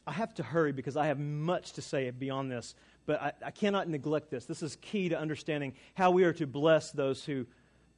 I 0.07 0.13
have 0.13 0.35
to 0.35 0.43
hurry 0.43 0.73
because 0.73 0.97
I 0.97 1.07
have 1.07 1.19
much 1.19 1.75
to 1.75 1.83
say 1.83 2.11
beyond 2.11 2.51
this, 2.51 2.75
but 3.07 3.21
I, 3.21 3.33
I 3.47 3.51
cannot 3.51 3.89
neglect 3.89 4.31
this. 4.31 4.45
This 4.45 4.63
is 4.63 4.77
key 4.77 5.09
to 5.09 5.19
understanding 5.19 5.75
how 5.95 6.11
we 6.11 6.25
are 6.25 6.33
to 6.35 6.47
bless 6.47 6.93
those 6.93 7.25
who 7.25 7.47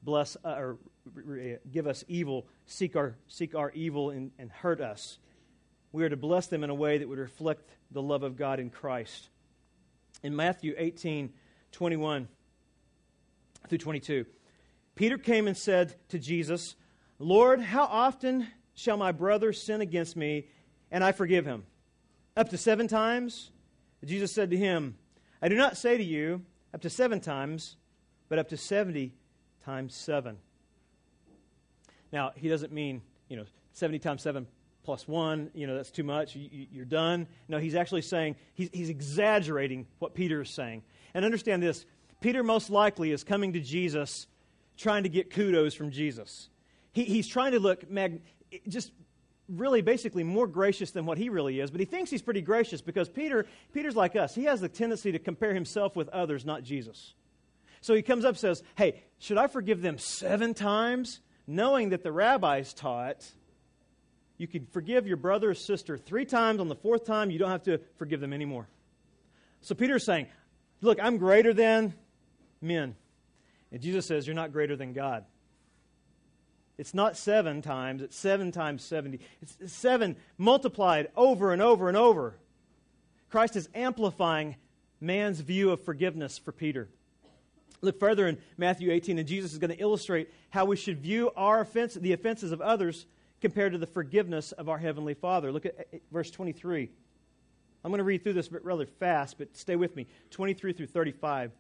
bless 0.03 0.37
uh, 0.45 0.49
or 0.51 0.79
give 1.71 1.87
us 1.87 2.05
evil, 2.09 2.47
seek 2.67 2.97
our, 2.97 3.17
seek 3.29 3.55
our 3.55 3.71
evil, 3.73 4.11
and, 4.11 4.31
and 4.39 4.51
hurt 4.51 4.81
us. 4.81 5.19
We 5.93 6.05
are 6.05 6.09
to 6.09 6.17
bless 6.17 6.47
them 6.47 6.65
in 6.65 6.71
a 6.71 6.75
way 6.75 6.99
that 6.99 7.09
would 7.09 7.19
reflect 7.19 7.71
the 7.91 8.03
love 8.03 8.23
of 8.23 8.37
God 8.37 8.59
in 8.59 8.71
Christ. 8.71 9.29
In 10.23 10.35
Matthew 10.37 10.75
18 10.77 11.33
21 11.73 12.29
through 13.69 13.79
22, 13.79 14.27
Peter 14.95 15.17
came 15.17 15.47
and 15.47 15.57
said 15.57 15.95
to 16.11 16.19
Jesus, 16.19 16.77
Lord, 17.19 17.61
how 17.61 17.85
often 17.85 18.47
shall 18.75 18.99
my 18.99 19.11
brother 19.11 19.53
sin 19.55 19.81
against 19.81 20.17
me 20.17 20.49
and 20.91 21.03
I 21.03 21.13
forgive 21.13 21.47
him? 21.47 21.65
Up 22.37 22.51
to 22.51 22.59
seven 22.59 22.89
times? 22.89 23.51
Jesus 24.05 24.33
said 24.33 24.51
to 24.51 24.57
him, 24.57 24.97
I 25.41 25.49
do 25.49 25.57
not 25.57 25.77
say 25.77 25.97
to 25.97 26.05
you 26.05 26.43
up 26.75 26.81
to 26.83 26.91
seven 26.91 27.21
times, 27.21 27.77
but 28.29 28.39
up 28.39 28.49
to 28.49 28.57
70 28.57 29.13
times 29.65 29.95
seven. 29.95 30.39
Now, 32.13 32.33
he 32.35 32.49
doesn't 32.49 32.73
mean, 32.73 33.03
you 33.29 33.37
know, 33.37 33.45
70 33.73 33.99
times 33.99 34.23
seven 34.23 34.47
plus 34.85 35.07
one, 35.07 35.51
you 35.55 35.67
know, 35.67 35.77
that's 35.77 35.91
too 35.91 36.03
much, 36.03 36.35
you, 36.35 36.83
are 36.83 36.85
done. 36.85 37.27
No, 37.49 37.59
he's 37.59 37.75
actually 37.75 38.03
saying, 38.03 38.37
he's, 38.55 38.69
he's 38.73 38.89
exaggerating 38.89 39.87
what 39.99 40.15
Peter 40.15 40.43
is 40.43 40.51
saying. 40.51 40.83
And 41.15 41.25
understand 41.25 41.63
this 41.63 41.87
Peter 42.21 42.43
most 42.43 42.71
likely 42.71 43.11
is 43.11 43.25
coming 43.25 43.53
to 43.53 43.61
Jesus 43.61 44.27
trying 44.77 45.03
to 45.03 45.09
get 45.09 45.31
kudos 45.31 45.75
from 45.75 45.91
Jesus. 45.91 46.49
He, 46.93 47.05
he's 47.05 47.29
trying 47.29 47.53
to 47.53 47.61
look 47.61 47.89
mag, 47.91 48.23
just 48.69 48.93
really 49.49 49.83
basically 49.83 50.25
more 50.25 50.47
gracious 50.47 50.91
than 50.93 51.07
what 51.07 51.19
he 51.19 51.29
really 51.29 51.61
is, 51.61 51.71
but 51.71 51.81
he 51.81 51.87
thinks 51.87 52.11
he's 52.11 52.23
pretty 52.23 52.43
gracious 52.43 52.81
because 52.81 53.09
Peter, 53.09 53.47
Peter's 53.73 53.97
like 53.97 54.17
us. 54.17 54.35
He 54.35 54.45
has 54.45 54.61
the 54.61 54.69
tendency 54.69 55.13
to 55.13 55.19
compare 55.19 55.55
himself 55.55 55.97
with 55.97 56.09
others, 56.09 56.45
not 56.45 56.63
Jesus. 56.63 57.15
So 57.81 57.95
he 57.95 58.03
comes 58.03 58.25
up 58.25 58.31
and 58.31 58.39
says, 58.39 58.63
Hey, 58.77 59.03
should 59.19 59.39
I 59.39 59.49
forgive 59.49 59.83
them 59.83 59.99
seven 59.99 60.55
times? 60.55 61.21
Knowing 61.47 61.91
that 61.91 62.03
the 62.03 62.13
rabbis 62.13 62.73
taught 62.73 63.33
you 64.43 64.49
could 64.49 64.69
forgive 64.71 65.07
your 65.07 65.17
brother 65.17 65.51
or 65.51 65.55
sister 65.55 65.97
three 65.97 66.25
times. 66.25 66.59
On 66.59 66.67
the 66.67 66.75
fourth 66.75 67.05
time, 67.05 67.31
you 67.31 67.39
don't 67.39 67.51
have 67.51 67.63
to 67.63 67.79
forgive 67.97 68.19
them 68.19 68.33
anymore. 68.33 68.67
So 69.61 69.77
Peter's 69.77 70.05
saying, 70.05 70.27
Look, 70.81 70.99
I'm 71.01 71.17
greater 71.17 71.55
than 71.55 71.95
men. 72.61 72.97
And 73.71 73.81
Jesus 73.81 74.05
says, 74.05 74.27
You're 74.27 74.35
not 74.35 74.53
greater 74.53 74.75
than 74.75 74.95
God. 74.95 75.25
It's 76.79 76.95
not 76.95 77.17
seven 77.17 77.63
times, 77.63 78.03
it's 78.03 78.17
seven 78.17 78.51
times 78.51 78.83
70. 78.83 79.21
It's 79.41 79.73
seven 79.73 80.17
multiplied 80.39 81.09
over 81.17 81.53
and 81.53 81.61
over 81.61 81.89
and 81.89 81.97
over. 81.97 82.35
Christ 83.31 83.57
is 83.57 83.69
amplifying 83.75 84.57
man's 85.01 85.41
view 85.41 85.71
of 85.71 85.85
forgiveness 85.85 86.39
for 86.39 86.53
Peter. 86.53 86.89
Look 87.83 87.99
further 87.99 88.29
in 88.29 88.39
Matthew 88.57 88.93
18, 88.93 89.19
and 89.19 89.27
Jesus 89.27 89.53
is 89.53 89.59
going 89.59 89.75
to 89.75 89.81
illustrate 89.81 90.31
how 90.51 90.65
we 90.65 90.77
should 90.77 91.01
view 91.01 91.31
our 91.37 91.61
offense, 91.61 91.95
the 91.95 92.13
offenses 92.13 92.53
of 92.53 92.61
others 92.61 93.07
compared 93.41 93.73
to 93.73 93.79
the 93.79 93.87
forgiveness 93.87 94.53
of 94.53 94.69
our 94.69 94.79
Heavenly 94.79 95.15
Father. 95.15 95.51
Look 95.51 95.67
at 95.67 95.89
verse 96.13 96.31
23. 96.31 96.89
I'm 97.85 97.91
going 97.91 97.99
to 97.99 98.05
read 98.05 98.23
through 98.23 98.35
this 98.35 98.53
rather 98.53 98.87
fast, 98.87 99.39
but 99.39 99.57
stay 99.57 99.75
with 99.75 99.97
me. 99.97 100.07
23 100.31 100.73
through 100.73 100.87
35. 100.87 101.51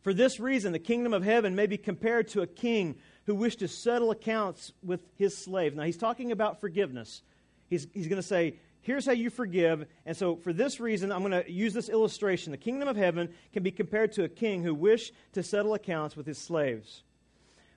For 0.00 0.14
this 0.14 0.40
reason, 0.40 0.72
the 0.72 0.78
kingdom 0.78 1.12
of 1.12 1.24
heaven 1.24 1.54
may 1.54 1.66
be 1.66 1.76
compared 1.76 2.28
to 2.28 2.40
a 2.40 2.46
king 2.46 2.96
who 3.26 3.34
wished 3.34 3.58
to 3.58 3.68
settle 3.68 4.10
accounts 4.10 4.72
with 4.82 5.00
his 5.16 5.36
slave. 5.36 5.74
Now, 5.74 5.82
he's 5.82 5.96
talking 5.96 6.32
about 6.32 6.60
forgiveness. 6.60 7.22
He's, 7.68 7.86
he's 7.92 8.08
going 8.08 8.20
to 8.20 8.26
say, 8.26 8.56
Here's 8.86 9.04
how 9.04 9.12
you 9.12 9.30
forgive. 9.30 9.84
And 10.04 10.16
so, 10.16 10.36
for 10.36 10.52
this 10.52 10.78
reason, 10.78 11.10
I'm 11.10 11.28
going 11.28 11.44
to 11.44 11.50
use 11.50 11.74
this 11.74 11.88
illustration. 11.88 12.52
The 12.52 12.56
kingdom 12.56 12.86
of 12.86 12.96
heaven 12.96 13.34
can 13.52 13.64
be 13.64 13.72
compared 13.72 14.12
to 14.12 14.22
a 14.22 14.28
king 14.28 14.62
who 14.62 14.76
wished 14.76 15.12
to 15.32 15.42
settle 15.42 15.74
accounts 15.74 16.16
with 16.16 16.24
his 16.24 16.38
slaves. 16.38 17.02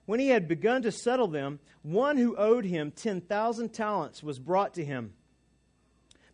When 0.05 0.19
he 0.19 0.27
had 0.27 0.47
begun 0.47 0.83
to 0.83 0.91
settle 0.91 1.27
them, 1.27 1.59
one 1.81 2.17
who 2.17 2.35
owed 2.35 2.63
him 2.63 2.91
10,000 2.91 3.69
talents 3.69 4.21
was 4.21 4.37
brought 4.37 4.75
to 4.75 4.85
him. 4.85 5.13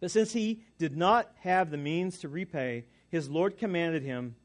But 0.02 0.12
since 0.12 0.34
he 0.34 0.62
did 0.78 0.98
not 0.98 1.32
have 1.40 1.72
the 1.72 1.78
means 1.78 2.20
to 2.20 2.28
repay, 2.28 2.84
his 3.08 3.30
Lord 3.30 3.58
commanded 3.58 4.04
him 4.04 4.36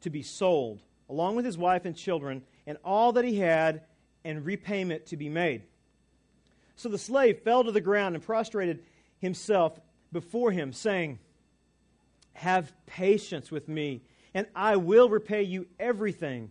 to 0.00 0.10
be 0.10 0.22
sold, 0.22 0.82
along 1.08 1.36
with 1.36 1.44
his 1.44 1.56
wife 1.56 1.84
and 1.84 1.96
children, 1.96 2.42
and 2.66 2.78
all 2.84 3.12
that 3.12 3.24
he 3.24 3.38
had, 3.38 3.82
and 4.28 4.44
repayment 4.44 5.06
to 5.06 5.16
be 5.16 5.28
made. 5.28 5.62
So 6.76 6.88
the 6.88 6.98
slave 6.98 7.40
fell 7.40 7.64
to 7.64 7.72
the 7.72 7.80
ground 7.80 8.14
and 8.14 8.22
prostrated 8.22 8.84
himself 9.18 9.80
before 10.12 10.52
him, 10.52 10.72
saying, 10.72 11.18
Have 12.34 12.72
patience 12.86 13.50
with 13.50 13.68
me, 13.68 14.02
and 14.34 14.46
I 14.54 14.76
will 14.76 15.08
repay 15.08 15.42
you 15.42 15.66
everything. 15.80 16.50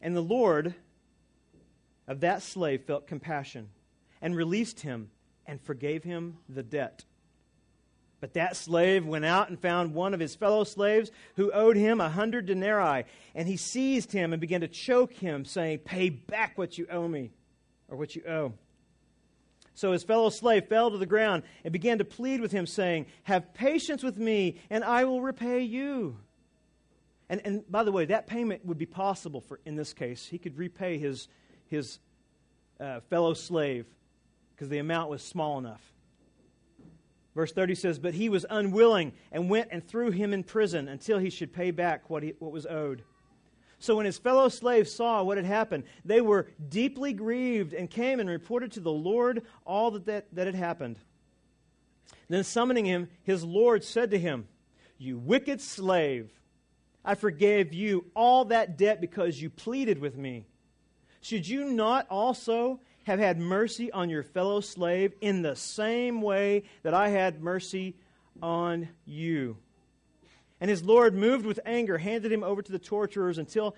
And 0.00 0.16
the 0.16 0.22
Lord 0.22 0.74
of 2.08 2.20
that 2.20 2.42
slave 2.42 2.82
felt 2.84 3.06
compassion 3.06 3.68
and 4.20 4.34
released 4.34 4.80
him 4.80 5.10
and 5.46 5.60
forgave 5.60 6.04
him 6.04 6.38
the 6.48 6.62
debt. 6.62 7.04
But 8.22 8.34
that 8.34 8.56
slave 8.56 9.04
went 9.04 9.24
out 9.24 9.48
and 9.48 9.58
found 9.58 9.94
one 9.94 10.14
of 10.14 10.20
his 10.20 10.36
fellow 10.36 10.62
slaves 10.62 11.10
who 11.34 11.50
owed 11.50 11.74
him 11.74 12.00
a 12.00 12.08
hundred 12.08 12.46
denarii, 12.46 13.04
and 13.34 13.48
he 13.48 13.56
seized 13.56 14.12
him 14.12 14.32
and 14.32 14.40
began 14.40 14.60
to 14.60 14.68
choke 14.68 15.12
him, 15.12 15.44
saying, 15.44 15.80
Pay 15.80 16.10
back 16.10 16.56
what 16.56 16.78
you 16.78 16.86
owe 16.88 17.08
me, 17.08 17.32
or 17.88 17.96
what 17.96 18.14
you 18.14 18.22
owe. 18.22 18.52
So 19.74 19.90
his 19.90 20.04
fellow 20.04 20.30
slave 20.30 20.68
fell 20.68 20.92
to 20.92 20.98
the 20.98 21.04
ground 21.04 21.42
and 21.64 21.72
began 21.72 21.98
to 21.98 22.04
plead 22.04 22.40
with 22.40 22.52
him, 22.52 22.64
saying, 22.64 23.06
Have 23.24 23.54
patience 23.54 24.04
with 24.04 24.18
me, 24.18 24.60
and 24.70 24.84
I 24.84 25.04
will 25.04 25.20
repay 25.20 25.62
you. 25.62 26.16
And, 27.28 27.40
and 27.44 27.68
by 27.68 27.82
the 27.82 27.90
way, 27.90 28.04
that 28.04 28.28
payment 28.28 28.64
would 28.64 28.78
be 28.78 28.86
possible 28.86 29.40
for, 29.40 29.58
in 29.66 29.74
this 29.74 29.92
case. 29.92 30.28
He 30.28 30.38
could 30.38 30.56
repay 30.56 30.96
his, 30.96 31.26
his 31.66 31.98
uh, 32.78 33.00
fellow 33.10 33.34
slave 33.34 33.86
because 34.54 34.68
the 34.68 34.78
amount 34.78 35.10
was 35.10 35.24
small 35.24 35.58
enough. 35.58 35.91
Verse 37.34 37.52
30 37.52 37.74
says, 37.74 37.98
But 37.98 38.14
he 38.14 38.28
was 38.28 38.44
unwilling 38.48 39.12
and 39.30 39.48
went 39.48 39.68
and 39.70 39.86
threw 39.86 40.10
him 40.10 40.32
in 40.32 40.44
prison 40.44 40.88
until 40.88 41.18
he 41.18 41.30
should 41.30 41.52
pay 41.52 41.70
back 41.70 42.10
what, 42.10 42.22
he, 42.22 42.34
what 42.38 42.52
was 42.52 42.66
owed. 42.66 43.02
So 43.78 43.96
when 43.96 44.06
his 44.06 44.18
fellow 44.18 44.48
slaves 44.48 44.92
saw 44.92 45.22
what 45.22 45.38
had 45.38 45.46
happened, 45.46 45.84
they 46.04 46.20
were 46.20 46.46
deeply 46.68 47.12
grieved 47.12 47.72
and 47.72 47.90
came 47.90 48.20
and 48.20 48.28
reported 48.30 48.72
to 48.72 48.80
the 48.80 48.92
Lord 48.92 49.42
all 49.64 49.90
that, 49.92 50.06
that, 50.06 50.34
that 50.34 50.46
had 50.46 50.54
happened. 50.54 50.98
Then 52.28 52.44
summoning 52.44 52.84
him, 52.84 53.08
his 53.24 53.42
Lord 53.42 53.82
said 53.82 54.12
to 54.12 54.18
him, 54.18 54.46
You 54.98 55.18
wicked 55.18 55.60
slave, 55.60 56.30
I 57.04 57.14
forgave 57.16 57.72
you 57.72 58.04
all 58.14 58.44
that 58.46 58.78
debt 58.78 59.00
because 59.00 59.42
you 59.42 59.50
pleaded 59.50 59.98
with 59.98 60.16
me. 60.16 60.44
Should 61.20 61.48
you 61.48 61.64
not 61.64 62.06
also 62.08 62.80
have 63.04 63.18
had 63.18 63.38
mercy 63.38 63.90
on 63.90 64.10
your 64.10 64.22
fellow 64.22 64.60
slave 64.60 65.12
in 65.20 65.42
the 65.42 65.56
same 65.56 66.22
way 66.22 66.64
that 66.82 66.94
I 66.94 67.08
had 67.08 67.42
mercy 67.42 67.94
on 68.42 68.88
you? 69.04 69.56
And 70.60 70.70
his 70.70 70.84
Lord, 70.84 71.14
moved 71.14 71.44
with 71.44 71.58
anger, 71.66 71.98
handed 71.98 72.30
him 72.30 72.44
over 72.44 72.62
to 72.62 72.72
the 72.72 72.78
torturers 72.78 73.38
until 73.38 73.74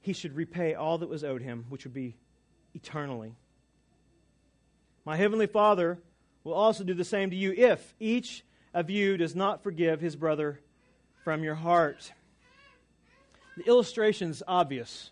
he 0.00 0.12
should 0.12 0.34
repay 0.34 0.74
all 0.74 0.98
that 0.98 1.08
was 1.08 1.22
owed 1.22 1.42
him, 1.42 1.66
which 1.68 1.84
would 1.84 1.94
be 1.94 2.16
eternally. 2.74 3.34
My 5.04 5.16
heavenly 5.16 5.46
Father 5.46 5.98
will 6.42 6.54
also 6.54 6.84
do 6.84 6.94
the 6.94 7.04
same 7.04 7.30
to 7.30 7.36
you 7.36 7.52
if 7.52 7.94
each 8.00 8.44
of 8.74 8.90
you 8.90 9.16
does 9.16 9.36
not 9.36 9.62
forgive 9.62 10.00
his 10.00 10.16
brother 10.16 10.60
from 11.22 11.44
your 11.44 11.54
heart. 11.54 12.12
The 13.56 13.64
illustration's 13.64 14.42
obvious. 14.46 15.10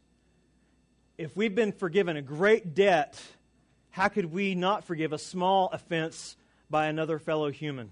If 1.18 1.37
we've 1.37 1.52
been 1.52 1.72
forgiven 1.72 2.16
a 2.16 2.22
great 2.22 2.76
debt, 2.76 3.20
how 3.90 4.07
could 4.07 4.26
we 4.26 4.54
not 4.54 4.85
forgive 4.85 5.12
a 5.12 5.18
small 5.18 5.68
offense 5.72 6.37
by 6.71 6.87
another 6.87 7.19
fellow 7.19 7.50
human? 7.50 7.90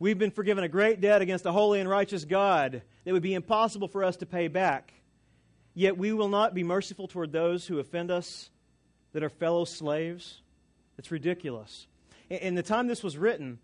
We've 0.00 0.18
been 0.18 0.32
forgiven 0.32 0.64
a 0.64 0.68
great 0.68 1.00
debt 1.00 1.22
against 1.22 1.46
a 1.46 1.52
holy 1.52 1.78
and 1.78 1.88
righteous 1.88 2.24
God 2.24 2.82
that 3.04 3.12
would 3.12 3.22
be 3.22 3.34
impossible 3.34 3.86
for 3.86 4.02
us 4.02 4.16
to 4.16 4.26
pay 4.26 4.48
back. 4.48 4.92
Yet 5.72 5.96
we 5.96 6.12
will 6.12 6.26
not 6.26 6.52
be 6.52 6.64
merciful 6.64 7.06
toward 7.06 7.30
those 7.30 7.68
who 7.68 7.78
offend 7.78 8.10
us 8.10 8.50
that 9.12 9.22
are 9.22 9.30
fellow 9.30 9.64
slaves. 9.64 10.40
It's 10.98 11.12
ridiculous. 11.12 11.86
In 12.28 12.56
the 12.56 12.62
time 12.64 12.88
this 12.88 13.04
was 13.04 13.16
written, 13.16 13.60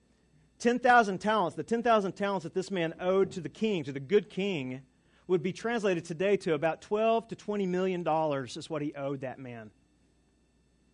10,000 0.61 1.19
talents, 1.19 1.57
the 1.57 1.65
10,000 1.65 2.13
talents 2.13 2.45
that 2.45 2.55
this 2.55 2.71
man 2.71 2.95
owed 3.01 3.33
to 3.33 3.41
the 3.41 3.49
king, 3.49 3.83
to 3.83 3.93
the 3.93 3.99
good 3.99 4.31
king, 4.31 4.83
would 5.29 5.43
be 5.43 5.53
translated 5.53 6.05
today 6.05 6.37
to 6.39 6.55
about 6.55 6.81
12 6.81 7.29
to 7.29 7.37
20 7.37 7.67
million 7.67 8.03
dollars 8.03 8.57
is 8.57 8.69
what 8.69 8.83
he 8.83 8.95
owed 8.95 9.21
that 9.21 9.39
man. 9.39 9.71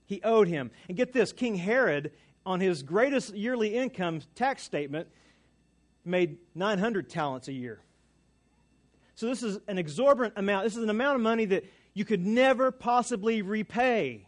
He 0.06 0.20
owed 0.22 0.48
him. 0.48 0.70
And 0.88 0.96
get 0.96 1.12
this, 1.12 1.32
King 1.32 1.54
Herod 1.54 2.12
on 2.44 2.60
his 2.60 2.82
greatest 2.82 3.34
yearly 3.34 3.74
income 3.74 4.20
tax 4.34 4.62
statement 4.62 5.08
made 6.04 6.36
900 6.54 7.08
talents 7.08 7.48
a 7.48 7.52
year. 7.52 7.80
So 9.14 9.26
this 9.26 9.42
is 9.42 9.60
an 9.68 9.78
exorbitant 9.78 10.34
amount. 10.36 10.64
This 10.64 10.76
is 10.76 10.82
an 10.82 10.90
amount 10.90 11.14
of 11.14 11.22
money 11.22 11.46
that 11.46 11.64
you 11.94 12.04
could 12.04 12.26
never 12.26 12.70
possibly 12.72 13.40
repay. 13.40 14.26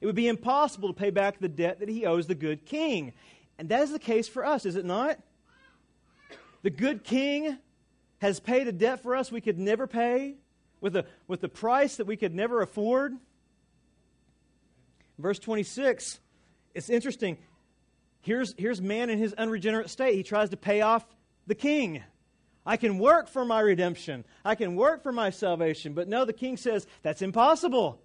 It 0.00 0.06
would 0.06 0.14
be 0.14 0.28
impossible 0.28 0.88
to 0.88 0.94
pay 0.94 1.10
back 1.10 1.40
the 1.40 1.48
debt 1.48 1.80
that 1.80 1.88
he 1.88 2.06
owes 2.06 2.26
the 2.26 2.34
good 2.36 2.64
king. 2.64 3.12
And 3.58 3.68
that 3.68 3.82
is 3.82 3.90
the 3.90 3.98
case 3.98 4.28
for 4.28 4.46
us, 4.46 4.64
is 4.64 4.76
it 4.76 4.84
not? 4.84 5.18
The 6.62 6.70
good 6.70 7.04
king 7.04 7.58
has 8.20 8.38
paid 8.40 8.68
a 8.68 8.72
debt 8.72 9.02
for 9.02 9.16
us 9.16 9.32
we 9.32 9.40
could 9.40 9.58
never 9.58 9.86
pay 9.86 10.36
with 10.80 10.96
a, 10.96 11.04
with 11.26 11.42
a 11.42 11.48
price 11.48 11.96
that 11.96 12.06
we 12.06 12.16
could 12.16 12.34
never 12.34 12.62
afford. 12.62 13.14
Verse 15.18 15.38
26, 15.38 16.20
it's 16.74 16.88
interesting. 16.88 17.36
Here's, 18.22 18.54
here's 18.56 18.80
man 18.80 19.10
in 19.10 19.18
his 19.18 19.32
unregenerate 19.34 19.90
state. 19.90 20.14
He 20.14 20.22
tries 20.22 20.50
to 20.50 20.56
pay 20.56 20.82
off 20.82 21.04
the 21.46 21.54
king. 21.54 22.02
I 22.64 22.76
can 22.76 22.98
work 22.98 23.28
for 23.28 23.44
my 23.44 23.60
redemption. 23.60 24.24
I 24.44 24.54
can 24.54 24.76
work 24.76 25.02
for 25.02 25.12
my 25.12 25.30
salvation. 25.30 25.94
But 25.94 26.08
no, 26.08 26.24
the 26.24 26.32
king 26.32 26.56
says 26.56 26.86
that's 27.02 27.22
impossible. 27.22 28.00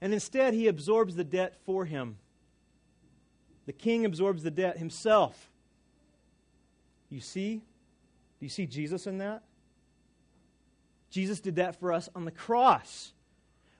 And 0.00 0.12
instead, 0.12 0.54
he 0.54 0.68
absorbs 0.68 1.16
the 1.16 1.24
debt 1.24 1.56
for 1.64 1.84
him. 1.84 2.18
The 3.66 3.72
king 3.72 4.04
absorbs 4.04 4.42
the 4.42 4.50
debt 4.50 4.78
himself. 4.78 5.50
You 7.10 7.20
see? 7.20 7.62
Do 8.38 8.46
you 8.46 8.50
see 8.50 8.66
Jesus 8.66 9.06
in 9.06 9.18
that? 9.18 9.42
Jesus 11.10 11.40
did 11.40 11.56
that 11.56 11.80
for 11.80 11.92
us 11.92 12.08
on 12.14 12.24
the 12.24 12.30
cross. 12.30 13.12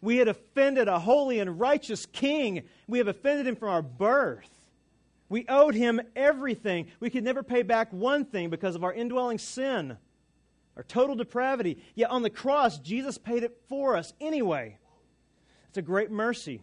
We 0.01 0.17
had 0.17 0.29
offended 0.29 0.89
a 0.89 0.99
holy 0.99 1.41
and 1.41 1.59
righteous 1.59 2.07
king. 2.07 2.63
We 2.87 2.99
have 2.99 3.09
offended 3.09 3.47
him 3.47 3.57
from 3.57 3.69
our 3.69 3.83
birth. 3.83 4.49
We 5.29 5.45
owed 5.49 5.75
him 5.75 6.01
everything. 6.17 6.87
We 7.01 7.11
could 7.11 7.25
never 7.25 7.43
pay 7.43 7.63
back 7.63 7.93
one 7.93 8.25
thing 8.25 8.49
because 8.49 8.75
of 8.75 8.85
our 8.85 8.93
indwelling 8.93 9.39
sin, 9.39 9.99
our 10.77 10.83
total 10.85 11.17
depravity. 11.17 11.79
Yet 11.95 12.11
on 12.11 12.23
the 12.23 12.31
cross, 12.31 12.79
Jesus 12.79 13.19
paid 13.19 13.43
it 13.43 13.61
for 13.69 13.97
us 13.97 14.15
anyway. 14.21 14.79
It's 15.69 15.79
a 15.79 15.83
great 15.83 16.11
mercy. 16.11 16.63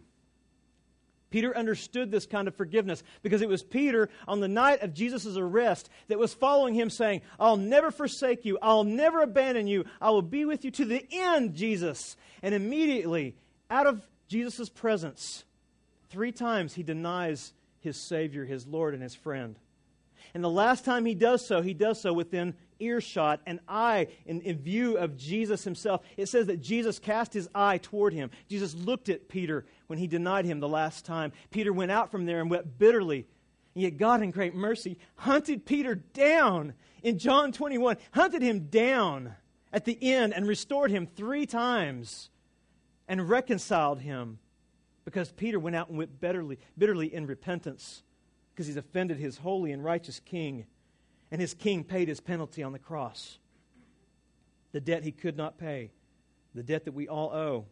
Peter 1.30 1.56
understood 1.56 2.10
this 2.10 2.26
kind 2.26 2.46
of 2.46 2.54
forgiveness 2.54 3.02
because 3.22 3.42
it 3.42 3.48
was 3.48 3.62
Peter 3.62 4.08
on 4.28 4.40
the 4.40 4.48
night 4.48 4.82
of 4.82 4.94
Jesus' 4.94 5.36
arrest 5.36 5.90
that 6.08 6.18
was 6.18 6.32
following 6.32 6.74
him, 6.74 6.88
saying, 6.88 7.22
I'll 7.38 7.56
never 7.56 7.90
forsake 7.90 8.44
you. 8.44 8.58
I'll 8.62 8.84
never 8.84 9.22
abandon 9.22 9.66
you. 9.66 9.84
I 10.00 10.10
will 10.10 10.22
be 10.22 10.44
with 10.44 10.64
you 10.64 10.70
to 10.72 10.84
the 10.84 11.04
end, 11.10 11.54
Jesus. 11.54 12.16
And 12.42 12.54
immediately, 12.54 13.34
out 13.70 13.86
of 13.86 14.06
Jesus' 14.28 14.68
presence, 14.68 15.44
three 16.10 16.32
times 16.32 16.74
he 16.74 16.82
denies 16.82 17.52
his 17.80 17.96
Savior, 17.96 18.44
his 18.44 18.66
Lord, 18.66 18.94
and 18.94 19.02
his 19.02 19.14
friend. 19.14 19.58
And 20.32 20.44
the 20.44 20.50
last 20.50 20.84
time 20.84 21.06
he 21.06 21.14
does 21.14 21.46
so, 21.46 21.60
he 21.62 21.74
does 21.74 22.00
so 22.00 22.12
within 22.12 22.54
earshot, 22.78 23.40
and 23.46 23.60
eye 23.68 24.08
in, 24.26 24.40
in, 24.42 24.58
view 24.58 24.98
of 24.98 25.16
Jesus 25.16 25.64
himself. 25.64 26.02
It 26.16 26.26
says 26.26 26.46
that 26.46 26.60
Jesus 26.60 26.98
cast 26.98 27.32
his 27.32 27.48
eye 27.54 27.78
toward 27.78 28.12
him. 28.12 28.30
Jesus 28.48 28.74
looked 28.74 29.08
at 29.08 29.28
Peter 29.28 29.64
when 29.86 29.98
he 29.98 30.06
denied 30.06 30.44
him 30.44 30.60
the 30.60 30.68
last 30.68 31.04
time. 31.04 31.32
Peter 31.50 31.72
went 31.72 31.90
out 31.90 32.10
from 32.10 32.26
there 32.26 32.40
and 32.40 32.50
wept 32.50 32.78
bitterly. 32.78 33.26
And 33.74 33.82
yet 33.82 33.96
God, 33.96 34.22
in 34.22 34.30
great 34.30 34.54
mercy, 34.54 34.98
hunted 35.16 35.66
Peter 35.66 35.94
down 35.94 36.74
in 37.02 37.18
John 37.18 37.52
21, 37.52 37.96
hunted 38.12 38.42
him 38.42 38.66
down 38.68 39.34
at 39.72 39.84
the 39.84 39.98
end 40.00 40.32
and 40.34 40.46
restored 40.46 40.90
him 40.90 41.06
three 41.06 41.46
times 41.46 42.30
and 43.06 43.28
reconciled 43.28 44.00
him 44.00 44.38
because 45.04 45.30
Peter 45.32 45.60
went 45.60 45.76
out 45.76 45.88
and 45.88 45.98
wept 45.98 46.20
bitterly, 46.20 46.58
bitterly 46.76 47.14
in 47.14 47.26
repentance 47.26 48.02
because 48.52 48.66
he's 48.66 48.76
offended 48.76 49.18
his 49.18 49.38
holy 49.38 49.70
and 49.70 49.84
righteous 49.84 50.20
king. 50.20 50.66
And 51.30 51.40
his 51.40 51.54
king 51.54 51.84
paid 51.84 52.08
his 52.08 52.20
penalty 52.20 52.62
on 52.62 52.72
the 52.72 52.78
cross 52.78 53.38
the 54.72 54.80
debt 54.80 55.04
he 55.04 55.12
could 55.12 55.38
not 55.38 55.56
pay, 55.56 55.90
the 56.54 56.62
debt 56.62 56.84
that 56.84 56.92
we 56.92 57.08
all 57.08 57.32
owe. 57.32 57.64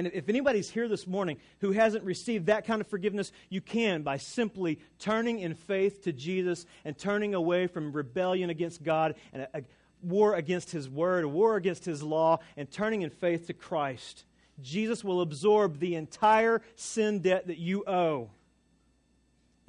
And 0.00 0.10
if 0.14 0.30
anybody's 0.30 0.70
here 0.70 0.88
this 0.88 1.06
morning 1.06 1.36
who 1.58 1.72
hasn't 1.72 2.04
received 2.04 2.46
that 2.46 2.64
kind 2.64 2.80
of 2.80 2.86
forgiveness, 2.86 3.32
you 3.50 3.60
can 3.60 4.00
by 4.00 4.16
simply 4.16 4.78
turning 4.98 5.40
in 5.40 5.52
faith 5.52 6.04
to 6.04 6.12
Jesus 6.12 6.64
and 6.86 6.96
turning 6.96 7.34
away 7.34 7.66
from 7.66 7.92
rebellion 7.92 8.48
against 8.48 8.82
God 8.82 9.14
and 9.34 9.42
a, 9.42 9.58
a 9.58 9.62
war 10.00 10.36
against 10.36 10.70
His 10.70 10.88
Word, 10.88 11.24
a 11.24 11.28
war 11.28 11.56
against 11.56 11.84
His 11.84 12.02
law, 12.02 12.38
and 12.56 12.70
turning 12.70 13.02
in 13.02 13.10
faith 13.10 13.48
to 13.48 13.52
Christ. 13.52 14.24
Jesus 14.62 15.04
will 15.04 15.20
absorb 15.20 15.80
the 15.80 15.96
entire 15.96 16.62
sin 16.76 17.18
debt 17.18 17.48
that 17.48 17.58
you 17.58 17.84
owe 17.86 18.30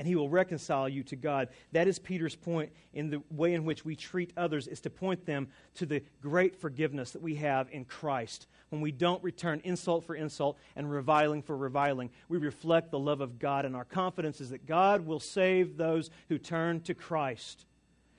and 0.02 0.08
he 0.08 0.16
will 0.16 0.30
reconcile 0.30 0.90
you 0.90 1.04
to 1.04 1.16
God. 1.16 1.50
That 1.74 1.88
is 1.88 2.00
Peter's 2.00 2.36
point 2.36 2.72
in 2.92 3.12
the 3.12 3.22
way 3.30 3.54
in 3.54 3.66
which 3.66 3.86
we 3.86 3.96
treat 3.96 4.34
others 4.36 4.66
is 4.66 4.82
to 4.82 4.90
point 4.90 5.28
them 5.28 5.48
to 5.76 5.86
the 5.86 6.02
great 6.24 6.56
forgiveness 6.56 7.12
that 7.12 7.22
we 7.22 7.36
have 7.36 7.68
in 7.72 7.86
Christ. 7.86 8.48
When 8.70 8.82
we 8.82 8.92
don't 8.92 9.24
return 9.24 9.62
insult 9.64 10.04
for 10.04 10.16
insult 10.16 10.58
and 10.76 10.90
reviling 10.90 11.44
for 11.44 11.56
reviling, 11.56 12.10
we 12.30 12.40
reflect 12.40 12.90
the 12.90 12.98
love 12.98 13.22
of 13.22 13.38
God, 13.38 13.64
and 13.64 13.76
our 13.76 13.86
confidence 13.86 14.42
is 14.42 14.50
that 14.50 14.66
God 14.66 15.06
will 15.06 15.20
save 15.20 15.78
those 15.78 16.10
who 16.30 16.40
turn 16.40 16.82
to 16.82 16.96
Christ. 16.96 17.68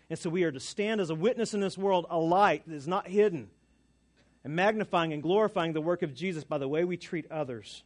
And 0.09 0.17
so 0.17 0.31
we 0.31 0.45
are 0.45 0.53
to 0.53 0.61
stand 0.61 1.01
as 1.01 1.11
a 1.11 1.17
witness 1.17 1.53
in 1.53 1.59
this 1.59 1.77
world, 1.77 2.07
a 2.11 2.17
light 2.17 2.63
that 2.69 2.77
is 2.77 2.87
not 2.87 3.09
hidden, 3.09 3.51
and 4.45 4.55
magnifying 4.55 5.13
and 5.13 5.21
glorifying 5.21 5.73
the 5.73 5.81
work 5.81 6.03
of 6.03 6.15
Jesus 6.15 6.45
by 6.45 6.59
the 6.59 6.69
way 6.69 6.85
we 6.85 6.97
treat 6.97 7.29
others. 7.29 7.83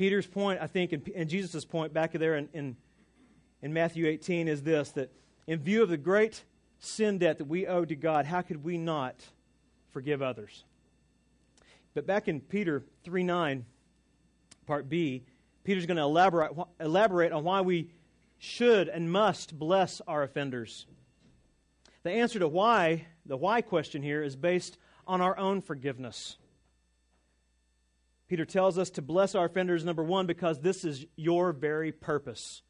Peter's 0.00 0.26
point, 0.26 0.58
I 0.62 0.66
think, 0.66 0.92
and, 0.92 1.06
and 1.14 1.28
Jesus' 1.28 1.62
point 1.66 1.92
back 1.92 2.12
there 2.12 2.34
in, 2.34 2.48
in, 2.54 2.74
in 3.60 3.74
Matthew 3.74 4.06
18 4.06 4.48
is 4.48 4.62
this 4.62 4.92
that 4.92 5.12
in 5.46 5.58
view 5.58 5.82
of 5.82 5.90
the 5.90 5.98
great 5.98 6.42
sin 6.78 7.18
debt 7.18 7.36
that 7.36 7.44
we 7.44 7.66
owe 7.66 7.84
to 7.84 7.94
God, 7.94 8.24
how 8.24 8.40
could 8.40 8.64
we 8.64 8.78
not 8.78 9.16
forgive 9.90 10.22
others? 10.22 10.64
But 11.92 12.06
back 12.06 12.28
in 12.28 12.40
Peter 12.40 12.82
3 13.04 13.24
9, 13.24 13.66
part 14.66 14.88
B, 14.88 15.22
Peter's 15.64 15.84
going 15.84 15.98
to 15.98 16.02
elaborate, 16.02 16.52
elaborate 16.80 17.32
on 17.32 17.44
why 17.44 17.60
we 17.60 17.90
should 18.38 18.88
and 18.88 19.12
must 19.12 19.58
bless 19.58 20.00
our 20.08 20.22
offenders. 20.22 20.86
The 22.04 22.12
answer 22.12 22.38
to 22.38 22.48
why, 22.48 23.04
the 23.26 23.36
why 23.36 23.60
question 23.60 24.02
here, 24.02 24.22
is 24.22 24.34
based 24.34 24.78
on 25.06 25.20
our 25.20 25.36
own 25.36 25.60
forgiveness. 25.60 26.38
Peter 28.30 28.44
tells 28.44 28.78
us 28.78 28.90
to 28.90 29.02
bless 29.02 29.34
our 29.34 29.46
offenders, 29.46 29.84
number 29.84 30.04
one, 30.04 30.24
because 30.24 30.60
this 30.60 30.84
is 30.84 31.04
your 31.16 31.50
very 31.50 31.90
purpose. 31.90 32.62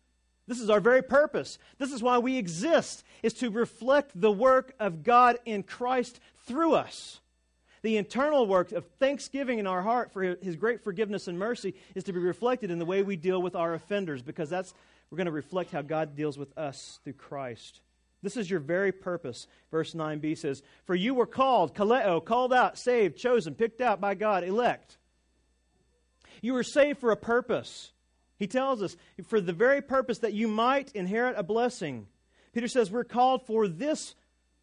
This 0.46 0.58
is 0.58 0.70
our 0.70 0.80
very 0.80 1.02
purpose. 1.02 1.58
This 1.76 1.92
is 1.92 2.02
why 2.02 2.16
we 2.16 2.38
exist, 2.38 3.04
is 3.22 3.34
to 3.34 3.50
reflect 3.50 4.18
the 4.18 4.32
work 4.32 4.72
of 4.80 5.02
God 5.02 5.36
in 5.44 5.62
Christ 5.62 6.18
through 6.46 6.72
us. 6.72 7.20
The 7.82 7.98
internal 7.98 8.46
work 8.46 8.72
of 8.72 8.86
thanksgiving 8.98 9.58
in 9.58 9.66
our 9.66 9.82
heart 9.82 10.14
for 10.14 10.22
his 10.40 10.56
great 10.56 10.82
forgiveness 10.82 11.28
and 11.28 11.38
mercy 11.38 11.74
is 11.94 12.04
to 12.04 12.14
be 12.14 12.20
reflected 12.20 12.70
in 12.70 12.78
the 12.78 12.86
way 12.86 13.02
we 13.02 13.16
deal 13.16 13.42
with 13.42 13.54
our 13.54 13.74
offenders, 13.74 14.22
because 14.22 14.48
that's 14.48 14.72
we're 15.10 15.16
going 15.16 15.26
to 15.26 15.30
reflect 15.30 15.72
how 15.72 15.82
God 15.82 16.16
deals 16.16 16.38
with 16.38 16.56
us 16.56 17.00
through 17.04 17.12
Christ. 17.12 17.80
This 18.22 18.38
is 18.38 18.50
your 18.50 18.60
very 18.60 18.92
purpose. 18.92 19.46
Verse 19.70 19.92
9b 19.92 20.38
says, 20.38 20.62
For 20.86 20.94
you 20.94 21.12
were 21.12 21.26
called, 21.26 21.74
kaleo, 21.74 22.24
called 22.24 22.54
out, 22.54 22.78
saved, 22.78 23.18
chosen, 23.18 23.54
picked 23.54 23.82
out 23.82 24.00
by 24.00 24.14
God, 24.14 24.42
elect 24.42 24.96
you 26.40 26.54
were 26.54 26.62
saved 26.62 26.98
for 26.98 27.10
a 27.10 27.16
purpose. 27.16 27.92
He 28.36 28.46
tells 28.46 28.82
us, 28.82 28.96
for 29.26 29.40
the 29.40 29.52
very 29.52 29.82
purpose 29.82 30.18
that 30.18 30.32
you 30.32 30.48
might 30.48 30.92
inherit 30.92 31.38
a 31.38 31.42
blessing. 31.42 32.06
Peter 32.52 32.68
says 32.68 32.90
we're 32.90 33.04
called 33.04 33.46
for 33.46 33.68
this 33.68 34.14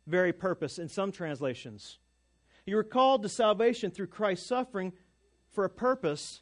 very 0.08 0.34
purpose 0.34 0.80
in 0.80 0.90
some 0.90 1.12
translations. 1.12 2.00
You 2.66 2.76
were 2.76 2.84
called 2.84 3.22
to 3.24 3.30
salvation 3.30 3.92
through 3.92 4.08
Christ's 4.08 4.48
suffering 4.48 4.94
for 5.52 5.64
a 5.64 5.70
purpose 5.70 6.42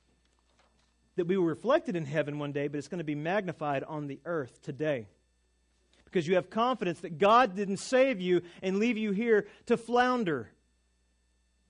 that 1.18 1.28
we 1.28 1.38
were 1.38 1.48
reflected 1.48 1.96
in 1.96 2.06
heaven 2.06 2.40
one 2.40 2.52
day, 2.52 2.68
but 2.68 2.78
it's 2.78 2.88
going 2.88 3.00
to 3.00 3.04
be 3.04 3.16
magnified 3.16 3.84
on 3.84 4.08
the 4.08 4.20
earth 4.26 4.62
today. 4.62 5.08
Because 6.06 6.28
you 6.28 6.36
have 6.36 6.50
confidence 6.50 7.02
that 7.02 7.18
God 7.18 7.56
didn't 7.56 7.78
save 7.78 8.22
you 8.22 8.42
and 8.62 8.78
leave 8.78 8.98
you 8.98 9.12
here 9.12 9.48
to 9.66 9.78
flounder. 9.78 10.50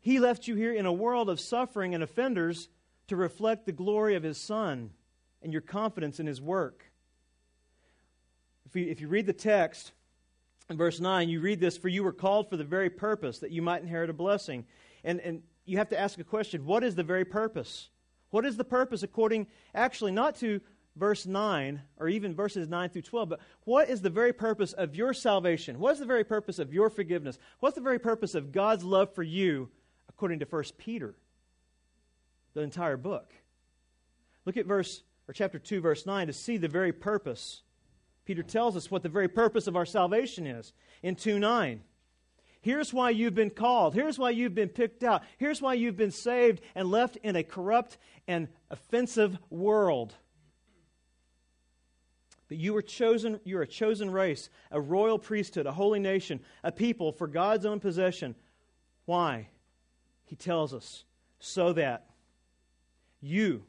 He 0.01 0.19
left 0.19 0.47
you 0.47 0.55
here 0.55 0.73
in 0.73 0.85
a 0.85 0.93
world 0.93 1.29
of 1.29 1.39
suffering 1.39 1.95
and 1.95 2.03
offenders 2.03 2.69
to 3.07 3.15
reflect 3.15 3.65
the 3.65 3.71
glory 3.71 4.15
of 4.15 4.23
his 4.23 4.37
Son 4.37 4.91
and 5.41 5.51
your 5.51 5.61
confidence 5.61 6.19
in 6.19 6.25
his 6.25 6.41
work. 6.41 6.85
If 8.65 8.75
you, 8.75 8.87
if 8.87 8.99
you 8.99 9.07
read 9.07 9.25
the 9.25 9.33
text 9.33 9.91
in 10.69 10.77
verse 10.77 10.99
9, 10.99 11.29
you 11.29 11.39
read 11.39 11.59
this 11.59 11.77
For 11.77 11.87
you 11.87 12.03
were 12.03 12.11
called 12.11 12.49
for 12.49 12.57
the 12.57 12.63
very 12.63 12.89
purpose 12.89 13.39
that 13.39 13.51
you 13.51 13.61
might 13.61 13.81
inherit 13.81 14.09
a 14.09 14.13
blessing. 14.13 14.65
And, 15.03 15.19
and 15.19 15.43
you 15.65 15.77
have 15.77 15.89
to 15.89 15.99
ask 15.99 16.19
a 16.19 16.23
question 16.23 16.65
what 16.65 16.83
is 16.83 16.95
the 16.95 17.03
very 17.03 17.25
purpose? 17.25 17.89
What 18.31 18.45
is 18.45 18.57
the 18.57 18.63
purpose 18.63 19.03
according, 19.03 19.47
actually, 19.73 20.11
not 20.11 20.35
to 20.37 20.59
verse 20.95 21.25
9 21.25 21.81
or 21.97 22.07
even 22.07 22.33
verses 22.33 22.67
9 22.67 22.89
through 22.89 23.01
12, 23.03 23.29
but 23.29 23.39
what 23.65 23.89
is 23.89 24.01
the 24.01 24.09
very 24.09 24.33
purpose 24.33 24.73
of 24.73 24.95
your 24.95 25.13
salvation? 25.13 25.79
What 25.79 25.93
is 25.93 25.99
the 25.99 26.05
very 26.05 26.23
purpose 26.23 26.59
of 26.59 26.73
your 26.73 26.89
forgiveness? 26.89 27.37
What's 27.59 27.75
the 27.75 27.81
very 27.81 27.99
purpose 27.99 28.35
of 28.35 28.51
God's 28.51 28.83
love 28.83 29.13
for 29.13 29.23
you 29.23 29.69
according 30.09 30.39
to 30.39 30.45
1 30.45 30.63
Peter? 30.77 31.15
The 32.55 32.61
entire 32.61 32.97
book. 32.97 33.31
Look 34.45 34.57
at 34.57 34.65
verse 34.65 35.03
or 35.27 35.33
chapter 35.33 35.59
2 35.59 35.81
verse 35.81 36.07
9 36.07 36.27
to 36.27 36.33
see 36.33 36.57
the 36.57 36.67
very 36.67 36.91
purpose 36.91 37.61
Peter 38.25 38.43
tells 38.43 38.75
us 38.75 38.89
what 38.89 39.03
the 39.03 39.09
very 39.09 39.27
purpose 39.27 39.67
of 39.67 39.75
our 39.75 39.85
salvation 39.85 40.47
is 40.47 40.73
in 41.03 41.15
2 41.15 41.39
9. 41.39 41.81
Here's 42.61 42.91
why 42.91 43.11
you've 43.11 43.35
been 43.35 43.51
called. 43.51 43.93
Here's 43.93 44.17
why 44.17 44.31
you've 44.31 44.55
been 44.55 44.69
picked 44.69 45.03
out. 45.03 45.21
Here's 45.37 45.61
why 45.61 45.75
you've 45.75 45.95
been 45.95 46.11
saved 46.11 46.61
and 46.73 46.89
left 46.89 47.15
in 47.17 47.35
a 47.35 47.43
corrupt 47.43 47.99
and 48.27 48.47
offensive 48.71 49.37
world. 49.51 50.15
But 52.47 52.57
you 52.57 52.73
were 52.73 52.81
chosen, 52.81 53.39
you're 53.43 53.61
a 53.61 53.67
chosen 53.67 54.09
race, 54.09 54.49
a 54.71 54.81
royal 54.81 55.19
priesthood, 55.19 55.67
a 55.67 55.71
holy 55.71 55.99
nation, 55.99 56.39
a 56.63 56.71
people 56.71 57.11
for 57.11 57.27
God's 57.27 57.67
own 57.67 57.79
possession. 57.79 58.33
Why? 59.05 59.49
He 60.23 60.35
tells 60.35 60.73
us, 60.73 61.05
so 61.39 61.73
that 61.73 62.07
you 63.25 63.63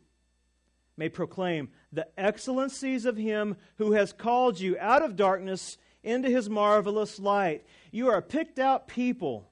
may 0.97 1.09
proclaim 1.09 1.69
the 1.93 2.07
excellencies 2.19 3.05
of 3.05 3.17
him 3.17 3.57
who 3.77 3.93
has 3.93 4.13
called 4.13 4.59
you 4.59 4.77
out 4.79 5.03
of 5.03 5.17
darkness 5.17 5.77
into 6.03 6.31
his 6.31 6.49
marvelous 6.49 7.19
light. 7.19 7.65
You 7.91 8.09
are 8.09 8.19
a 8.19 8.23
picked 8.23 8.59
out 8.59 8.89
people. 8.89 9.51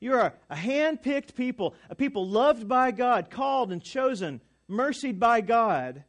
You 0.00 0.14
are 0.14 0.34
a 0.48 0.56
hand 0.56 1.02
picked 1.02 1.34
people, 1.34 1.74
a 1.90 1.94
people 1.94 2.26
loved 2.26 2.66
by 2.66 2.90
God, 2.90 3.30
called 3.30 3.70
and 3.70 3.82
chosen, 3.82 4.40
mercied 4.66 5.20
by 5.20 5.42
God, 5.42 6.04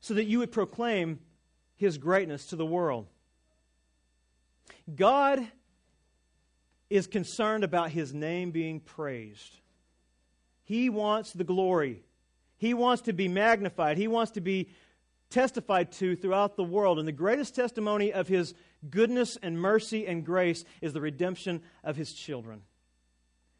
so 0.00 0.14
that 0.14 0.24
you 0.24 0.38
would 0.38 0.50
proclaim 0.50 1.20
his 1.76 1.98
greatness 1.98 2.46
to 2.46 2.56
the 2.56 2.66
world. 2.66 3.06
God 4.94 5.46
is 6.88 7.06
concerned 7.06 7.64
about 7.64 7.90
his 7.90 8.14
name 8.14 8.50
being 8.50 8.80
praised. 8.80 9.60
He 10.64 10.88
wants 10.88 11.32
the 11.32 11.44
glory. 11.44 12.02
He 12.62 12.74
wants 12.74 13.02
to 13.02 13.12
be 13.12 13.26
magnified. 13.26 13.98
He 13.98 14.06
wants 14.06 14.30
to 14.32 14.40
be 14.40 14.68
testified 15.30 15.90
to 15.90 16.14
throughout 16.14 16.54
the 16.54 16.62
world. 16.62 17.00
And 17.00 17.08
the 17.08 17.10
greatest 17.10 17.56
testimony 17.56 18.12
of 18.12 18.28
his 18.28 18.54
goodness 18.88 19.36
and 19.42 19.60
mercy 19.60 20.06
and 20.06 20.24
grace 20.24 20.64
is 20.80 20.92
the 20.92 21.00
redemption 21.00 21.60
of 21.82 21.96
his 21.96 22.12
children. 22.12 22.62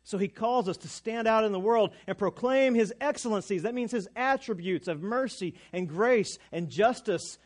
So 0.04 0.18
he 0.18 0.28
calls 0.28 0.68
us 0.68 0.76
to 0.76 0.88
stand 0.88 1.26
out 1.26 1.42
in 1.42 1.50
the 1.50 1.58
world 1.58 1.92
and 2.06 2.16
proclaim 2.16 2.76
his 2.76 2.94
excellencies. 3.00 3.64
That 3.64 3.74
means 3.74 3.90
his 3.90 4.08
attributes 4.14 4.86
of 4.86 5.02
mercy 5.02 5.54
and 5.72 5.88
grace 5.88 6.38
and 6.52 6.70
justice. 6.70 7.38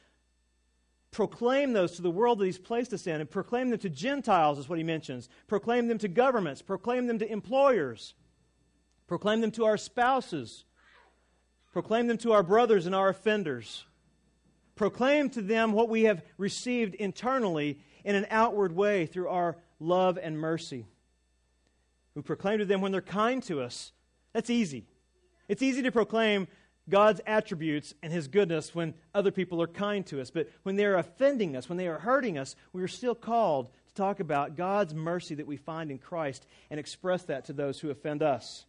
Proclaim 1.11 1.73
those 1.73 1.93
to 1.93 2.03
the 2.03 2.11
world 2.11 2.39
that 2.39 2.45
he's 2.45 2.59
placed 2.59 2.93
us 2.93 3.07
in 3.07 3.19
and 3.19 3.31
proclaim 3.31 3.71
them 3.71 3.79
to 3.79 3.89
Gentiles, 3.89 4.59
is 4.59 4.69
what 4.69 4.77
he 4.77 4.85
mentions. 4.85 5.31
Proclaim 5.47 5.89
them 5.89 5.97
to 6.01 6.09
governments. 6.09 6.61
Proclaim 6.61 7.07
them 7.07 7.19
to 7.21 7.33
employers. 7.33 8.13
Proclaim 9.07 9.41
them 9.41 9.53
to 9.53 9.65
our 9.65 9.79
spouses. 9.79 10.67
Proclaim 11.77 12.07
them 12.07 12.17
to 12.17 12.33
our 12.33 12.43
brothers 12.43 12.87
and 12.87 12.95
our 12.95 13.11
offenders 13.11 13.85
proclaim 14.77 15.29
to 15.29 15.43
them 15.43 15.73
what 15.73 15.91
we 15.91 16.05
have 16.05 16.23
received 16.39 16.95
internally 16.95 17.79
in 18.03 18.15
an 18.15 18.27
outward 18.31 18.73
way 18.75 19.05
through 19.05 19.29
our 19.29 19.59
love 19.79 20.19
and 20.23 20.39
mercy. 20.39 20.87
We 22.15 22.23
proclaim 22.23 22.61
to 22.61 22.65
them 22.65 22.81
when 22.81 22.93
they're 22.93 23.03
kind 23.03 23.43
to 23.43 23.61
us. 23.61 23.93
That's 24.33 24.49
easy. 24.49 24.87
It's 25.49 25.61
easy 25.61 25.83
to 25.83 25.93
proclaim 25.93 26.49
God's 26.89 27.21
attributes 27.27 27.93
and 28.03 28.11
His 28.11 28.27
goodness 28.27 28.75
when 28.75 28.95
other 29.15 29.31
people 29.31 29.61
are 29.61 29.67
kind 29.67 30.07
to 30.07 30.23
us. 30.23 30.31
But 30.31 30.49
when 30.63 30.77
they're 30.77 30.97
offending 30.97 31.59
us, 31.59 31.69
when 31.69 31.77
they 31.77 31.89
are 31.89 31.99
hurting 31.99 32.39
us, 32.39 32.57
we 32.73 32.83
are 32.83 32.89
still 32.89 33.15
called 33.15 33.69
to 33.89 33.95
talk 33.95 34.21
about 34.21 34.57
God's 34.57 34.95
mercy 34.95 35.35
that 35.35 35.47
we 35.47 35.59
find 35.59 35.91
in 35.91 35.99
Christ 35.99 36.47
and 36.71 36.81
express 36.81 37.25
that 37.25 37.45
to 37.45 37.53
those 37.53 37.81
who 37.81 37.91
offend 37.91 38.23
us. 38.23 38.65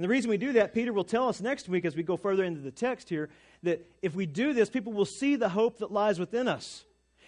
And 0.00 0.04
the 0.06 0.08
reason 0.08 0.30
we 0.30 0.38
do 0.38 0.54
that, 0.54 0.72
Peter 0.72 0.94
will 0.94 1.04
tell 1.04 1.28
us 1.28 1.42
next 1.42 1.68
week 1.68 1.84
as 1.84 1.94
we 1.94 2.02
go 2.02 2.16
further 2.16 2.42
into 2.42 2.62
the 2.62 2.70
text 2.70 3.10
here, 3.10 3.28
that 3.64 3.86
if 4.00 4.14
we 4.14 4.24
do 4.24 4.54
this, 4.54 4.70
people 4.70 4.94
will 4.94 5.04
see 5.04 5.36
the 5.36 5.50
hope 5.50 5.76
that 5.80 5.92
lies 5.92 6.18
within 6.18 6.48
us. 6.48 6.86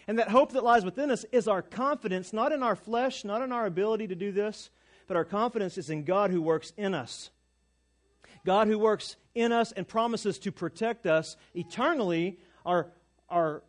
And 0.09 0.19
that 0.19 0.31
hope 0.31 0.53
that 0.53 0.65
lies 0.65 0.83
within 0.83 1.11
us 1.11 1.27
is 1.33 1.47
our 1.47 1.61
confidence, 1.61 2.33
not 2.33 2.51
in 2.51 2.63
our 2.63 2.75
flesh, 2.75 3.27
not 3.27 3.43
in 3.43 3.53
our 3.53 3.67
ability 3.67 4.07
to 4.07 4.15
do 4.15 4.33
this, 4.33 4.71
but 5.07 5.19
our 5.19 5.25
confidence 5.27 5.77
is 5.77 5.91
in 5.91 6.05
God 6.05 6.31
who 6.31 6.41
works 6.41 6.73
in 6.79 6.95
us. 6.95 7.29
God 8.47 8.69
who 8.69 8.79
works 8.79 9.17
in 9.35 9.53
us 9.53 9.73
and 9.73 9.87
promises 9.87 10.39
to 10.39 10.51
protect 10.51 11.05
us 11.05 11.37
eternally. 11.55 12.39
Our, 12.65 12.87
our 13.29 13.63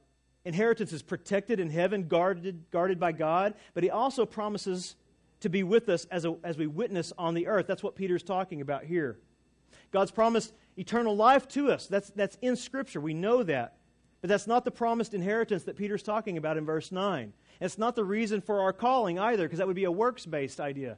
inheritance 0.45 0.93
is 0.93 1.01
protected 1.01 1.59
in 1.59 1.69
heaven, 1.69 2.07
guarded, 2.07 2.71
guarded 2.71 3.01
by 3.01 3.11
God, 3.11 3.55
but 3.73 3.83
He 3.83 3.89
also 3.89 4.25
promises 4.25 4.95
to 5.43 5.49
be 5.49 5.61
with 5.61 5.89
us 5.89 6.05
as, 6.05 6.23
a, 6.25 6.35
as 6.43 6.57
we 6.57 6.67
witness 6.67 7.11
on 7.17 7.33
the 7.33 7.47
earth. 7.47 7.67
That's 7.67 7.83
what 7.83 7.95
Peter's 7.95 8.23
talking 8.23 8.61
about 8.61 8.85
here. 8.85 9.19
God's 9.91 10.09
promised 10.09 10.53
eternal 10.77 11.15
life 11.15 11.47
to 11.49 11.69
us. 11.69 11.85
That's, 11.85 12.09
that's 12.11 12.37
in 12.41 12.55
Scripture. 12.55 13.01
We 13.01 13.13
know 13.13 13.43
that. 13.43 13.75
But 14.21 14.29
that's 14.29 14.47
not 14.47 14.63
the 14.63 14.71
promised 14.71 15.13
inheritance 15.13 15.63
that 15.63 15.75
Peter's 15.75 16.01
talking 16.01 16.37
about 16.37 16.57
in 16.57 16.65
verse 16.65 16.93
9. 16.93 17.23
And 17.23 17.33
it's 17.59 17.77
not 17.77 17.95
the 17.95 18.05
reason 18.05 18.39
for 18.39 18.61
our 18.61 18.71
calling 18.71 19.19
either, 19.19 19.43
because 19.43 19.59
that 19.59 19.67
would 19.67 19.75
be 19.75 19.83
a 19.83 19.91
works 19.91 20.25
based 20.25 20.61
idea. 20.61 20.97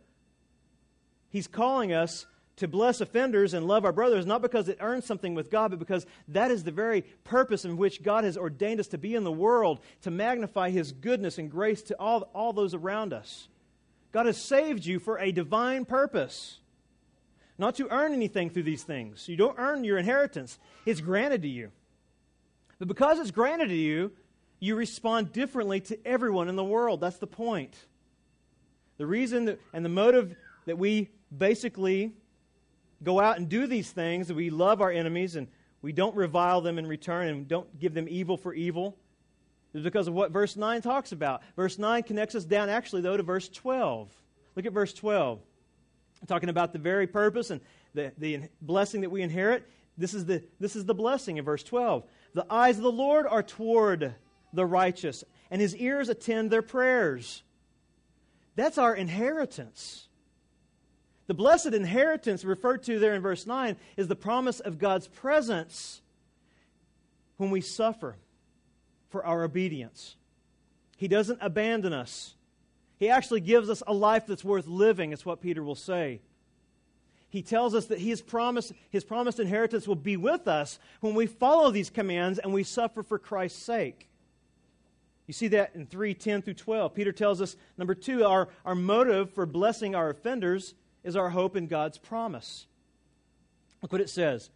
He's 1.30 1.48
calling 1.48 1.92
us 1.92 2.28
to 2.58 2.68
bless 2.68 3.02
offenders 3.02 3.56
and 3.56 3.68
love 3.68 3.84
our 3.84 3.92
brothers, 3.92 4.28
not 4.28 4.44
because 4.44 4.70
it 4.70 4.78
earns 4.80 5.06
something 5.06 5.34
with 5.34 5.50
God, 5.50 5.72
but 5.72 5.80
because 5.80 6.06
that 6.28 6.52
is 6.52 6.64
the 6.64 6.72
very 6.72 7.02
purpose 7.24 7.66
in 7.66 7.78
which 7.78 8.04
God 8.04 8.24
has 8.24 8.38
ordained 8.38 8.80
us 8.80 8.88
to 8.90 9.00
be 9.00 9.16
in 9.16 9.24
the 9.24 9.32
world, 9.32 9.80
to 10.04 10.12
magnify 10.12 10.70
His 10.70 10.92
goodness 10.92 11.40
and 11.40 11.50
grace 11.50 11.82
to 11.82 12.00
all, 12.00 12.30
all 12.36 12.54
those 12.54 12.76
around 12.76 13.12
us. 13.12 13.50
God 14.16 14.28
has 14.28 14.38
saved 14.38 14.86
you 14.86 15.00
for 15.00 15.20
a 15.20 15.34
divine 15.34 15.84
purpose 15.84 16.60
not 17.58 17.76
to 17.76 17.92
earn 17.92 18.14
anything 18.14 18.50
through 18.50 18.64
these 18.64 18.82
things. 18.82 19.28
You 19.28 19.36
don't 19.36 19.60
earn 19.60 19.84
your 19.84 19.98
inheritance, 19.98 20.58
it's 20.86 21.02
granted 21.02 21.42
to 21.42 21.50
you. 21.50 21.70
But 22.80 22.88
because 22.88 23.20
it's 23.20 23.32
granted 23.32 23.68
to 23.68 23.76
you, 23.76 24.14
you 24.62 24.78
respond 24.78 25.34
differently 25.34 25.82
to 25.82 26.08
everyone 26.08 26.48
in 26.48 26.56
the 26.56 26.64
world. 26.64 27.02
That's 27.02 27.18
the 27.18 27.28
point. 27.28 27.76
The 29.00 29.06
reason 29.06 29.44
that, 29.46 29.60
and 29.74 29.84
the 29.84 29.90
motive 29.90 30.34
that 30.66 30.78
we 30.78 31.10
basically 31.38 32.14
go 33.04 33.20
out 33.20 33.38
and 33.38 33.50
do 33.50 33.68
these 33.68 33.92
things, 33.92 34.30
that 34.30 34.36
we 34.36 34.50
love 34.50 34.80
our 34.80 34.92
enemies 34.92 35.36
and 35.36 35.50
we 35.82 35.92
don't 35.92 36.16
revile 36.16 36.62
them 36.62 36.80
in 36.80 36.88
return 36.88 37.28
and 37.28 37.50
don't 37.50 37.82
give 37.82 37.94
them 37.94 38.08
evil 38.08 38.38
for 38.38 38.54
evil, 38.54 38.96
is 39.76 39.84
because 39.84 40.08
of 40.08 40.14
what 40.14 40.32
verse 40.32 40.56
9 40.56 40.82
talks 40.82 41.12
about. 41.12 41.42
Verse 41.56 41.78
9 41.78 42.04
connects 42.04 42.34
us 42.34 42.46
down, 42.46 42.70
actually, 42.70 43.02
though, 43.02 43.18
to 43.18 43.24
verse 43.24 43.50
12. 43.50 44.10
Look 44.56 44.66
at 44.66 44.74
verse 44.74 44.94
12 44.94 45.40
talking 46.28 46.50
about 46.50 46.74
the 46.74 46.80
very 46.80 47.06
purpose 47.06 47.52
and 47.52 47.62
the, 47.94 48.12
the 48.18 48.42
blessing 48.62 49.02
that 49.02 49.12
we 49.12 49.22
inherit. 49.22 49.70
This 49.98 50.14
is, 50.14 50.26
the, 50.26 50.44
this 50.60 50.76
is 50.76 50.86
the 50.86 50.96
blessing 50.96 51.38
in 51.38 51.46
verse 51.46 51.62
12. 51.62 52.04
The 52.34 52.46
eyes 52.50 52.78
of 52.78 52.84
the 52.84 52.92
Lord 52.92 53.28
are 53.28 53.44
toward 53.44 54.16
the 54.52 54.66
righteous, 54.66 55.24
and 55.52 55.62
his 55.62 55.76
ears 55.76 56.10
attend 56.10 56.50
their 56.50 56.62
prayers. 56.62 57.44
That's 58.56 58.78
our 58.78 58.96
inheritance. 58.96 60.08
The 61.28 61.34
blessed 61.34 61.68
inheritance 61.68 62.46
referred 62.46 62.84
to 62.84 62.98
there 62.98 63.14
in 63.14 63.22
verse 63.22 63.46
9 63.46 63.76
is 63.98 64.08
the 64.08 64.16
promise 64.16 64.62
of 64.62 64.80
God's 64.80 65.08
presence 65.08 66.02
when 67.38 67.52
we 67.52 67.62
suffer 67.62 68.16
for 69.16 69.26
our 69.26 69.46
obedience. 69.46 70.18
He 70.98 71.08
doesn't 71.08 71.40
abandon 71.42 71.94
us. 71.94 72.36
He 72.98 73.08
actually 73.08 73.40
gives 73.40 73.70
us 73.70 73.82
a 73.88 73.94
life 73.94 74.28
that's 74.28 74.44
worth 74.44 74.68
living, 74.68 75.14
is 75.14 75.26
what 75.26 75.40
Peter 75.40 75.64
will 75.64 75.74
say. 75.74 76.20
He 77.30 77.42
tells 77.42 77.74
us 77.74 77.86
that 77.86 78.00
his, 78.00 78.22
promise, 78.22 78.74
his 78.90 79.06
promised 79.06 79.40
inheritance 79.40 79.88
will 79.88 79.96
be 79.96 80.18
with 80.18 80.50
us 80.50 80.80
when 81.00 81.16
we 81.16 81.28
follow 81.28 81.72
these 81.72 81.90
commands 81.90 82.40
and 82.40 82.54
we 82.54 82.64
suffer 82.64 83.04
for 83.04 83.18
Christ's 83.18 83.64
sake. 83.64 84.10
You 85.28 85.34
see 85.34 85.48
that 85.48 85.72
in 85.76 85.86
3 85.86 86.14
10 86.14 86.42
through 86.42 86.56
12. 86.56 86.94
Peter 86.94 87.14
tells 87.14 87.42
us, 87.42 87.56
number 87.78 87.96
two, 87.96 88.26
our, 88.26 88.50
our 88.66 88.76
motive 88.76 89.32
for 89.32 89.46
blessing 89.46 89.96
our 89.96 90.10
offenders 90.10 90.74
is 91.06 91.16
our 91.16 91.30
hope 91.30 91.56
in 91.56 91.68
God's 91.68 91.98
promise. 91.98 92.68
Look 93.82 93.94
what 93.94 94.02
it 94.02 94.10
says. 94.10 94.50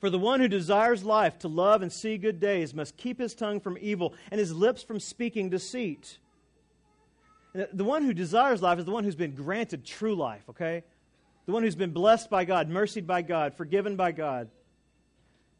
For 0.00 0.10
the 0.10 0.18
one 0.18 0.40
who 0.40 0.48
desires 0.48 1.04
life 1.04 1.40
to 1.40 1.48
love 1.48 1.82
and 1.82 1.92
see 1.92 2.18
good 2.18 2.38
days 2.38 2.72
must 2.72 2.96
keep 2.96 3.18
his 3.18 3.34
tongue 3.34 3.60
from 3.60 3.76
evil 3.80 4.14
and 4.30 4.38
his 4.38 4.52
lips 4.52 4.82
from 4.82 5.00
speaking 5.00 5.50
deceit. 5.50 6.18
The 7.52 7.84
one 7.84 8.04
who 8.04 8.14
desires 8.14 8.62
life 8.62 8.78
is 8.78 8.84
the 8.84 8.92
one 8.92 9.02
who's 9.02 9.16
been 9.16 9.34
granted 9.34 9.84
true 9.84 10.14
life, 10.14 10.42
okay? 10.50 10.84
The 11.46 11.52
one 11.52 11.64
who's 11.64 11.74
been 11.74 11.90
blessed 11.90 12.30
by 12.30 12.44
God, 12.44 12.68
mercied 12.68 13.06
by 13.06 13.22
God, 13.22 13.54
forgiven 13.54 13.96
by 13.96 14.12
God. 14.12 14.50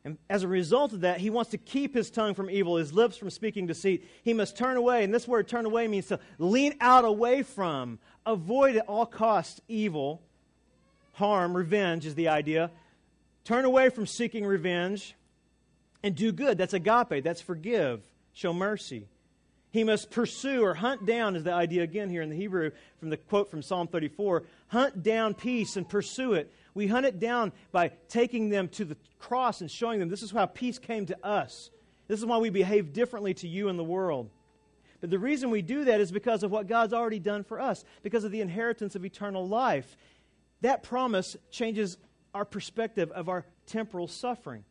And 0.04 0.16
as 0.30 0.44
a 0.44 0.48
result 0.48 0.92
of 0.92 1.00
that, 1.00 1.18
he 1.18 1.28
wants 1.28 1.50
to 1.50 1.58
keep 1.58 1.92
his 1.92 2.10
tongue 2.10 2.34
from 2.34 2.48
evil, 2.48 2.76
his 2.76 2.92
lips 2.92 3.16
from 3.16 3.30
speaking 3.30 3.66
deceit. 3.66 4.08
He 4.22 4.32
must 4.32 4.56
turn 4.56 4.76
away. 4.76 5.02
And 5.02 5.12
this 5.12 5.26
word 5.26 5.48
turn 5.48 5.66
away 5.66 5.88
means 5.88 6.06
to 6.06 6.20
lean 6.38 6.74
out 6.80 7.04
away 7.04 7.42
from, 7.42 7.98
avoid 8.24 8.76
at 8.76 8.86
all 8.86 9.06
costs 9.06 9.60
evil, 9.66 10.22
harm, 11.14 11.56
revenge 11.56 12.06
is 12.06 12.14
the 12.14 12.28
idea. 12.28 12.70
Turn 13.48 13.64
away 13.64 13.88
from 13.88 14.06
seeking 14.06 14.44
revenge 14.44 15.14
and 16.02 16.14
do 16.14 16.32
good. 16.32 16.58
That's 16.58 16.74
agape, 16.74 17.24
that's 17.24 17.40
forgive, 17.40 18.02
show 18.34 18.52
mercy. 18.52 19.08
He 19.70 19.84
must 19.84 20.10
pursue 20.10 20.62
or 20.62 20.74
hunt 20.74 21.06
down, 21.06 21.34
is 21.34 21.44
the 21.44 21.54
idea 21.54 21.82
again 21.82 22.10
here 22.10 22.20
in 22.20 22.28
the 22.28 22.36
Hebrew 22.36 22.72
from 23.00 23.08
the 23.08 23.16
quote 23.16 23.50
from 23.50 23.62
Psalm 23.62 23.88
34 23.88 24.42
hunt 24.66 25.02
down 25.02 25.32
peace 25.32 25.76
and 25.76 25.88
pursue 25.88 26.34
it. 26.34 26.52
We 26.74 26.88
hunt 26.88 27.06
it 27.06 27.18
down 27.18 27.52
by 27.72 27.92
taking 28.10 28.50
them 28.50 28.68
to 28.68 28.84
the 28.84 28.98
cross 29.18 29.62
and 29.62 29.70
showing 29.70 29.98
them 29.98 30.10
this 30.10 30.22
is 30.22 30.30
how 30.30 30.44
peace 30.44 30.78
came 30.78 31.06
to 31.06 31.16
us. 31.26 31.70
This 32.06 32.20
is 32.20 32.26
why 32.26 32.36
we 32.36 32.50
behave 32.50 32.92
differently 32.92 33.32
to 33.32 33.48
you 33.48 33.70
in 33.70 33.78
the 33.78 33.82
world. 33.82 34.28
But 35.00 35.08
the 35.08 35.18
reason 35.18 35.48
we 35.48 35.62
do 35.62 35.86
that 35.86 36.02
is 36.02 36.12
because 36.12 36.42
of 36.42 36.50
what 36.50 36.66
God's 36.66 36.92
already 36.92 37.18
done 37.18 37.44
for 37.44 37.58
us, 37.58 37.82
because 38.02 38.24
of 38.24 38.30
the 38.30 38.42
inheritance 38.42 38.94
of 38.94 39.06
eternal 39.06 39.48
life. 39.48 39.96
That 40.60 40.82
promise 40.82 41.34
changes 41.50 41.96
our 42.38 42.44
perspective 42.44 43.10
of 43.10 43.28
our 43.28 43.44
temporal 43.66 44.06
suffering. 44.06 44.62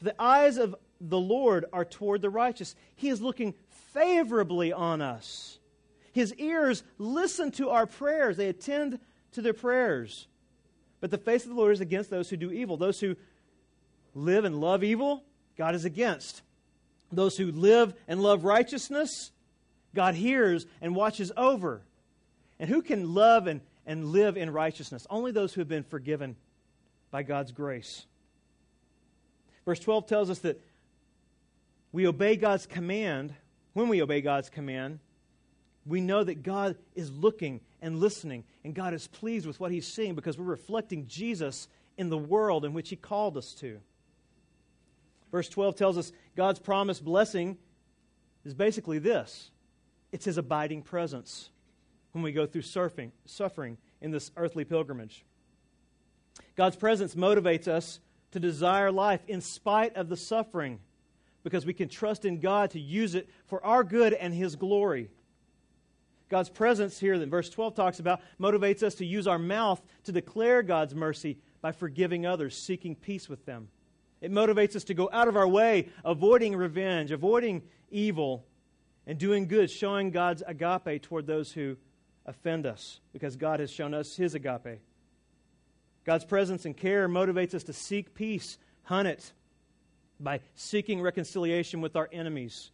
The 0.00 0.14
eyes 0.18 0.56
of 0.56 0.74
the 1.02 1.20
Lord 1.20 1.66
are 1.70 1.84
toward 1.84 2.22
the 2.22 2.30
righteous. 2.30 2.74
He 2.96 3.10
is 3.10 3.20
looking 3.20 3.52
favorably 3.92 4.72
on 4.72 5.02
us. 5.02 5.58
His 6.14 6.34
ears 6.36 6.82
listen 6.96 7.50
to 7.52 7.68
our 7.68 7.84
prayers, 7.86 8.38
they 8.38 8.48
attend 8.48 8.98
to 9.32 9.42
their 9.42 9.52
prayers. 9.52 10.26
But 11.02 11.10
the 11.10 11.18
face 11.18 11.42
of 11.42 11.50
the 11.50 11.56
Lord 11.56 11.74
is 11.74 11.82
against 11.82 12.08
those 12.08 12.30
who 12.30 12.38
do 12.38 12.50
evil. 12.50 12.78
Those 12.78 13.00
who 13.00 13.16
live 14.14 14.46
and 14.46 14.58
love 14.58 14.82
evil, 14.82 15.24
God 15.58 15.74
is 15.74 15.84
against. 15.84 16.40
Those 17.10 17.36
who 17.36 17.52
live 17.52 17.92
and 18.08 18.22
love 18.22 18.44
righteousness, 18.44 19.30
God 19.94 20.14
hears 20.14 20.64
and 20.80 20.96
watches 20.96 21.32
over. 21.36 21.82
And 22.58 22.70
who 22.70 22.80
can 22.80 23.12
love 23.12 23.46
and, 23.46 23.60
and 23.84 24.06
live 24.06 24.38
in 24.38 24.48
righteousness? 24.48 25.06
Only 25.10 25.32
those 25.32 25.52
who 25.52 25.60
have 25.60 25.68
been 25.68 25.82
forgiven 25.82 26.36
by 27.12 27.22
God's 27.22 27.52
grace. 27.52 28.06
Verse 29.64 29.78
12 29.78 30.06
tells 30.06 30.30
us 30.30 30.40
that 30.40 30.60
we 31.92 32.08
obey 32.08 32.34
God's 32.34 32.66
command. 32.66 33.32
When 33.74 33.88
we 33.88 34.02
obey 34.02 34.20
God's 34.20 34.50
command, 34.50 34.98
we 35.86 36.00
know 36.00 36.24
that 36.24 36.42
God 36.42 36.76
is 36.94 37.12
looking 37.12 37.60
and 37.80 38.00
listening, 38.00 38.44
and 38.64 38.74
God 38.74 38.94
is 38.94 39.06
pleased 39.06 39.46
with 39.46 39.60
what 39.60 39.70
He's 39.70 39.86
seeing 39.86 40.14
because 40.14 40.36
we're 40.38 40.44
reflecting 40.44 41.06
Jesus 41.06 41.68
in 41.96 42.08
the 42.08 42.18
world 42.18 42.64
in 42.64 42.72
which 42.72 42.88
He 42.88 42.96
called 42.96 43.36
us 43.36 43.54
to. 43.54 43.78
Verse 45.30 45.48
12 45.48 45.76
tells 45.76 45.98
us 45.98 46.12
God's 46.36 46.58
promised 46.58 47.04
blessing 47.04 47.56
is 48.44 48.54
basically 48.54 48.98
this 48.98 49.50
it's 50.12 50.24
His 50.24 50.38
abiding 50.38 50.82
presence 50.82 51.50
when 52.12 52.22
we 52.22 52.32
go 52.32 52.46
through 52.46 52.62
surfing, 52.62 53.10
suffering 53.26 53.78
in 54.00 54.10
this 54.10 54.30
earthly 54.36 54.64
pilgrimage. 54.64 55.24
God's 56.56 56.76
presence 56.76 57.14
motivates 57.14 57.68
us 57.68 58.00
to 58.32 58.40
desire 58.40 58.90
life 58.90 59.20
in 59.28 59.40
spite 59.40 59.96
of 59.96 60.08
the 60.08 60.16
suffering 60.16 60.80
because 61.42 61.66
we 61.66 61.74
can 61.74 61.88
trust 61.88 62.24
in 62.24 62.40
God 62.40 62.70
to 62.70 62.80
use 62.80 63.14
it 63.14 63.28
for 63.46 63.64
our 63.64 63.84
good 63.84 64.12
and 64.12 64.32
His 64.32 64.56
glory. 64.56 65.10
God's 66.28 66.48
presence 66.48 66.98
here 66.98 67.18
that 67.18 67.28
verse 67.28 67.50
12 67.50 67.74
talks 67.74 68.00
about 68.00 68.20
motivates 68.40 68.82
us 68.82 68.94
to 68.96 69.04
use 69.04 69.26
our 69.26 69.38
mouth 69.38 69.82
to 70.04 70.12
declare 70.12 70.62
God's 70.62 70.94
mercy 70.94 71.38
by 71.60 71.72
forgiving 71.72 72.24
others, 72.24 72.56
seeking 72.56 72.94
peace 72.94 73.28
with 73.28 73.44
them. 73.44 73.68
It 74.22 74.32
motivates 74.32 74.76
us 74.76 74.84
to 74.84 74.94
go 74.94 75.10
out 75.12 75.28
of 75.28 75.36
our 75.36 75.48
way, 75.48 75.88
avoiding 76.04 76.56
revenge, 76.56 77.10
avoiding 77.10 77.62
evil, 77.90 78.46
and 79.06 79.18
doing 79.18 79.46
good, 79.46 79.70
showing 79.70 80.10
God's 80.10 80.42
agape 80.46 81.02
toward 81.02 81.26
those 81.26 81.52
who 81.52 81.76
offend 82.24 82.66
us, 82.66 83.00
because 83.12 83.36
God 83.36 83.60
has 83.60 83.70
shown 83.70 83.94
us 83.94 84.16
his 84.16 84.34
agape. 84.34 84.80
God's 86.04 86.24
presence 86.24 86.64
and 86.64 86.76
care 86.76 87.08
motivates 87.08 87.54
us 87.54 87.64
to 87.64 87.72
seek 87.72 88.14
peace, 88.14 88.58
hunt 88.84 89.08
it, 89.08 89.32
by 90.18 90.40
seeking 90.54 91.00
reconciliation 91.00 91.80
with 91.80 91.96
our 91.96 92.08
enemies, 92.12 92.70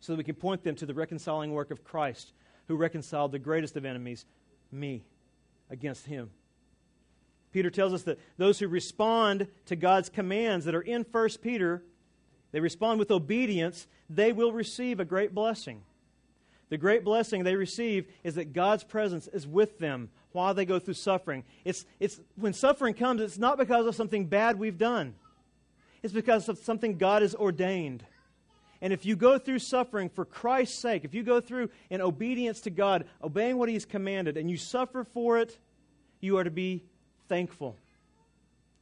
so 0.00 0.12
that 0.12 0.18
we 0.18 0.24
can 0.24 0.34
point 0.34 0.64
them 0.64 0.74
to 0.76 0.86
the 0.86 0.94
reconciling 0.94 1.52
work 1.52 1.70
of 1.70 1.84
Christ, 1.84 2.32
who 2.68 2.76
reconciled 2.76 3.32
the 3.32 3.38
greatest 3.38 3.76
of 3.76 3.84
enemies, 3.84 4.24
me, 4.72 5.04
against 5.68 6.06
him. 6.06 6.30
Peter 7.52 7.70
tells 7.70 7.92
us 7.92 8.02
that 8.02 8.18
those 8.36 8.58
who 8.58 8.68
respond 8.68 9.48
to 9.66 9.76
God's 9.76 10.08
commands 10.08 10.64
that 10.64 10.74
are 10.74 10.80
in 10.80 11.04
1 11.10 11.28
Peter, 11.42 11.82
they 12.52 12.60
respond 12.60 12.98
with 12.98 13.10
obedience, 13.10 13.86
they 14.08 14.32
will 14.32 14.52
receive 14.52 15.00
a 15.00 15.04
great 15.04 15.34
blessing. 15.34 15.82
The 16.70 16.78
great 16.78 17.04
blessing 17.04 17.42
they 17.42 17.56
receive 17.56 18.06
is 18.24 18.36
that 18.36 18.52
God's 18.52 18.84
presence 18.84 19.28
is 19.28 19.46
with 19.46 19.78
them 19.78 20.08
while 20.32 20.54
they 20.54 20.64
go 20.64 20.78
through 20.78 20.94
suffering. 20.94 21.44
It's, 21.64 21.84
it's, 21.98 22.20
when 22.36 22.52
suffering 22.52 22.94
comes, 22.94 23.20
it's 23.20 23.38
not 23.38 23.58
because 23.58 23.86
of 23.86 23.96
something 23.96 24.26
bad 24.26 24.58
we've 24.58 24.78
done, 24.78 25.14
it's 26.02 26.14
because 26.14 26.48
of 26.48 26.58
something 26.58 26.96
God 26.96 27.22
has 27.22 27.34
ordained. 27.34 28.04
And 28.82 28.94
if 28.94 29.04
you 29.04 29.14
go 29.14 29.36
through 29.36 29.58
suffering 29.58 30.08
for 30.08 30.24
Christ's 30.24 30.78
sake, 30.78 31.04
if 31.04 31.12
you 31.12 31.22
go 31.22 31.42
through 31.42 31.68
in 31.90 32.00
obedience 32.00 32.62
to 32.62 32.70
God, 32.70 33.04
obeying 33.22 33.58
what 33.58 33.68
He's 33.68 33.84
commanded, 33.84 34.38
and 34.38 34.50
you 34.50 34.56
suffer 34.56 35.04
for 35.04 35.38
it, 35.38 35.58
you 36.20 36.38
are 36.38 36.44
to 36.44 36.50
be 36.50 36.82
thankful 37.28 37.76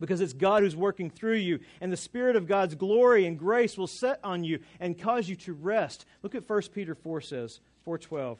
because 0.00 0.20
it's 0.20 0.32
God 0.32 0.62
who's 0.62 0.76
working 0.76 1.10
through 1.10 1.36
you 1.36 1.58
and 1.80 1.90
the 1.90 1.96
spirit 1.96 2.36
of 2.36 2.46
God's 2.46 2.74
glory 2.74 3.26
and 3.26 3.38
grace 3.38 3.76
will 3.76 3.88
set 3.88 4.20
on 4.22 4.44
you 4.44 4.60
and 4.78 4.96
cause 4.96 5.28
you 5.28 5.36
to 5.36 5.52
rest. 5.52 6.06
Look 6.22 6.36
at 6.36 6.48
1 6.48 6.62
Peter 6.72 6.94
4 6.94 7.20
says, 7.20 7.60
4:12. 7.86 8.38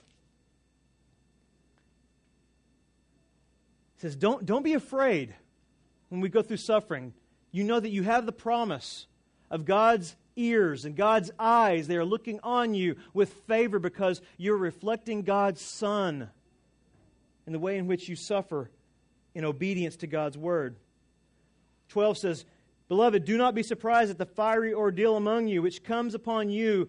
It 3.97 4.01
says 4.01 4.17
don't 4.17 4.45
don't 4.47 4.63
be 4.63 4.75
afraid 4.75 5.35
when 6.09 6.21
we 6.21 6.29
go 6.29 6.43
through 6.43 6.59
suffering. 6.59 7.13
You 7.51 7.65
know 7.65 7.81
that 7.81 7.91
you 7.91 8.03
have 8.03 8.27
the 8.27 8.33
promise 8.33 9.07
of 9.51 9.65
God's 9.65 10.15
ears 10.37 10.85
and 10.85 10.95
God's 10.95 11.31
eyes. 11.39 11.87
They 11.87 11.97
are 11.97 12.05
looking 12.05 12.41
on 12.43 12.75
you 12.75 12.97
with 13.13 13.33
favor 13.47 13.79
because 13.79 14.21
you're 14.37 14.57
reflecting 14.57 15.23
God's 15.23 15.61
Son 15.61 16.29
in 17.47 17.53
the 17.53 17.59
way 17.59 17.79
in 17.79 17.87
which 17.87 18.09
you 18.09 18.17
suffer 18.17 18.71
in 19.35 19.45
obedience 19.45 19.97
to 19.97 20.07
God's 20.07 20.37
word. 20.37 20.77
12 21.89 22.19
says, 22.19 22.45
Beloved, 22.89 23.25
do 23.25 23.37
not 23.37 23.55
be 23.55 23.63
surprised 23.63 24.11
at 24.11 24.19
the 24.19 24.27
fiery 24.27 24.73
ordeal 24.73 25.17
among 25.17 25.49
you, 25.49 25.63
which 25.63 25.85
comes 25.85 26.15
upon 26.15 26.51
you. 26.51 26.89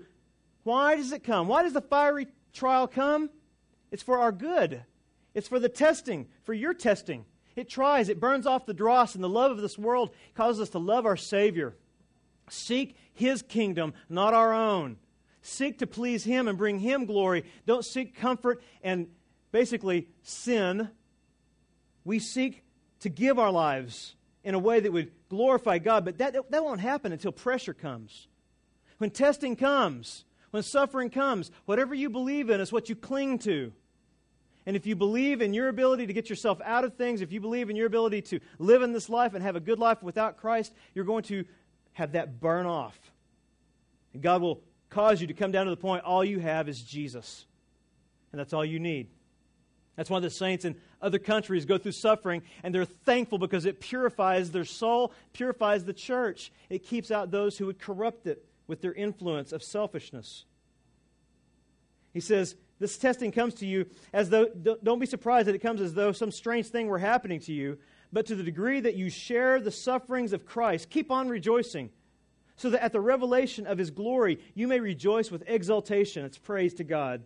Why 0.64 0.96
does 0.96 1.12
it 1.12 1.24
come? 1.24 1.48
Why 1.48 1.64
does 1.64 1.74
the 1.74 1.82
fiery 1.82 2.28
trial 2.54 2.88
come? 2.88 3.30
It's 3.92 4.04
for 4.04 4.20
our 4.20 4.32
good. 4.32 4.84
It's 5.34 5.48
for 5.48 5.60
the 5.60 5.70
testing, 5.70 6.28
for 6.44 6.54
your 6.54 6.74
testing. 6.74 7.26
It 7.56 7.70
tries, 7.70 8.10
it 8.10 8.20
burns 8.20 8.46
off 8.46 8.66
the 8.66 8.74
dross, 8.74 9.16
and 9.16 9.24
the 9.24 9.30
love 9.30 9.52
of 9.52 9.62
this 9.62 9.78
world 9.78 10.12
causes 10.36 10.62
us 10.62 10.70
to 10.70 10.80
love 10.80 11.06
our 11.06 11.18
Savior. 11.18 11.76
Seek 12.50 12.96
His 13.14 13.42
kingdom, 13.42 13.94
not 14.08 14.34
our 14.34 14.54
own. 14.54 14.98
Seek 15.42 15.80
to 15.80 15.88
please 15.88 16.24
Him 16.24 16.48
and 16.48 16.58
bring 16.58 16.80
Him 16.80 17.06
glory. 17.06 17.46
Don't 17.66 17.86
seek 17.86 18.16
comfort 18.16 18.62
and 18.84 19.08
basically 19.52 20.08
sin 20.24 20.90
we 22.04 22.20
seek 22.20 22.64
to 23.02 23.10
give 23.10 23.40
our 23.40 23.52
lives 23.52 24.16
in 24.44 24.56
a 24.56 24.60
way 24.60 24.80
that 24.80 24.92
would 24.92 25.12
glorify 25.30 25.78
God, 25.78 26.06
but 26.06 26.18
that, 26.18 26.36
that 26.50 26.64
won't 26.64 26.82
happen 26.82 27.12
until 27.12 27.32
pressure 27.32 27.74
comes. 27.74 28.28
When 28.98 29.12
testing 29.12 29.56
comes, 29.56 30.26
when 30.52 30.64
suffering 30.64 31.10
comes, 31.10 31.52
whatever 31.66 31.94
you 31.94 32.10
believe 32.10 32.50
in 32.50 32.60
is 32.60 32.72
what 32.72 32.90
you 32.90 32.96
cling 32.96 33.40
to. 33.40 33.72
And 34.66 34.76
if 34.76 34.86
you 34.86 34.96
believe 34.96 35.42
in 35.42 35.54
your 35.54 35.68
ability 35.68 36.08
to 36.08 36.14
get 36.14 36.30
yourself 36.30 36.60
out 36.64 36.84
of 36.84 36.96
things, 36.96 37.22
if 37.22 37.32
you 37.32 37.40
believe 37.40 37.70
in 37.70 37.76
your 37.76 37.88
ability 37.88 38.22
to 38.24 38.40
live 38.60 38.82
in 38.82 38.94
this 38.94 39.10
life 39.10 39.34
and 39.34 39.44
have 39.44 39.56
a 39.56 39.60
good 39.60 39.80
life 39.80 40.04
without 40.04 40.38
Christ, 40.38 40.74
you're 40.94 41.06
going 41.06 41.24
to 41.24 41.46
have 41.94 42.12
that 42.12 42.40
burn 42.40 42.66
off. 42.66 42.98
And 44.14 44.22
God 44.22 44.42
will 44.42 44.62
cause 44.90 45.22
you 45.22 45.28
to 45.28 45.34
come 45.34 45.52
down 45.52 45.66
to 45.66 45.72
the 45.72 45.78
point 45.78 46.04
all 46.04 46.24
you 46.24 46.40
have 46.40 46.70
is 46.70 46.82
Jesus. 46.82 47.46
And 48.32 48.40
that's 48.40 48.54
all 48.54 48.66
you 48.66 48.80
need. 48.80 49.08
That's 49.96 50.10
why 50.10 50.20
the 50.20 50.30
saints 50.30 50.66
in 50.66 50.76
other 51.02 51.20
countries 51.20 51.66
go 51.66 51.78
through 51.78 51.92
suffering 51.94 52.42
and 52.64 52.74
they're 52.74 52.86
thankful 52.86 53.38
because 53.38 53.66
it 53.66 53.80
purifies 53.80 54.52
their 54.52 54.66
soul, 54.66 55.14
purifies 55.34 55.84
the 55.84 55.94
church. 55.94 56.52
It 56.70 56.86
keeps 56.86 57.12
out 57.12 57.32
those 57.32 57.58
who 57.58 57.66
would 57.66 57.80
corrupt 57.80 58.28
it 58.28 58.46
with 58.70 58.82
their 58.82 58.94
influence 58.94 59.52
of 59.52 59.64
selfishness. 59.64 60.46
He 62.14 62.20
says, 62.20 62.56
This 62.78 62.98
testing 62.98 63.32
comes 63.32 63.56
to 63.56 63.66
you 63.66 63.88
as 64.14 64.30
though, 64.30 64.46
don't 64.46 65.00
be 65.00 65.08
surprised 65.08 65.48
that 65.48 65.56
it 65.56 65.60
comes 65.60 65.82
as 65.82 65.96
though 65.96 66.12
some 66.12 66.32
strange 66.32 66.68
thing 66.68 66.88
were 66.88 67.00
happening 67.00 67.40
to 67.42 67.52
you, 67.52 67.80
but 68.14 68.28
to 68.28 68.36
the 68.36 68.44
degree 68.44 68.80
that 68.80 68.96
you 68.96 69.10
share 69.10 69.60
the 69.60 69.72
sufferings 69.72 70.34
of 70.34 70.46
Christ, 70.46 70.92
keep 70.92 71.12
on 71.12 71.30
rejoicing, 71.30 71.90
so 72.58 72.70
that 72.70 72.84
at 72.84 72.94
the 72.94 73.02
revelation 73.02 73.66
of 73.66 73.80
his 73.80 73.90
glory 73.90 74.40
you 74.54 74.68
may 74.68 74.80
rejoice 74.80 75.32
with 75.32 75.44
exultation. 75.48 76.24
It's 76.24 76.38
praise 76.38 76.76
to 76.76 76.84
God. 76.84 77.24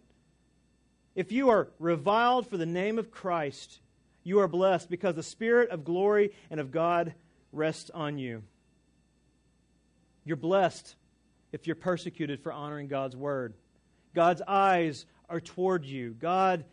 If 1.13 1.31
you 1.31 1.49
are 1.49 1.67
reviled 1.77 2.47
for 2.47 2.57
the 2.57 2.65
name 2.65 2.97
of 2.97 3.11
Christ, 3.11 3.81
you 4.23 4.39
are 4.39 4.47
blessed 4.47 4.89
because 4.89 5.15
the 5.15 5.23
Spirit 5.23 5.69
of 5.71 5.83
glory 5.83 6.31
and 6.49 6.61
of 6.61 6.71
God 6.71 7.13
rests 7.51 7.89
on 7.89 8.17
you. 8.17 8.43
You're 10.23 10.37
blessed 10.37 10.95
if 11.53 11.65
you're 11.65 11.75
persecuted 11.77 12.41
for 12.41 12.51
honoring 12.51 12.89
God's 12.89 13.15
word. 13.15 13.53
God's 14.13 14.41
eyes 14.45 15.05
are 15.29 15.39
toward 15.39 15.85
you. 15.85 16.15
God 16.19 16.65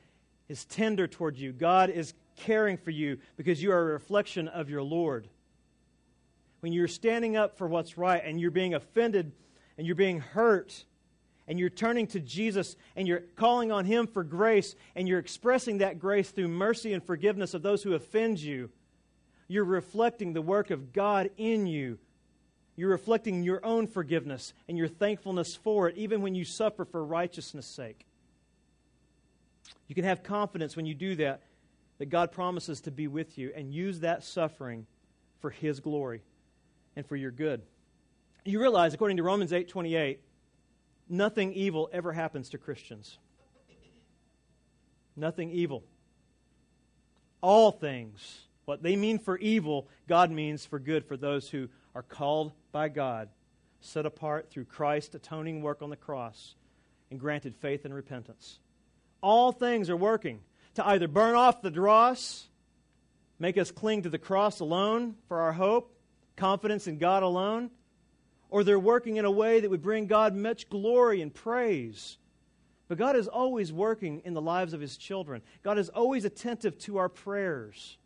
is 0.49 0.65
tender 0.65 1.07
toward 1.07 1.39
you. 1.39 1.53
God 1.53 1.91
is 1.91 2.15
caring 2.35 2.77
for 2.77 2.91
you 2.91 3.19
because 3.37 3.63
you 3.63 3.71
are 3.71 3.81
a 3.81 3.93
reflection 3.93 4.49
of 4.49 4.69
your 4.69 4.83
Lord. 4.83 5.29
When 6.59 6.73
you're 6.73 6.89
standing 6.89 7.37
up 7.37 7.57
for 7.57 7.69
what's 7.69 7.97
right 7.97 8.23
and 8.25 8.41
you're 8.41 8.51
being 8.51 8.75
offended 8.75 9.31
and 9.79 9.87
you're 9.87 9.97
being 9.97 10.19
hurt, 10.19 10.85
and 11.51 11.59
you're 11.59 11.69
turning 11.69 12.07
to 12.07 12.21
Jesus 12.21 12.77
and 12.95 13.09
you're 13.09 13.25
calling 13.35 13.73
on 13.73 13.85
Him 13.85 14.07
for 14.07 14.23
grace 14.23 14.77
and 14.95 15.09
you're 15.09 15.19
expressing 15.19 15.79
that 15.79 15.99
grace 15.99 16.31
through 16.31 16.47
mercy 16.47 16.93
and 16.93 17.03
forgiveness 17.03 17.55
of 17.55 17.63
those 17.63 17.83
who 17.83 17.95
offend 17.95 18.39
you, 18.39 18.71
you're 19.49 19.65
reflecting 19.65 20.33
the 20.33 20.41
work 20.41 20.71
of 20.71 20.93
God 20.93 21.29
in 21.37 21.67
you. 21.67 21.99
You're 22.81 22.89
reflecting 22.89 23.43
your 23.43 23.63
own 23.63 23.87
forgiveness 23.87 24.55
and 24.67 24.79
your 24.79 24.89
thankfulness 24.89 25.55
for 25.55 25.91
it, 25.91 25.99
even 25.99 26.23
when 26.23 26.35
you 26.35 26.47
suffer 26.47 26.87
for 26.87 27.05
righteousness' 27.05 27.67
sake. 27.67 28.07
You 29.87 29.95
can 29.95 30.05
have 30.05 30.23
confidence 30.23 30.77
when 30.77 30.87
you 30.87 30.95
do 30.95 31.15
that 31.17 31.43
that 31.99 32.07
God 32.07 32.33
promises 32.33 32.81
to 32.81 32.91
be 32.91 33.07
with 33.07 33.37
you 33.37 33.53
and 33.55 33.71
use 33.71 34.01
that 34.01 34.25
suffering 34.25 34.87
for 35.41 35.51
his 35.51 35.79
glory 35.81 36.23
and 36.97 37.05
for 37.05 37.17
your 37.17 37.31
good. 37.31 37.61
You 38.47 38.59
realize 38.59 38.95
according 38.95 39.19
to 39.19 39.25
Romans 39.25 39.53
8:28 39.53 40.21
nothing 41.07 41.53
evil 41.53 41.91
ever 41.93 42.15
happens 42.15 42.49
to 42.49 42.57
Christians. 42.57 43.19
Nothing 45.17 45.51
evil. 45.51 45.85
All 47.43 47.73
things 47.73 48.47
what 48.65 48.83
they 48.83 48.97
mean 48.97 49.19
for 49.19 49.37
evil, 49.37 49.87
God 50.09 50.31
means 50.31 50.65
for 50.65 50.79
good 50.79 51.05
for 51.05 51.19
those 51.19 51.51
who 51.51 51.69
are 51.95 52.03
called 52.03 52.53
by 52.73 52.89
God, 52.89 53.29
set 53.81 54.07
apart 54.07 54.51
through 54.51 54.65
Christ's 54.65 55.15
atoning 55.15 55.63
work 55.63 55.83
on 55.83 55.91
the 55.91 55.97
cross, 55.97 56.55
and 57.11 57.19
granted 57.19 57.57
faith 57.57 57.85
and 57.85 57.95
repentance. 57.95 58.59
All 59.21 59.53
things 59.53 59.91
are 59.91 59.97
working 59.97 60.41
to 60.75 60.87
either 60.87 61.09
burn 61.09 61.35
off 61.35 61.63
the 61.63 61.71
dross, 61.71 62.49
make 63.39 63.59
us 63.59 63.71
cling 63.71 64.03
to 64.03 64.09
the 64.09 64.19
cross 64.19 64.61
alone 64.61 65.17
for 65.29 65.41
our 65.41 65.53
hope, 65.53 65.95
confidence 66.37 66.87
in 66.87 66.99
God 66.99 67.23
alone, 67.23 67.71
or 68.49 68.65
they're 68.65 68.79
working 68.79 69.17
in 69.17 69.25
a 69.25 69.31
way 69.31 69.61
that 69.61 69.71
would 69.71 69.83
bring 69.83 70.07
God 70.07 70.35
much 70.35 70.69
glory 70.69 71.21
and 71.23 71.33
praise. 71.33 72.19
But 72.89 72.99
God 72.99 73.17
is 73.17 73.29
always 73.29 73.73
working 73.73 74.23
in 74.25 74.35
the 74.35 74.41
lives 74.41 74.73
of 74.73 74.81
His 74.81 74.97
children. 74.97 75.43
God 75.63 75.79
is 75.79 75.89
always 75.89 76.25
attentive 76.25 76.79
to 76.81 76.99
our 76.99 77.09
prayers 77.09 77.99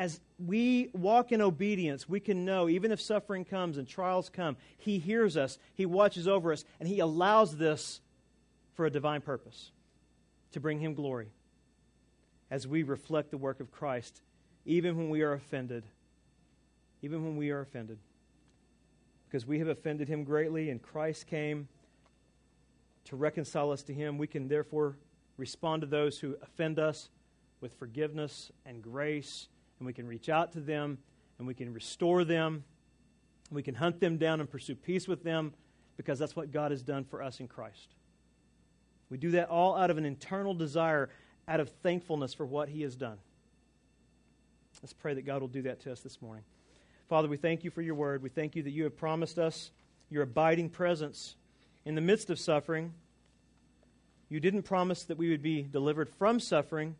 as 0.00 0.18
we 0.42 0.88
walk 0.94 1.30
in 1.30 1.42
obedience, 1.42 2.08
we 2.08 2.20
can 2.20 2.46
know, 2.46 2.70
even 2.70 2.90
if 2.90 2.98
suffering 3.02 3.44
comes 3.44 3.76
and 3.76 3.86
trials 3.86 4.30
come, 4.30 4.56
He 4.78 4.98
hears 4.98 5.36
us, 5.36 5.58
He 5.74 5.84
watches 5.84 6.26
over 6.26 6.54
us, 6.54 6.64
and 6.80 6.88
He 6.88 7.00
allows 7.00 7.58
this 7.58 8.00
for 8.72 8.86
a 8.86 8.90
divine 8.90 9.20
purpose 9.20 9.72
to 10.52 10.60
bring 10.60 10.80
Him 10.80 10.94
glory 10.94 11.28
as 12.50 12.66
we 12.66 12.82
reflect 12.82 13.30
the 13.30 13.36
work 13.36 13.60
of 13.60 13.70
Christ, 13.70 14.22
even 14.64 14.96
when 14.96 15.10
we 15.10 15.20
are 15.20 15.34
offended. 15.34 15.84
Even 17.02 17.22
when 17.22 17.36
we 17.36 17.50
are 17.50 17.60
offended. 17.60 17.98
Because 19.28 19.44
we 19.44 19.58
have 19.58 19.68
offended 19.68 20.08
Him 20.08 20.24
greatly, 20.24 20.70
and 20.70 20.80
Christ 20.80 21.26
came 21.26 21.68
to 23.04 23.16
reconcile 23.16 23.70
us 23.70 23.82
to 23.82 23.92
Him. 23.92 24.16
We 24.16 24.26
can 24.26 24.48
therefore 24.48 24.96
respond 25.36 25.82
to 25.82 25.86
those 25.86 26.18
who 26.18 26.36
offend 26.40 26.78
us 26.78 27.10
with 27.60 27.74
forgiveness 27.78 28.50
and 28.64 28.80
grace 28.80 29.48
and 29.80 29.86
we 29.86 29.92
can 29.92 30.06
reach 30.06 30.28
out 30.28 30.52
to 30.52 30.60
them 30.60 30.98
and 31.38 31.48
we 31.48 31.54
can 31.54 31.72
restore 31.72 32.22
them. 32.22 32.62
We 33.50 33.62
can 33.62 33.74
hunt 33.74 33.98
them 33.98 34.18
down 34.18 34.38
and 34.38 34.48
pursue 34.48 34.76
peace 34.76 35.08
with 35.08 35.24
them 35.24 35.54
because 35.96 36.18
that's 36.18 36.36
what 36.36 36.52
God 36.52 36.70
has 36.70 36.82
done 36.82 37.04
for 37.04 37.22
us 37.22 37.40
in 37.40 37.48
Christ. 37.48 37.88
We 39.08 39.18
do 39.18 39.32
that 39.32 39.48
all 39.48 39.76
out 39.76 39.90
of 39.90 39.98
an 39.98 40.04
internal 40.04 40.54
desire, 40.54 41.10
out 41.48 41.58
of 41.58 41.68
thankfulness 41.82 42.32
for 42.32 42.46
what 42.46 42.68
He 42.68 42.82
has 42.82 42.94
done. 42.94 43.18
Let's 44.82 44.92
pray 44.92 45.14
that 45.14 45.26
God 45.26 45.40
will 45.40 45.48
do 45.48 45.62
that 45.62 45.80
to 45.80 45.92
us 45.92 46.00
this 46.00 46.22
morning. 46.22 46.44
Father, 47.08 47.26
we 47.26 47.36
thank 47.36 47.64
you 47.64 47.70
for 47.70 47.82
your 47.82 47.96
word. 47.96 48.22
We 48.22 48.28
thank 48.28 48.54
you 48.54 48.62
that 48.62 48.70
you 48.70 48.84
have 48.84 48.96
promised 48.96 49.38
us 49.38 49.72
your 50.10 50.22
abiding 50.22 50.70
presence 50.70 51.34
in 51.84 51.94
the 51.96 52.00
midst 52.00 52.30
of 52.30 52.38
suffering. 52.38 52.92
You 54.28 54.38
didn't 54.38 54.62
promise 54.62 55.02
that 55.04 55.18
we 55.18 55.30
would 55.30 55.42
be 55.42 55.62
delivered 55.62 56.08
from 56.08 56.38
suffering 56.38 56.94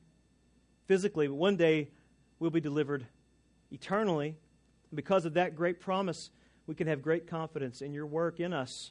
physically, 0.86 1.28
but 1.28 1.34
one 1.34 1.56
day 1.56 1.88
we'll 2.40 2.50
be 2.50 2.60
delivered 2.60 3.06
eternally. 3.70 4.34
Because 4.92 5.24
of 5.24 5.34
that 5.34 5.54
great 5.54 5.78
promise, 5.78 6.30
we 6.66 6.74
can 6.74 6.88
have 6.88 7.02
great 7.02 7.28
confidence 7.28 7.82
in 7.82 7.92
your 7.92 8.06
work 8.06 8.40
in 8.40 8.52
us 8.52 8.90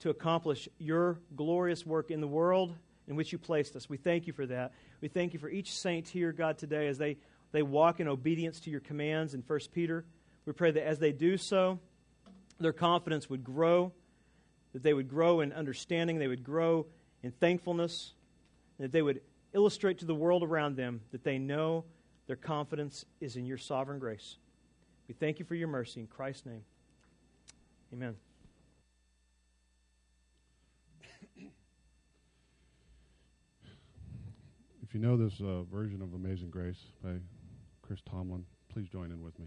to 0.00 0.10
accomplish 0.10 0.68
your 0.78 1.18
glorious 1.34 1.86
work 1.86 2.10
in 2.10 2.20
the 2.20 2.26
world 2.26 2.74
in 3.08 3.16
which 3.16 3.32
you 3.32 3.38
placed 3.38 3.74
us. 3.76 3.88
We 3.88 3.96
thank 3.96 4.26
you 4.26 4.32
for 4.32 4.46
that. 4.46 4.72
We 5.00 5.08
thank 5.08 5.32
you 5.32 5.38
for 5.38 5.48
each 5.48 5.72
saint 5.72 6.08
here, 6.08 6.32
God, 6.32 6.58
today 6.58 6.88
as 6.88 6.98
they, 6.98 7.16
they 7.52 7.62
walk 7.62 8.00
in 8.00 8.08
obedience 8.08 8.60
to 8.60 8.70
your 8.70 8.80
commands 8.80 9.32
in 9.32 9.42
1 9.46 9.60
Peter. 9.72 10.04
We 10.44 10.52
pray 10.52 10.72
that 10.72 10.86
as 10.86 10.98
they 10.98 11.12
do 11.12 11.36
so, 11.36 11.78
their 12.58 12.72
confidence 12.72 13.30
would 13.30 13.44
grow, 13.44 13.92
that 14.72 14.82
they 14.82 14.92
would 14.92 15.08
grow 15.08 15.40
in 15.40 15.52
understanding, 15.52 16.18
they 16.18 16.28
would 16.28 16.44
grow 16.44 16.86
in 17.22 17.30
thankfulness, 17.30 18.12
that 18.78 18.92
they 18.92 19.02
would 19.02 19.20
illustrate 19.52 19.98
to 19.98 20.04
the 20.04 20.14
world 20.14 20.42
around 20.42 20.76
them 20.76 21.00
that 21.12 21.24
they 21.24 21.38
know 21.38 21.84
their 22.26 22.36
confidence 22.36 23.04
is 23.20 23.36
in 23.36 23.44
your 23.46 23.58
sovereign 23.58 23.98
grace. 23.98 24.36
We 25.08 25.14
thank 25.14 25.38
you 25.38 25.44
for 25.44 25.54
your 25.54 25.68
mercy 25.68 26.00
in 26.00 26.06
Christ's 26.06 26.46
name. 26.46 26.62
Amen. 27.92 28.16
If 34.82 34.94
you 34.94 35.00
know 35.00 35.16
this 35.16 35.40
uh, 35.40 35.62
version 35.62 36.02
of 36.02 36.12
Amazing 36.12 36.50
Grace 36.50 36.80
by 37.02 37.12
Chris 37.80 38.00
Tomlin, 38.08 38.44
please 38.68 38.88
join 38.88 39.10
in 39.10 39.22
with 39.22 39.38
me. 39.38 39.46